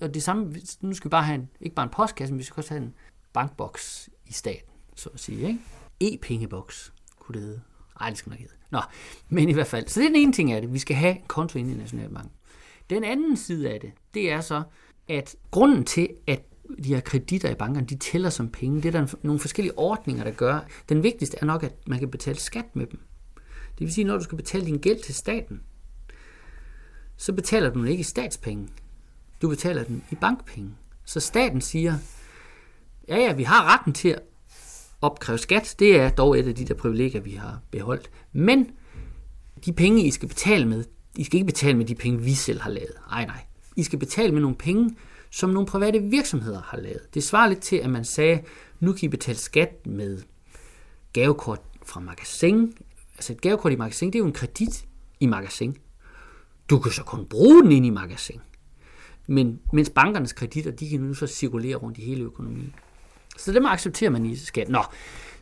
Og 0.00 0.14
det 0.14 0.22
samme, 0.22 0.56
nu 0.80 0.94
skal 0.94 1.08
vi 1.08 1.10
bare 1.10 1.24
have 1.24 1.34
en, 1.34 1.48
ikke 1.60 1.74
bare 1.74 1.84
en 1.84 1.92
postkasse, 1.92 2.34
men 2.34 2.38
vi 2.38 2.44
skal 2.44 2.54
også 2.56 2.74
have 2.74 2.82
en 2.82 2.94
bankboks 3.32 4.08
i 4.26 4.32
staten, 4.32 4.72
så 4.96 5.08
at 5.14 5.20
sige, 5.20 5.48
ikke? 5.48 5.58
E-pengeboks, 6.00 6.92
kunne 7.18 7.34
det 7.34 7.42
hedde. 7.42 7.60
Ej, 8.00 8.08
det 8.08 8.18
skal 8.18 8.30
nok 8.30 8.38
hedde. 8.38 8.54
Nå, 8.70 8.80
men 9.28 9.48
i 9.48 9.52
hvert 9.52 9.66
fald. 9.66 9.88
Så 9.88 10.00
det 10.00 10.06
er 10.06 10.10
den 10.10 10.20
ene 10.20 10.32
ting 10.32 10.52
af 10.52 10.60
det. 10.60 10.72
Vi 10.72 10.78
skal 10.78 10.96
have 10.96 11.16
en 11.16 11.24
konto 11.26 11.58
inde 11.58 11.72
i 11.72 11.76
Nationalbanken. 11.76 12.32
Den 12.90 13.04
anden 13.04 13.36
side 13.36 13.70
af 13.70 13.80
det, 13.80 13.92
det 14.14 14.30
er 14.32 14.40
så, 14.40 14.62
at 15.08 15.36
grunden 15.50 15.84
til, 15.84 16.08
at 16.26 16.42
de 16.84 16.94
her 16.94 17.00
kreditter 17.00 17.50
i 17.50 17.54
bankerne, 17.54 17.86
de 17.86 17.96
tæller 17.96 18.30
som 18.30 18.48
penge. 18.48 18.82
Det 18.82 18.94
er 18.94 19.00
der 19.00 19.14
nogle 19.22 19.40
forskellige 19.40 19.78
ordninger, 19.78 20.24
der 20.24 20.30
gør. 20.30 20.60
Den 20.88 21.02
vigtigste 21.02 21.36
er 21.40 21.46
nok, 21.46 21.62
at 21.62 21.74
man 21.86 21.98
kan 21.98 22.10
betale 22.10 22.38
skat 22.38 22.76
med 22.76 22.86
dem. 22.86 23.00
Det 23.78 23.86
vil 23.86 23.92
sige, 23.92 24.04
når 24.04 24.16
du 24.16 24.24
skal 24.24 24.36
betale 24.36 24.66
din 24.66 24.78
gæld 24.78 25.02
til 25.02 25.14
staten, 25.14 25.60
så 27.20 27.32
betaler 27.32 27.70
du 27.70 27.80
den 27.80 27.88
ikke 27.88 28.00
i 28.00 28.04
statspenge. 28.04 28.68
Du 29.42 29.48
betaler 29.48 29.84
den 29.84 30.04
i 30.10 30.14
bankpenge. 30.14 30.70
Så 31.04 31.20
staten 31.20 31.60
siger, 31.60 31.94
ja 33.08 33.16
ja, 33.16 33.32
vi 33.32 33.42
har 33.42 33.74
retten 33.74 33.92
til 33.92 34.08
at 34.08 34.22
opkræve 35.00 35.38
skat. 35.38 35.74
Det 35.78 35.96
er 35.96 36.10
dog 36.10 36.38
et 36.38 36.48
af 36.48 36.54
de 36.54 36.64
der 36.64 36.74
privilegier, 36.74 37.20
vi 37.20 37.32
har 37.32 37.60
beholdt. 37.70 38.10
Men 38.32 38.70
de 39.64 39.72
penge, 39.72 40.04
I 40.04 40.10
skal 40.10 40.28
betale 40.28 40.68
med, 40.68 40.84
I 41.16 41.24
skal 41.24 41.36
ikke 41.36 41.46
betale 41.46 41.76
med 41.76 41.86
de 41.86 41.94
penge, 41.94 42.20
vi 42.20 42.34
selv 42.34 42.60
har 42.60 42.70
lavet. 42.70 42.94
Nej, 43.10 43.26
nej. 43.26 43.44
I 43.76 43.82
skal 43.82 43.98
betale 43.98 44.32
med 44.32 44.40
nogle 44.40 44.56
penge, 44.56 44.96
som 45.30 45.50
nogle 45.50 45.66
private 45.66 46.00
virksomheder 46.00 46.62
har 46.62 46.78
lavet. 46.78 47.14
Det 47.14 47.24
svarer 47.24 47.48
lidt 47.48 47.60
til, 47.60 47.76
at 47.76 47.90
man 47.90 48.04
sagde, 48.04 48.42
nu 48.80 48.92
kan 48.92 49.06
I 49.06 49.08
betale 49.08 49.38
skat 49.38 49.86
med 49.86 50.22
gavekort 51.12 51.60
fra 51.82 52.00
magasin. 52.00 52.74
Altså 53.16 53.32
et 53.32 53.40
gavekort 53.40 53.72
i 53.72 53.76
magasin, 53.76 54.08
det 54.08 54.14
er 54.14 54.18
jo 54.18 54.26
en 54.26 54.32
kredit 54.32 54.86
i 55.20 55.26
magasin. 55.26 55.76
Du 56.70 56.78
kan 56.78 56.92
så 56.92 57.02
kun 57.02 57.24
bruge 57.24 57.62
den 57.62 57.72
ind 57.72 57.86
i 57.86 57.90
magasin. 57.90 58.40
Men 59.26 59.60
mens 59.72 59.90
bankernes 59.90 60.32
kreditter, 60.32 60.70
de 60.70 60.88
kan 60.88 61.00
nu 61.00 61.14
så 61.14 61.26
cirkulere 61.26 61.76
rundt 61.76 61.98
i 61.98 62.02
hele 62.02 62.24
økonomien. 62.24 62.74
Så 63.36 63.52
det 63.52 63.62
må 63.62 63.68
accepterer 63.68 64.10
man 64.10 64.26
i 64.26 64.36
skat. 64.36 64.68
Nå, 64.68 64.82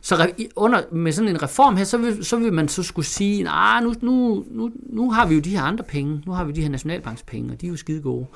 så 0.01 0.31
under, 0.55 0.83
med 0.91 1.11
sådan 1.11 1.29
en 1.29 1.43
reform 1.43 1.77
her, 1.77 1.83
så 1.83 1.97
vil, 1.97 2.25
så 2.25 2.37
vil 2.37 2.53
man 2.53 2.67
så 2.67 2.83
skulle 2.83 3.05
sige, 3.05 3.43
nej, 3.43 3.81
nu, 3.81 3.93
nu, 4.01 4.45
nu, 4.51 4.71
nu 4.89 5.11
har 5.11 5.27
vi 5.27 5.35
jo 5.35 5.41
de 5.41 5.49
her 5.49 5.61
andre 5.61 5.83
penge, 5.83 6.23
nu 6.25 6.31
har 6.31 6.43
vi 6.43 6.51
de 6.51 6.61
her 6.61 6.69
nationalbankspenge, 6.69 7.53
og 7.53 7.61
de 7.61 7.65
er 7.65 7.69
jo 7.69 7.77
skide 7.77 8.01
gode. 8.01 8.27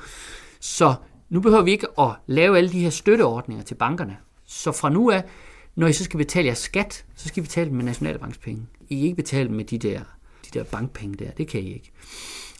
Så 0.60 0.95
nu 1.29 1.39
behøver 1.39 1.63
vi 1.63 1.71
ikke 1.71 1.88
at 1.99 2.10
lave 2.27 2.58
alle 2.58 2.71
de 2.71 2.79
her 2.79 2.89
støtteordninger 2.89 3.63
til 3.63 3.75
bankerne. 3.75 4.17
Så 4.45 4.71
fra 4.71 4.89
nu 4.89 5.12
af, 5.12 5.23
når 5.75 5.88
I 5.88 5.93
så 5.93 6.03
skal 6.03 6.17
betale 6.17 6.45
jeres 6.45 6.58
skat, 6.58 7.06
så 7.15 7.27
skal 7.27 7.43
I 7.43 7.45
betale 7.45 7.71
med 7.71 7.84
nationalbankspenge. 7.84 8.65
I 8.89 8.95
kan 8.95 9.03
ikke 9.03 9.15
betale 9.15 9.49
med 9.49 9.65
de 9.65 9.77
der, 9.77 9.99
de 10.45 10.60
der 10.60 10.63
bankpenge 10.63 11.25
der, 11.25 11.32
det 11.32 11.47
kan 11.47 11.62
I 11.62 11.73
ikke. 11.73 11.91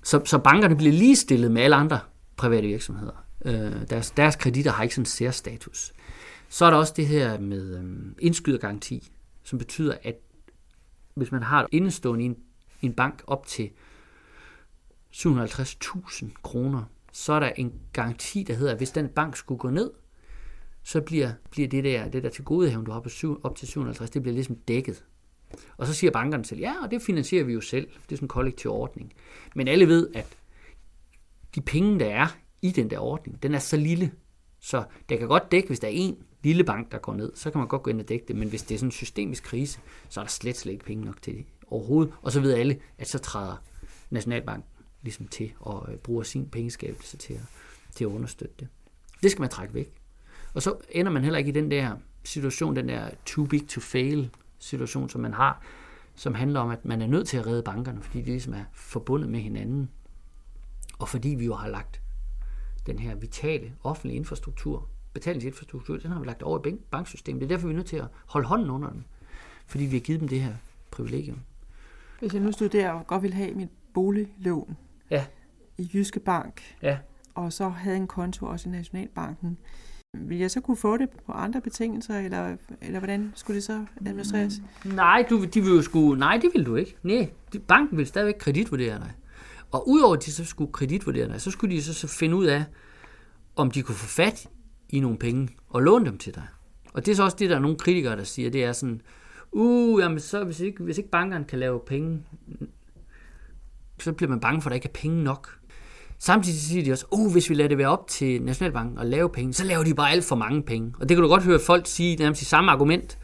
Så, 0.04 0.22
så 0.26 0.38
bankerne 0.38 0.76
bliver 0.76 0.94
ligestillet 0.94 1.52
med 1.52 1.62
alle 1.62 1.76
andre 1.76 2.00
private 2.36 2.68
virksomheder. 2.68 3.26
Øh, 3.46 3.90
deres, 3.90 4.12
deres 4.12 4.36
kreditter 4.36 4.72
har 4.72 4.84
ikke 4.84 4.96
sådan 4.96 5.02
en 5.02 5.06
særstatus. 5.06 5.94
Så 6.50 6.66
er 6.66 6.70
der 6.70 6.78
også 6.78 6.94
det 6.96 7.08
her 7.08 7.40
med 7.40 7.78
øh, 7.78 8.16
indskydergaranti, 8.20 9.12
som 9.44 9.60
betyder, 9.60 9.98
at 10.04 10.16
hvis 11.14 11.32
man 11.32 11.44
har 11.44 11.68
indestående 11.72 12.24
i 12.24 12.28
en, 12.28 12.38
i 12.82 12.86
en 12.86 12.94
bank 12.94 13.24
op 13.28 13.46
til 13.48 13.70
750.000 15.16 16.26
kroner, 16.44 16.84
så 17.12 17.34
er 17.34 17.40
der 17.40 17.50
en 17.50 17.74
garanti, 17.94 18.44
der 18.44 18.54
hedder, 18.54 18.72
at 18.72 18.78
hvis 18.78 18.92
den 18.92 19.10
bank 19.10 19.36
skulle 19.36 19.60
gå 19.60 19.70
ned, 19.70 19.92
så 20.84 21.02
bliver, 21.02 21.32
bliver 21.52 21.68
det 21.68 21.84
der, 21.84 22.10
det 22.10 22.24
der 22.24 22.30
til 22.30 22.44
godehaven, 22.44 22.86
du 22.86 22.92
har 22.92 23.00
på 23.00 23.10
syv, 23.10 23.40
op 23.44 23.56
til 23.56 23.68
750, 23.68 24.10
det 24.10 24.22
bliver 24.22 24.34
ligesom 24.34 24.56
dækket. 24.56 25.04
Og 25.78 25.88
så 25.88 25.94
siger 25.94 26.12
bankerne 26.12 26.46
selv, 26.46 26.60
ja, 26.60 26.74
og 26.84 26.92
det 26.92 27.02
finansierer 27.02 27.44
vi 27.44 27.54
jo 27.54 27.62
selv. 27.62 27.88
Det 27.88 28.12
er 28.12 28.16
sådan 28.16 28.26
en 28.26 28.28
kollektiv 28.28 28.72
ordning. 28.72 29.14
Men 29.56 29.68
alle 29.68 29.88
ved, 29.88 30.10
at 30.16 30.38
de 31.56 31.62
penge, 31.62 32.00
der 32.00 32.06
er 32.06 32.28
i 32.62 32.72
den 32.72 32.90
der 32.90 33.00
ordning, 33.00 33.44
den 33.44 33.56
er 33.56 33.60
så 33.60 33.78
lille, 33.78 34.12
så 34.60 34.84
det 35.10 35.20
kan 35.20 35.28
godt 35.28 35.52
dække, 35.52 35.68
hvis 35.68 35.80
der 35.80 35.88
er 35.88 35.92
en 35.92 36.18
lille 36.44 36.64
bank, 36.64 36.92
der 36.92 36.98
går 36.98 37.14
ned, 37.14 37.32
så 37.36 37.52
kan 37.52 37.60
man 37.60 37.68
godt 37.68 37.84
gå 37.84 37.90
ind 37.90 38.00
og 38.00 38.10
dække 38.10 38.26
det, 38.28 38.36
men 38.36 38.50
hvis 38.50 38.64
det 38.64 38.76
er 38.76 38.80
sådan 38.80 38.88
en 38.88 38.92
systemisk 38.92 39.44
krise, 39.44 39.80
så 40.10 40.20
er 40.20 40.24
der 40.24 40.30
slet, 40.30 40.58
slet 40.58 40.74
ikke 40.74 40.86
penge 40.86 41.06
nok 41.06 41.22
til 41.22 41.34
det 41.34 41.46
overhovedet. 41.68 42.14
Og 42.22 42.32
så 42.32 42.40
ved 42.42 42.54
alle, 42.54 42.80
at 42.98 43.08
så 43.08 43.20
træder 43.20 43.56
Nationalbanken 44.10 44.70
ligesom 45.02 45.28
til 45.28 45.52
og 45.60 45.88
øh, 45.92 45.98
bruger 45.98 46.24
sin 46.24 46.50
pengeskabelse 46.50 47.18
til 47.18 47.34
at, 47.34 47.42
til 47.96 48.04
at 48.04 48.10
understøtte 48.10 48.56
det. 48.60 48.68
Det 49.24 49.32
skal 49.32 49.42
man 49.42 49.50
trække 49.50 49.74
væk. 49.74 49.94
Og 50.54 50.62
så 50.62 50.76
ender 50.90 51.12
man 51.12 51.24
heller 51.24 51.40
ikke 51.40 51.50
i 51.50 51.54
den 51.54 51.72
der 51.72 51.96
situation, 52.24 52.76
den 52.76 52.90
der 52.90 53.10
too 53.26 53.46
big 53.46 53.68
to 53.68 53.82
fail 53.82 54.30
situation, 54.64 55.10
som 55.10 55.22
man 55.22 55.34
har, 55.34 55.62
som 56.16 56.34
handler 56.34 56.60
om, 56.60 56.70
at 56.70 56.86
man 56.86 57.02
er 57.02 57.08
nødt 57.08 57.28
til 57.28 57.38
at 57.38 57.48
redde 57.48 57.64
bankerne, 57.64 58.02
fordi 58.02 58.22
de 58.22 58.26
ligesom 58.26 58.54
er 58.54 58.64
forbundet 58.74 59.30
med 59.30 59.40
hinanden. 59.40 59.90
Og 61.00 61.10
fordi 61.10 61.30
vi 61.30 61.46
jo 61.46 61.56
har 61.56 61.70
lagt 61.70 62.02
den 62.86 63.00
her 63.00 63.16
vitale 63.16 63.74
offentlige 63.84 64.16
infrastruktur, 64.16 64.90
betalingsinfrastruktur, 65.14 65.98
den 65.98 66.12
har 66.12 66.20
vi 66.20 66.26
lagt 66.26 66.44
over 66.44 66.68
i 66.68 66.76
banksystemet. 66.92 67.42
Det 67.42 67.46
er 67.46 67.50
derfor, 67.50 67.68
vi 67.68 67.74
er 67.74 67.78
nødt 67.78 67.88
til 67.88 67.98
at 67.98 68.08
holde 68.26 68.48
hånden 68.48 68.70
under 68.70 68.90
dem, 68.90 69.04
fordi 69.68 69.84
vi 69.84 69.96
har 69.96 70.02
givet 70.02 70.20
dem 70.20 70.28
det 70.28 70.42
her 70.42 70.54
privilegium. 70.92 71.40
Hvis 72.20 72.34
jeg 72.34 72.42
nu 72.42 72.52
stod 72.52 72.70
der 72.70 72.92
og 72.92 73.08
godt 73.08 73.24
ville 73.24 73.36
have 73.36 73.54
mit 73.54 73.70
boliglån 73.94 74.78
ja. 75.10 75.26
i 75.78 75.90
Jyske 75.94 76.20
Bank, 76.20 76.62
ja. 76.82 76.98
og 77.36 77.54
så 77.54 77.70
havde 77.70 77.98
en 77.98 78.08
konto 78.08 78.46
også 78.46 78.70
i 78.70 78.72
Nationalbanken, 78.72 79.58
vil 80.14 80.38
jeg 80.38 80.52
så 80.52 80.62
kunne 80.62 80.78
få 80.78 80.98
det 80.98 81.10
på 81.26 81.32
andre 81.32 81.62
betingelser, 81.62 82.20
eller, 82.20 82.56
eller 82.82 83.00
hvordan 83.00 83.32
skulle 83.36 83.56
det 83.56 83.64
så 83.64 83.86
administreres? 84.06 84.62
Mm, 84.86 84.92
nej, 84.92 85.26
du, 85.30 85.46
de 85.46 85.62
vil 85.62 85.72
jo 85.76 85.82
skulle, 85.82 86.20
nej, 86.20 86.40
det 86.42 86.50
vil 86.54 86.66
du 86.66 86.76
ikke. 86.76 86.96
Nej, 87.04 87.30
banken 87.68 87.98
vil 87.98 88.08
stadigvæk 88.08 88.36
kreditvurdere 88.40 89.00
dig. 89.00 89.12
Og 89.72 89.90
udover 89.90 90.16
at 90.16 90.26
de 90.26 90.32
så 90.32 90.46
skulle 90.46 90.72
kreditvurdere 90.72 91.28
dig, 91.28 91.42
så 91.42 91.52
skulle 91.52 91.76
de 91.76 91.84
så, 91.84 91.94
så 91.94 92.08
finde 92.08 92.36
ud 92.36 92.46
af, 92.46 92.64
om 93.56 93.72
de 93.72 93.82
kunne 93.82 93.96
få 93.96 94.08
fat 94.08 94.50
i 94.90 95.00
nogle 95.00 95.18
penge 95.18 95.50
og 95.70 95.82
låne 95.82 96.06
dem 96.06 96.18
til 96.18 96.36
dig. 96.36 96.48
Og 96.94 97.06
det 97.06 97.12
er 97.12 97.16
så 97.16 97.24
også 97.24 97.38
det, 97.40 97.50
der 97.50 97.56
er 97.56 97.60
nogle 97.60 97.78
kritikere, 97.78 98.18
der 98.18 98.24
siger, 98.24 98.50
det 98.50 98.64
er 98.64 98.72
sådan, 98.72 99.02
uh, 99.52 100.02
jamen 100.02 100.20
så 100.20 100.44
hvis 100.44 100.60
ikke, 100.60 100.84
hvis 100.84 100.98
ikke 100.98 101.10
bankerne 101.10 101.46
kan 101.46 101.60
lave 101.60 101.80
penge, 101.88 102.24
så 104.00 104.14
bliver 104.14 104.30
man 104.30 104.40
bange 104.40 104.62
for, 104.62 104.70
at 104.70 104.72
der 104.72 104.76
ikke 104.76 104.88
er 104.88 105.02
penge 105.02 105.24
nok. 105.24 105.60
Samtidig 106.24 106.60
siger 106.60 106.84
de 106.84 106.92
også, 106.92 107.06
uh, 107.12 107.32
hvis 107.32 107.50
vi 107.50 107.56
lader 107.56 107.70
det 107.70 107.78
være 107.78 107.88
op 107.88 108.08
til 108.08 108.42
Nationalbanken 108.42 108.98
at 108.98 109.06
lave 109.06 109.30
penge, 109.30 109.54
så 109.54 109.66
laver 109.66 109.84
de 109.84 109.94
bare 109.94 110.12
alt 110.12 110.26
for 110.26 110.36
mange 110.36 110.64
penge. 110.64 110.94
Og 111.00 111.10
det 111.10 111.18
kan 111.18 111.22
du 111.22 111.28
godt 111.28 111.44
høre 111.44 111.60
folk 111.60 111.88
sige, 111.88 112.16
nærmest 112.16 112.42
i 112.42 112.46
samme 112.46 112.72
argument. 112.72 113.18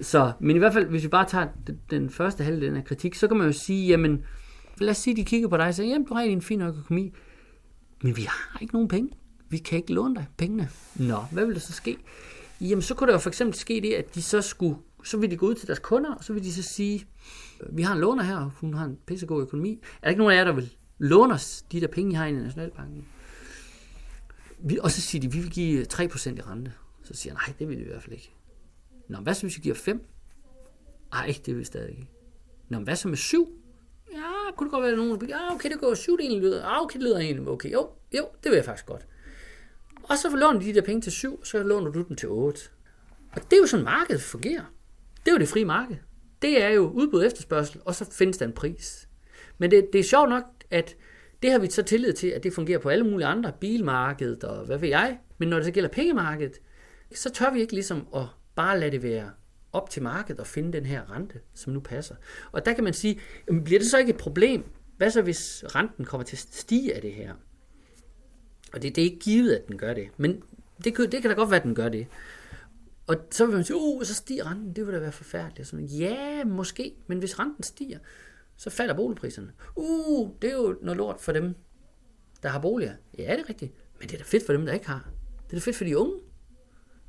Så, 0.00 0.32
men 0.40 0.56
i 0.56 0.58
hvert 0.58 0.72
fald, 0.72 0.86
hvis 0.86 1.02
vi 1.02 1.08
bare 1.08 1.28
tager 1.28 1.46
den 1.90 2.10
første 2.10 2.44
halvdel 2.44 2.76
af 2.76 2.84
kritik, 2.84 3.14
så 3.14 3.28
kan 3.28 3.36
man 3.36 3.46
jo 3.46 3.52
sige, 3.52 3.88
jamen, 3.88 4.22
lad 4.78 4.90
os 4.90 4.96
sige, 4.96 5.12
at 5.12 5.16
de 5.16 5.24
kigger 5.24 5.48
på 5.48 5.56
dig 5.56 5.66
og 5.66 5.74
siger, 5.74 5.88
jamen, 5.88 6.06
du 6.06 6.14
har 6.14 6.22
en 6.22 6.42
fin 6.42 6.60
økonomi, 6.60 7.12
men 8.02 8.16
vi 8.16 8.22
har 8.22 8.58
ikke 8.60 8.74
nogen 8.74 8.88
penge. 8.88 9.10
Vi 9.48 9.58
kan 9.58 9.78
ikke 9.78 9.92
låne 9.92 10.14
dig 10.14 10.26
pengene. 10.36 10.68
Nå, 10.96 11.18
hvad 11.32 11.46
vil 11.46 11.54
der 11.54 11.60
så 11.60 11.72
ske? 11.72 11.96
Jamen, 12.60 12.82
så 12.82 12.94
kunne 12.94 13.06
der 13.06 13.12
jo 13.12 13.18
for 13.18 13.30
eksempel 13.30 13.54
ske 13.58 13.80
det, 13.80 13.92
at 13.92 14.14
de 14.14 14.22
så 14.22 14.40
skulle, 14.40 14.76
så 15.04 15.16
vil 15.16 15.30
de 15.30 15.36
gå 15.36 15.46
ud 15.46 15.54
til 15.54 15.66
deres 15.66 15.78
kunder, 15.78 16.14
og 16.14 16.24
så 16.24 16.32
vil 16.32 16.44
de 16.44 16.52
så 16.52 16.62
sige, 16.62 17.06
vi 17.72 17.82
har 17.82 17.94
en 17.94 18.00
låner 18.00 18.22
her, 18.22 18.50
hun 18.60 18.74
har 18.74 18.84
en 18.84 18.96
pissegod 19.06 19.42
økonomi. 19.42 19.72
Er 19.72 20.00
der 20.02 20.08
ikke 20.08 20.18
nogen 20.18 20.32
af 20.32 20.38
jer, 20.38 20.44
der 20.44 20.52
vil 20.52 20.70
låner 20.98 21.34
os 21.34 21.64
de 21.72 21.80
der 21.80 21.86
penge, 21.86 22.12
I 22.12 22.14
har 22.14 22.26
i 22.26 22.32
Nationalbanken? 22.32 23.08
Vi, 24.58 24.78
og 24.78 24.90
så 24.90 25.00
siger 25.00 25.20
de, 25.20 25.32
vi 25.32 25.38
vil 25.38 25.50
give 25.50 25.86
3% 25.92 26.02
i 26.02 26.40
rente. 26.40 26.72
Så 27.04 27.14
siger 27.14 27.32
jeg, 27.32 27.40
nej, 27.46 27.54
det 27.58 27.68
vil 27.68 27.78
vi 27.78 27.82
i 27.82 27.86
hvert 27.86 28.02
fald 28.02 28.12
ikke. 28.12 28.34
Nå, 29.08 29.18
hvad 29.18 29.34
så 29.34 29.42
hvis 29.42 29.56
vi 29.56 29.62
giver 29.62 29.74
5? 29.74 30.06
Nej, 31.12 31.26
det 31.26 31.46
vil 31.46 31.58
vi 31.58 31.64
stadig 31.64 31.90
ikke. 31.90 32.08
Nå, 32.68 32.78
hvad 32.78 32.96
så 32.96 33.08
med 33.08 33.16
7? 33.16 33.48
Ja, 34.12 34.52
kunne 34.56 34.66
det 34.66 34.72
godt 34.72 34.84
være 34.84 34.96
nogen, 34.96 35.20
der 35.20 35.26
ja, 35.26 35.48
ah, 35.48 35.54
okay, 35.54 35.70
det 35.70 35.80
går 35.80 35.94
7 35.94 36.18
delen 36.18 36.40
lyder. 36.40 36.58
Ja, 36.58 36.82
okay, 36.82 36.98
det 36.98 37.02
lyder 37.02 37.18
egentlig 37.18 37.48
okay. 37.48 37.72
Jo, 37.72 37.90
jo, 38.16 38.28
det 38.44 38.50
vil 38.50 38.56
jeg 38.56 38.64
faktisk 38.64 38.86
godt. 38.86 39.06
Og 40.02 40.18
så 40.18 40.36
låner 40.36 40.60
de 40.60 40.66
de 40.66 40.74
der 40.74 40.82
penge 40.82 41.00
til 41.00 41.12
7, 41.12 41.44
så 41.44 41.62
låner 41.62 41.90
du 41.90 42.02
dem 42.08 42.16
til 42.16 42.28
8. 42.28 42.60
Og 43.32 43.42
det 43.42 43.52
er 43.52 43.60
jo 43.60 43.66
sådan, 43.66 43.84
markedet 43.84 44.22
fungerer. 44.22 44.64
Det 45.18 45.28
er 45.28 45.32
jo 45.32 45.38
det 45.38 45.48
frie 45.48 45.64
marked. 45.64 45.96
Det 46.42 46.62
er 46.62 46.68
jo 46.68 46.90
udbud 46.90 47.20
og 47.20 47.26
efterspørgsel, 47.26 47.80
og 47.84 47.94
så 47.94 48.10
findes 48.12 48.38
der 48.38 48.46
en 48.46 48.52
pris. 48.52 49.08
Men 49.58 49.70
det, 49.70 49.88
det 49.92 49.98
er 49.98 50.04
sjovt 50.04 50.28
nok, 50.28 50.44
at 50.70 50.96
det 51.42 51.50
har 51.50 51.58
vi 51.58 51.70
så 51.70 51.82
tillid 51.82 52.12
til, 52.12 52.28
at 52.28 52.42
det 52.42 52.52
fungerer 52.52 52.78
på 52.78 52.88
alle 52.88 53.04
mulige 53.04 53.26
andre, 53.26 53.52
bilmarkedet 53.60 54.44
og 54.44 54.66
hvad 54.66 54.78
ved 54.78 54.88
jeg. 54.88 55.18
Men 55.38 55.48
når 55.48 55.56
det 55.56 55.64
så 55.64 55.70
gælder 55.70 55.90
pengemarkedet, 55.90 56.60
så 57.14 57.30
tør 57.30 57.52
vi 57.52 57.60
ikke 57.60 57.72
ligesom 57.72 58.06
at 58.16 58.24
bare 58.54 58.80
lade 58.80 58.90
det 58.90 59.02
være 59.02 59.30
op 59.72 59.90
til 59.90 60.02
markedet 60.02 60.40
og 60.40 60.46
finde 60.46 60.72
den 60.72 60.86
her 60.86 61.16
rente, 61.16 61.40
som 61.54 61.72
nu 61.72 61.80
passer. 61.80 62.14
Og 62.52 62.66
der 62.66 62.72
kan 62.72 62.84
man 62.84 62.92
sige, 62.92 63.20
bliver 63.64 63.80
det 63.80 63.88
så 63.88 63.98
ikke 63.98 64.10
et 64.10 64.16
problem? 64.16 64.64
Hvad 64.96 65.10
så 65.10 65.22
hvis 65.22 65.64
renten 65.74 66.04
kommer 66.04 66.24
til 66.24 66.36
at 66.36 66.40
stige 66.40 66.94
af 66.94 67.02
det 67.02 67.12
her? 67.12 67.34
Og 68.72 68.82
det, 68.82 68.96
det 68.96 69.02
er 69.02 69.04
ikke 69.04 69.18
givet, 69.18 69.54
at 69.54 69.68
den 69.68 69.78
gør 69.78 69.94
det. 69.94 70.08
Men 70.16 70.42
det, 70.84 70.94
kan, 70.94 71.12
det 71.12 71.22
kan 71.22 71.30
da 71.30 71.36
godt 71.36 71.50
være, 71.50 71.60
at 71.60 71.64
den 71.64 71.74
gør 71.74 71.88
det. 71.88 72.06
Og 73.06 73.16
så 73.30 73.46
vil 73.46 73.54
man 73.54 73.64
sige, 73.64 73.76
uh, 73.76 74.02
så 74.02 74.14
stiger 74.14 74.50
renten, 74.50 74.76
det 74.76 74.86
vil 74.86 74.94
da 74.94 74.98
være 74.98 75.12
forfærdeligt. 75.12 75.68
Sådan, 75.68 75.86
ja, 75.86 76.44
måske, 76.44 76.94
men 77.06 77.18
hvis 77.18 77.38
renten 77.38 77.62
stiger, 77.62 77.98
så 78.56 78.70
falder 78.70 78.94
boligpriserne. 78.94 79.52
Uh, 79.74 80.30
det 80.42 80.50
er 80.50 80.54
jo 80.54 80.78
noget 80.82 80.96
lort 80.96 81.20
for 81.20 81.32
dem, 81.32 81.54
der 82.42 82.48
har 82.48 82.60
boliger. 82.60 82.92
Ja, 83.18 83.32
det 83.32 83.40
er 83.40 83.48
rigtigt. 83.48 83.72
Men 84.00 84.08
det 84.08 84.14
er 84.14 84.18
da 84.18 84.24
fedt 84.24 84.46
for 84.46 84.52
dem, 84.52 84.66
der 84.66 84.72
ikke 84.72 84.86
har. 84.86 85.10
Det 85.44 85.52
er 85.52 85.60
da 85.60 85.64
fedt 85.64 85.76
for 85.76 85.84
de 85.84 85.98
unge. 85.98 86.14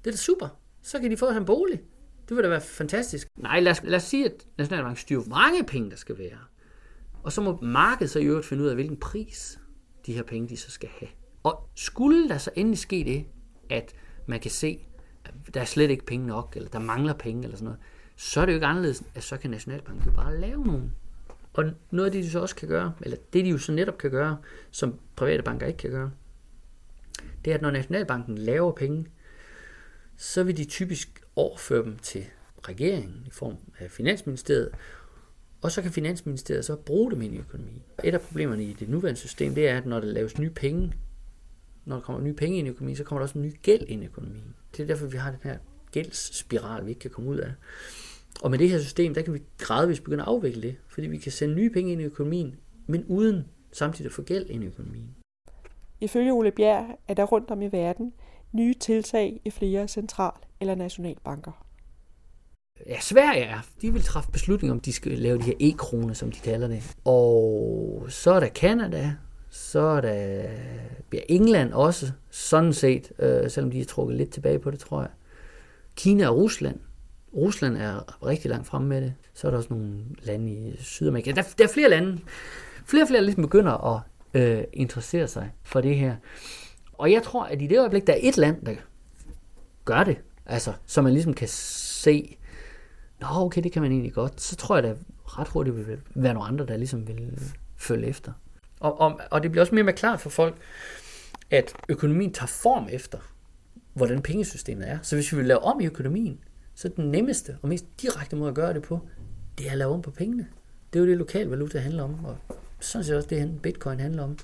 Det 0.04 0.08
er 0.08 0.12
da 0.12 0.18
super. 0.18 0.48
Så 0.82 1.00
kan 1.00 1.12
de 1.12 1.18
få 1.18 1.30
en 1.30 1.46
bolig. 1.46 1.82
Det 2.30 2.38
vil 2.38 2.44
da 2.44 2.50
være 2.50 2.62
fantastisk. 2.62 3.28
Nej, 3.38 3.60
lad 3.60 3.72
os, 3.72 3.84
lad 3.84 3.96
os 3.96 4.04
sige, 4.04 4.26
at 4.26 4.48
Nationalbanken 4.58 5.02
styrer, 5.02 5.22
hvor 5.22 5.30
mange 5.30 5.64
penge 5.64 5.90
der 5.90 5.96
skal 5.96 6.18
være. 6.18 6.40
Og 7.24 7.32
så 7.32 7.42
må 7.42 7.62
markedet 7.62 8.10
så 8.10 8.20
i 8.20 8.26
øvrigt 8.26 8.46
finde 8.46 8.64
ud 8.64 8.70
af, 8.70 8.76
hvilken 8.76 8.98
pris 8.98 9.60
de 10.06 10.14
her 10.14 10.24
penge, 10.24 10.50
de 10.50 10.58
så 10.58 10.72
skal 10.72 10.90
have. 11.00 11.10
Og 11.44 11.70
skulle 11.76 12.30
der 12.30 12.38
så 12.38 12.52
endelig 12.56 12.80
ske 12.80 13.04
det, 13.04 13.26
at 13.70 13.94
man 14.26 14.40
kan 14.40 14.52
se, 14.52 14.86
at 15.26 15.34
der 15.54 15.62
er 15.62 15.66
slet 15.66 15.90
ikke 15.90 16.06
penge 16.06 16.28
nok, 16.28 16.54
eller 16.56 16.70
der 16.70 16.80
mangler 16.80 17.14
penge, 17.14 17.44
eller 17.44 17.58
sådan 17.58 17.66
noget, 17.66 17.80
så 18.16 18.42
er 18.42 18.46
det 18.46 18.54
jo 18.54 18.56
ikke 18.56 18.66
anderledes, 18.66 19.04
at 19.16 19.24
så 19.24 19.38
kan 19.38 19.52
Nationalbanken 19.52 20.06
jo 20.06 20.12
bare 20.12 20.38
lave 20.40 20.66
nogle. 20.66 20.92
Og 21.58 21.66
noget 21.92 22.06
af 22.06 22.12
det, 22.12 22.24
de 22.24 22.30
så 22.30 22.40
også 22.40 22.56
kan 22.56 22.68
gøre, 22.68 22.94
eller 23.02 23.18
det 23.34 23.46
de 23.46 23.50
jo 23.50 23.58
så 23.58 23.72
netop 23.72 23.98
kan 23.98 24.12
gøre, 24.12 24.38
som 24.72 25.00
private 25.16 25.44
banker 25.44 25.68
ikke 25.68 25.78
kan 25.78 25.92
gøre, 25.92 26.12
det 27.46 27.52
er, 27.52 27.56
at 27.56 27.62
når 27.62 27.72
Nationalbanken 27.72 28.38
laver 28.38 28.72
penge, 28.72 29.06
så 30.18 30.44
vil 30.44 30.58
de 30.58 30.66
typisk 30.66 31.24
overføre 31.36 31.84
dem 31.84 31.98
til 31.98 32.26
regeringen 32.68 33.24
i 33.26 33.30
form 33.30 33.56
af 33.80 33.92
Finansministeriet, 33.92 34.70
og 35.62 35.72
så 35.72 35.82
kan 35.82 35.92
Finansministeriet 35.92 36.66
så 36.66 36.76
bruge 36.76 37.12
dem 37.12 37.22
ind 37.22 37.36
i 37.36 37.38
økonomien. 37.38 37.84
Et 38.04 38.14
af 38.14 38.22
problemerne 38.22 38.64
i 38.64 38.74
det 38.74 38.90
nuværende 38.90 39.20
system, 39.20 39.56
det 39.56 39.68
er, 39.68 39.78
at 39.78 39.86
når 39.86 40.00
der 40.00 40.08
laves 40.08 40.38
nye 40.38 40.50
penge, 40.50 40.94
når 41.86 41.96
der 41.96 42.04
kommer 42.04 42.22
nye 42.22 42.34
penge 42.34 42.58
ind 42.58 42.68
i 42.68 42.72
økonomien, 42.72 42.98
så 42.98 43.04
kommer 43.04 43.20
der 43.20 43.24
også 43.24 43.40
ny 43.40 43.56
gæld 43.62 43.84
ind 43.88 44.04
i 44.04 44.06
økonomien. 44.06 44.56
Det 44.78 44.84
er 44.84 44.88
derfor, 44.88 45.08
vi 45.08 45.18
har 45.18 45.32
den 45.32 45.40
her 45.44 45.58
gældsspiral, 45.92 46.86
vi 46.86 46.90
ikke 46.90 47.00
kan 47.00 47.12
komme 47.12 47.30
ud 47.30 47.38
af. 47.38 47.52
Og 48.42 48.52
med 48.52 48.60
det 48.60 48.70
her 48.70 48.80
system, 48.80 49.14
der 49.14 49.22
kan 49.22 49.34
vi 49.34 49.42
gradvist 49.58 50.04
begynde 50.04 50.24
at 50.24 50.30
afvikle 50.30 50.62
det, 50.62 50.76
fordi 50.88 51.08
vi 51.08 51.18
kan 51.18 51.32
sende 51.32 51.56
nye 51.56 51.70
penge 51.70 51.92
ind 51.92 52.02
i 52.02 52.04
økonomien, 52.04 52.56
men 52.88 53.06
uden 53.08 53.46
samtidig 53.72 54.10
at 54.10 54.14
få 54.14 54.22
gæld 54.22 54.50
ind 54.50 54.64
i 54.64 54.68
økonomien. 54.68 55.16
Ifølge 56.02 56.32
Ole 56.32 56.52
Bjerg 56.52 57.00
er 57.08 57.14
der 57.14 57.24
rundt 57.24 57.52
om 57.52 57.62
i 57.62 57.68
verden 57.72 58.14
nye 58.54 58.74
tiltag 58.74 59.42
i 59.46 59.50
flere 59.50 59.88
central- 59.88 60.42
eller 60.60 60.76
nationalbanker. 60.76 61.66
Ja, 62.86 63.00
Sverige 63.00 63.44
er. 63.44 63.60
De 63.82 63.94
vil 63.94 64.02
træffe 64.02 64.32
beslutning 64.32 64.72
om, 64.72 64.80
de 64.80 64.94
skal 64.94 65.12
lave 65.12 65.38
de 65.38 65.44
her 65.44 65.54
e-kroner, 65.60 66.14
som 66.14 66.32
de 66.32 66.40
kalder 66.40 66.68
det. 66.68 66.96
Og 67.06 68.06
så 68.10 68.32
er 68.32 68.40
der 68.40 68.48
Kanada, 68.48 69.16
så 69.50 69.80
er 69.80 70.02
der 70.02 70.14
ja, 71.14 71.20
England 71.30 71.74
også, 71.74 72.12
sådan 72.30 72.74
set, 72.74 73.12
øh, 73.20 73.50
selvom 73.50 73.72
de 73.72 73.80
er 73.80 73.86
trukket 73.86 74.18
lidt 74.18 74.30
tilbage 74.30 74.60
på 74.60 74.72
det, 74.72 74.80
tror 74.80 75.02
jeg. 75.02 75.10
Kina 75.96 76.28
og 76.30 76.38
Rusland. 76.38 76.80
Rusland 77.34 77.78
er 77.78 78.26
rigtig 78.26 78.50
langt 78.50 78.68
fremme 78.68 78.88
med 78.88 79.02
det. 79.02 79.14
Så 79.34 79.48
er 79.48 79.52
der 79.52 79.58
også 79.58 79.74
nogle 79.74 80.04
lande 80.24 80.52
i 80.52 80.76
Sydamerika. 80.80 81.32
Der, 81.32 81.44
der 81.58 81.64
er 81.64 81.68
flere 81.74 81.90
lande. 81.90 82.20
Flere 82.86 83.04
og 83.04 83.08
flere 83.08 83.24
ligesom 83.24 83.42
begynder 83.42 83.96
at 83.96 84.02
øh, 84.34 84.64
interessere 84.74 85.28
sig 85.28 85.52
for 85.64 85.82
det 85.82 85.96
her. 85.96 86.16
Og 86.94 87.12
jeg 87.12 87.24
tror, 87.24 87.44
at 87.44 87.62
i 87.62 87.68
det 87.68 87.80
øjeblik, 87.80 88.08
der 88.08 88.14
er 88.14 88.20
et 88.22 88.38
land, 88.38 88.66
der 88.66 88.76
gør 89.86 90.04
det, 90.04 90.18
altså, 90.46 90.74
så 90.86 91.02
man 91.02 91.14
ligesom 91.14 91.34
kan 91.34 91.48
se, 91.48 92.38
nå 93.22 93.28
okay, 93.32 93.64
det 93.64 93.72
kan 93.72 93.82
man 93.82 93.92
egentlig 93.92 94.14
godt, 94.14 94.42
så 94.42 94.56
tror 94.56 94.76
jeg 94.76 94.84
da 94.84 94.96
ret 95.26 95.48
hurtigt 95.48 95.78
vil 95.78 96.00
være 96.16 96.34
nogle 96.34 96.48
andre, 96.48 96.66
der 96.66 96.78
ligesom 96.78 97.08
vil 97.08 97.40
følge 97.78 98.08
efter. 98.08 98.32
Og, 98.80 99.02
og, 99.02 99.20
og 99.32 99.44
det 99.44 99.52
bliver 99.52 99.62
også 99.62 99.76
mere 99.76 99.82
og 99.82 99.86
mere 99.86 99.96
klart 99.96 100.22
for 100.22 100.30
folk, 100.30 100.56
at 101.52 101.74
økonomien 101.90 102.34
tager 102.34 102.48
form 102.48 102.88
efter, 102.92 103.18
hvordan 103.94 104.22
pengesystemet 104.22 104.90
er. 104.90 104.98
Så 105.02 105.16
hvis 105.16 105.32
vi 105.32 105.38
vil 105.38 105.46
lave 105.46 105.60
om 105.60 105.80
i 105.80 105.86
økonomien, 105.86 106.40
så 106.78 106.88
den 106.88 107.12
nemmeste 107.12 107.58
og 107.62 107.70
mest 107.70 107.86
direkte 108.02 108.36
måde 108.36 108.50
at 108.50 108.56
gøre 108.56 108.74
det 108.74 108.82
på, 108.82 109.00
det 109.58 109.68
er 109.68 109.72
at 109.72 109.78
lave 109.78 109.94
om 109.94 110.02
på 110.02 110.12
pengene. 110.12 110.48
Det 110.94 111.00
er 111.00 111.04
jo 111.04 111.10
det, 111.10 111.18
lokal 111.18 111.48
valuta 111.48 111.80
handler 111.80 112.04
om, 112.04 112.26
og 112.26 112.38
sådan 112.80 113.06
set 113.06 113.16
også 113.16 113.30
det, 113.30 113.60
bitcoin 113.64 114.00
handler 114.00 114.24
om. 114.24 114.38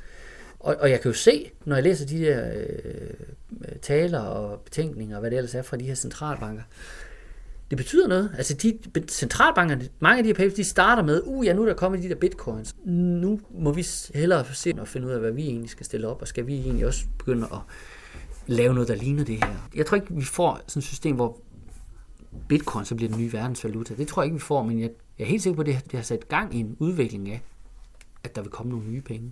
Og, 0.59 0.75
og 0.79 0.89
jeg 0.89 1.01
kan 1.01 1.11
jo 1.11 1.17
se, 1.17 1.51
når 1.65 1.75
jeg 1.75 1.83
læser 1.83 2.05
de 2.05 2.19
der 2.19 2.51
øh, 2.55 3.75
taler 3.81 4.19
og 4.19 4.59
betænkninger, 4.61 5.15
og 5.15 5.19
hvad 5.19 5.31
det 5.31 5.37
ellers 5.37 5.55
er 5.55 5.61
fra 5.61 5.77
de 5.77 5.83
her 5.83 5.95
centralbanker, 5.95 6.63
det 7.69 7.77
betyder 7.77 8.07
noget. 8.07 8.31
Altså 8.37 8.53
de 8.53 8.79
centralbankerne, 9.07 9.89
mange 9.99 10.17
af 10.17 10.23
de 10.23 10.29
her 10.29 10.35
papers, 10.35 10.53
de 10.53 10.63
starter 10.63 11.03
med, 11.03 11.21
uh 11.25 11.45
ja, 11.45 11.53
nu 11.53 11.61
er 11.61 11.65
der 11.65 11.73
kommet 11.73 12.03
de 12.03 12.09
der 12.09 12.15
bitcoins. 12.15 12.75
Nu 12.85 13.39
må 13.51 13.71
vi 13.71 13.85
hellere 14.13 14.45
se 14.53 14.73
og 14.77 14.87
finde 14.87 15.07
ud 15.07 15.11
af, 15.11 15.19
hvad 15.19 15.31
vi 15.31 15.43
egentlig 15.43 15.69
skal 15.69 15.85
stille 15.85 16.07
op, 16.07 16.21
og 16.21 16.27
skal 16.27 16.47
vi 16.47 16.53
egentlig 16.53 16.85
også 16.85 17.05
begynde 17.17 17.47
at 17.53 17.59
lave 18.47 18.73
noget, 18.73 18.89
der 18.89 18.95
ligner 18.95 19.23
det 19.23 19.35
her. 19.35 19.69
Jeg 19.75 19.85
tror 19.85 19.95
ikke, 19.95 20.13
vi 20.15 20.23
får 20.25 20.61
sådan 20.67 20.79
et 20.79 20.83
system, 20.83 21.15
hvor 21.15 21.39
bitcoin 22.53 22.85
så 22.85 22.95
bliver 22.95 23.09
den 23.09 23.19
nye 23.19 23.33
verdensvaluta. 23.33 23.95
Det 23.95 24.07
tror 24.07 24.21
jeg 24.21 24.25
ikke, 24.25 24.35
vi 24.35 24.41
får, 24.41 24.63
men 24.63 24.79
jeg, 24.79 24.89
jeg 25.19 25.25
er 25.25 25.29
helt 25.29 25.41
sikker 25.41 25.55
på, 25.55 25.61
at 25.61 25.67
det, 25.67 25.83
det 25.83 25.93
har 25.93 26.03
sat 26.03 26.27
gang 26.27 26.55
i 26.55 26.59
en 26.59 26.75
udvikling 26.79 27.29
af, 27.29 27.41
at 28.23 28.35
der 28.35 28.41
vil 28.41 28.51
komme 28.51 28.69
nogle 28.69 28.85
nye 28.85 29.01
penge. 29.01 29.31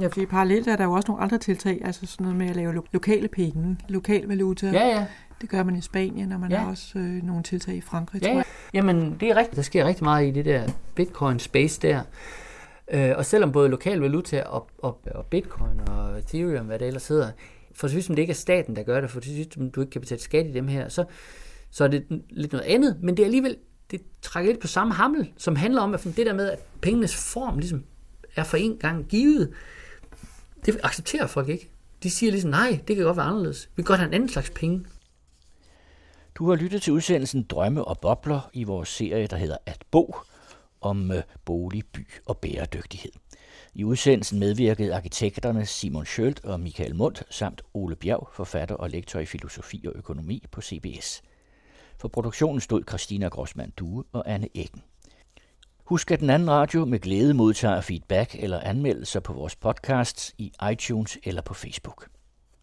Ja, 0.00 0.06
fordi 0.06 0.26
parallelt 0.26 0.68
er 0.68 0.76
der 0.76 0.84
jo 0.84 0.92
også 0.92 1.08
nogle 1.08 1.22
andre 1.22 1.38
tiltag, 1.38 1.80
altså 1.84 2.06
sådan 2.06 2.24
noget 2.24 2.38
med 2.38 2.50
at 2.50 2.56
lave 2.56 2.74
lo- 2.74 2.86
lokale 2.92 3.28
penge, 3.28 3.78
lokal 3.88 4.26
valuta. 4.26 4.66
Ja, 4.66 4.86
ja. 4.86 5.06
Det 5.40 5.48
gør 5.48 5.62
man 5.62 5.76
i 5.76 5.80
Spanien, 5.80 6.32
og 6.32 6.40
man 6.40 6.50
ja. 6.50 6.58
har 6.58 6.70
også 6.70 6.98
øh, 6.98 7.22
nogle 7.22 7.42
tiltag 7.42 7.74
i 7.74 7.80
Frankrig, 7.80 8.22
ja, 8.22 8.26
tror 8.26 8.34
jeg. 8.34 8.44
Ja. 8.74 8.78
Jamen, 8.78 9.16
det 9.20 9.30
er 9.30 9.36
rigtigt. 9.36 9.56
Der 9.56 9.62
sker 9.62 9.84
rigtig 9.84 10.04
meget 10.04 10.26
i 10.26 10.30
det 10.30 10.44
der 10.44 10.68
bitcoin-space 10.94 11.80
der. 11.82 12.02
Øh, 12.92 13.12
og 13.16 13.26
selvom 13.26 13.52
både 13.52 13.68
lokal 13.68 13.98
valuta 13.98 14.42
og, 14.42 14.68
og, 14.78 15.00
og 15.14 15.26
bitcoin 15.26 15.80
og 15.88 16.18
ethereum, 16.18 16.66
hvad 16.66 16.78
det 16.78 16.86
ellers 16.86 17.08
hedder, 17.08 17.30
for 17.74 17.88
så 17.88 17.94
vidt 17.94 18.06
som 18.06 18.14
det 18.14 18.22
ikke 18.22 18.30
er 18.30 18.34
staten, 18.34 18.76
der 18.76 18.82
gør 18.82 19.00
det, 19.00 19.10
for 19.10 19.20
så 19.20 19.30
vidt 19.30 19.54
som 19.54 19.70
du 19.70 19.80
ikke 19.80 19.90
kan 19.90 20.00
betale 20.00 20.20
skat 20.20 20.46
i 20.46 20.52
dem 20.52 20.68
her, 20.68 20.88
så, 20.88 21.04
så 21.74 21.84
er 21.84 21.88
det 21.88 22.06
lidt 22.30 22.52
noget 22.52 22.64
andet, 22.64 22.98
men 23.02 23.16
det 23.16 23.22
er 23.22 23.26
alligevel, 23.26 23.56
det 23.90 24.02
trækker 24.22 24.52
lidt 24.52 24.60
på 24.60 24.66
samme 24.66 24.94
hammel, 24.94 25.32
som 25.36 25.56
handler 25.56 25.82
om, 25.82 25.94
at 25.94 26.04
det 26.04 26.26
der 26.26 26.32
med, 26.32 26.50
at 26.50 26.58
pengenes 26.82 27.32
form 27.32 27.58
ligesom 27.58 27.84
er 28.36 28.44
for 28.44 28.56
en 28.56 28.76
gang 28.76 29.06
givet, 29.08 29.52
det 30.66 30.80
accepterer 30.82 31.26
folk 31.26 31.48
ikke. 31.48 31.70
De 32.02 32.10
siger 32.10 32.32
ligesom, 32.32 32.50
nej, 32.50 32.80
det 32.88 32.96
kan 32.96 33.04
godt 33.04 33.16
være 33.16 33.26
anderledes. 33.26 33.68
Vi 33.76 33.82
kan 33.82 33.84
godt 33.84 33.98
have 33.98 34.08
en 34.08 34.14
anden 34.14 34.28
slags 34.28 34.50
penge. 34.50 34.86
Du 36.34 36.48
har 36.48 36.56
lyttet 36.56 36.82
til 36.82 36.92
udsendelsen 36.92 37.42
Drømme 37.42 37.84
og 37.84 37.98
Bobler 37.98 38.50
i 38.52 38.64
vores 38.64 38.88
serie, 38.88 39.26
der 39.26 39.36
hedder 39.36 39.56
At 39.66 39.84
Bo, 39.90 40.16
om 40.80 41.12
øh, 41.12 41.22
bolig, 41.44 41.82
by 41.92 42.08
og 42.26 42.38
bæredygtighed. 42.38 43.12
I 43.74 43.84
udsendelsen 43.84 44.38
medvirkede 44.38 44.94
arkitekterne 44.94 45.66
Simon 45.66 46.06
Schølt 46.06 46.44
og 46.44 46.60
Michael 46.60 46.94
Mundt 46.94 47.22
samt 47.30 47.62
Ole 47.74 47.96
Bjerg, 47.96 48.28
forfatter 48.32 48.74
og 48.74 48.90
lektor 48.90 49.20
i 49.20 49.26
filosofi 49.26 49.84
og 49.86 49.92
økonomi 49.96 50.44
på 50.50 50.60
CBS. 50.60 51.22
For 52.04 52.08
produktionen 52.08 52.60
stod 52.60 52.82
Christina 52.88 53.28
Grossmann 53.28 53.72
Due 53.76 54.04
og 54.12 54.30
Anne 54.32 54.48
Eggen. 54.54 54.82
Husk, 55.84 56.10
at 56.10 56.20
den 56.20 56.30
anden 56.30 56.50
radio 56.50 56.84
med 56.84 56.98
glæde 56.98 57.34
modtager 57.34 57.80
feedback 57.80 58.34
eller 58.38 58.60
anmeldelser 58.60 59.20
på 59.20 59.32
vores 59.32 59.56
podcasts 59.56 60.34
i 60.38 60.52
iTunes 60.72 61.18
eller 61.24 61.42
på 61.42 61.54
Facebook. 61.54 62.08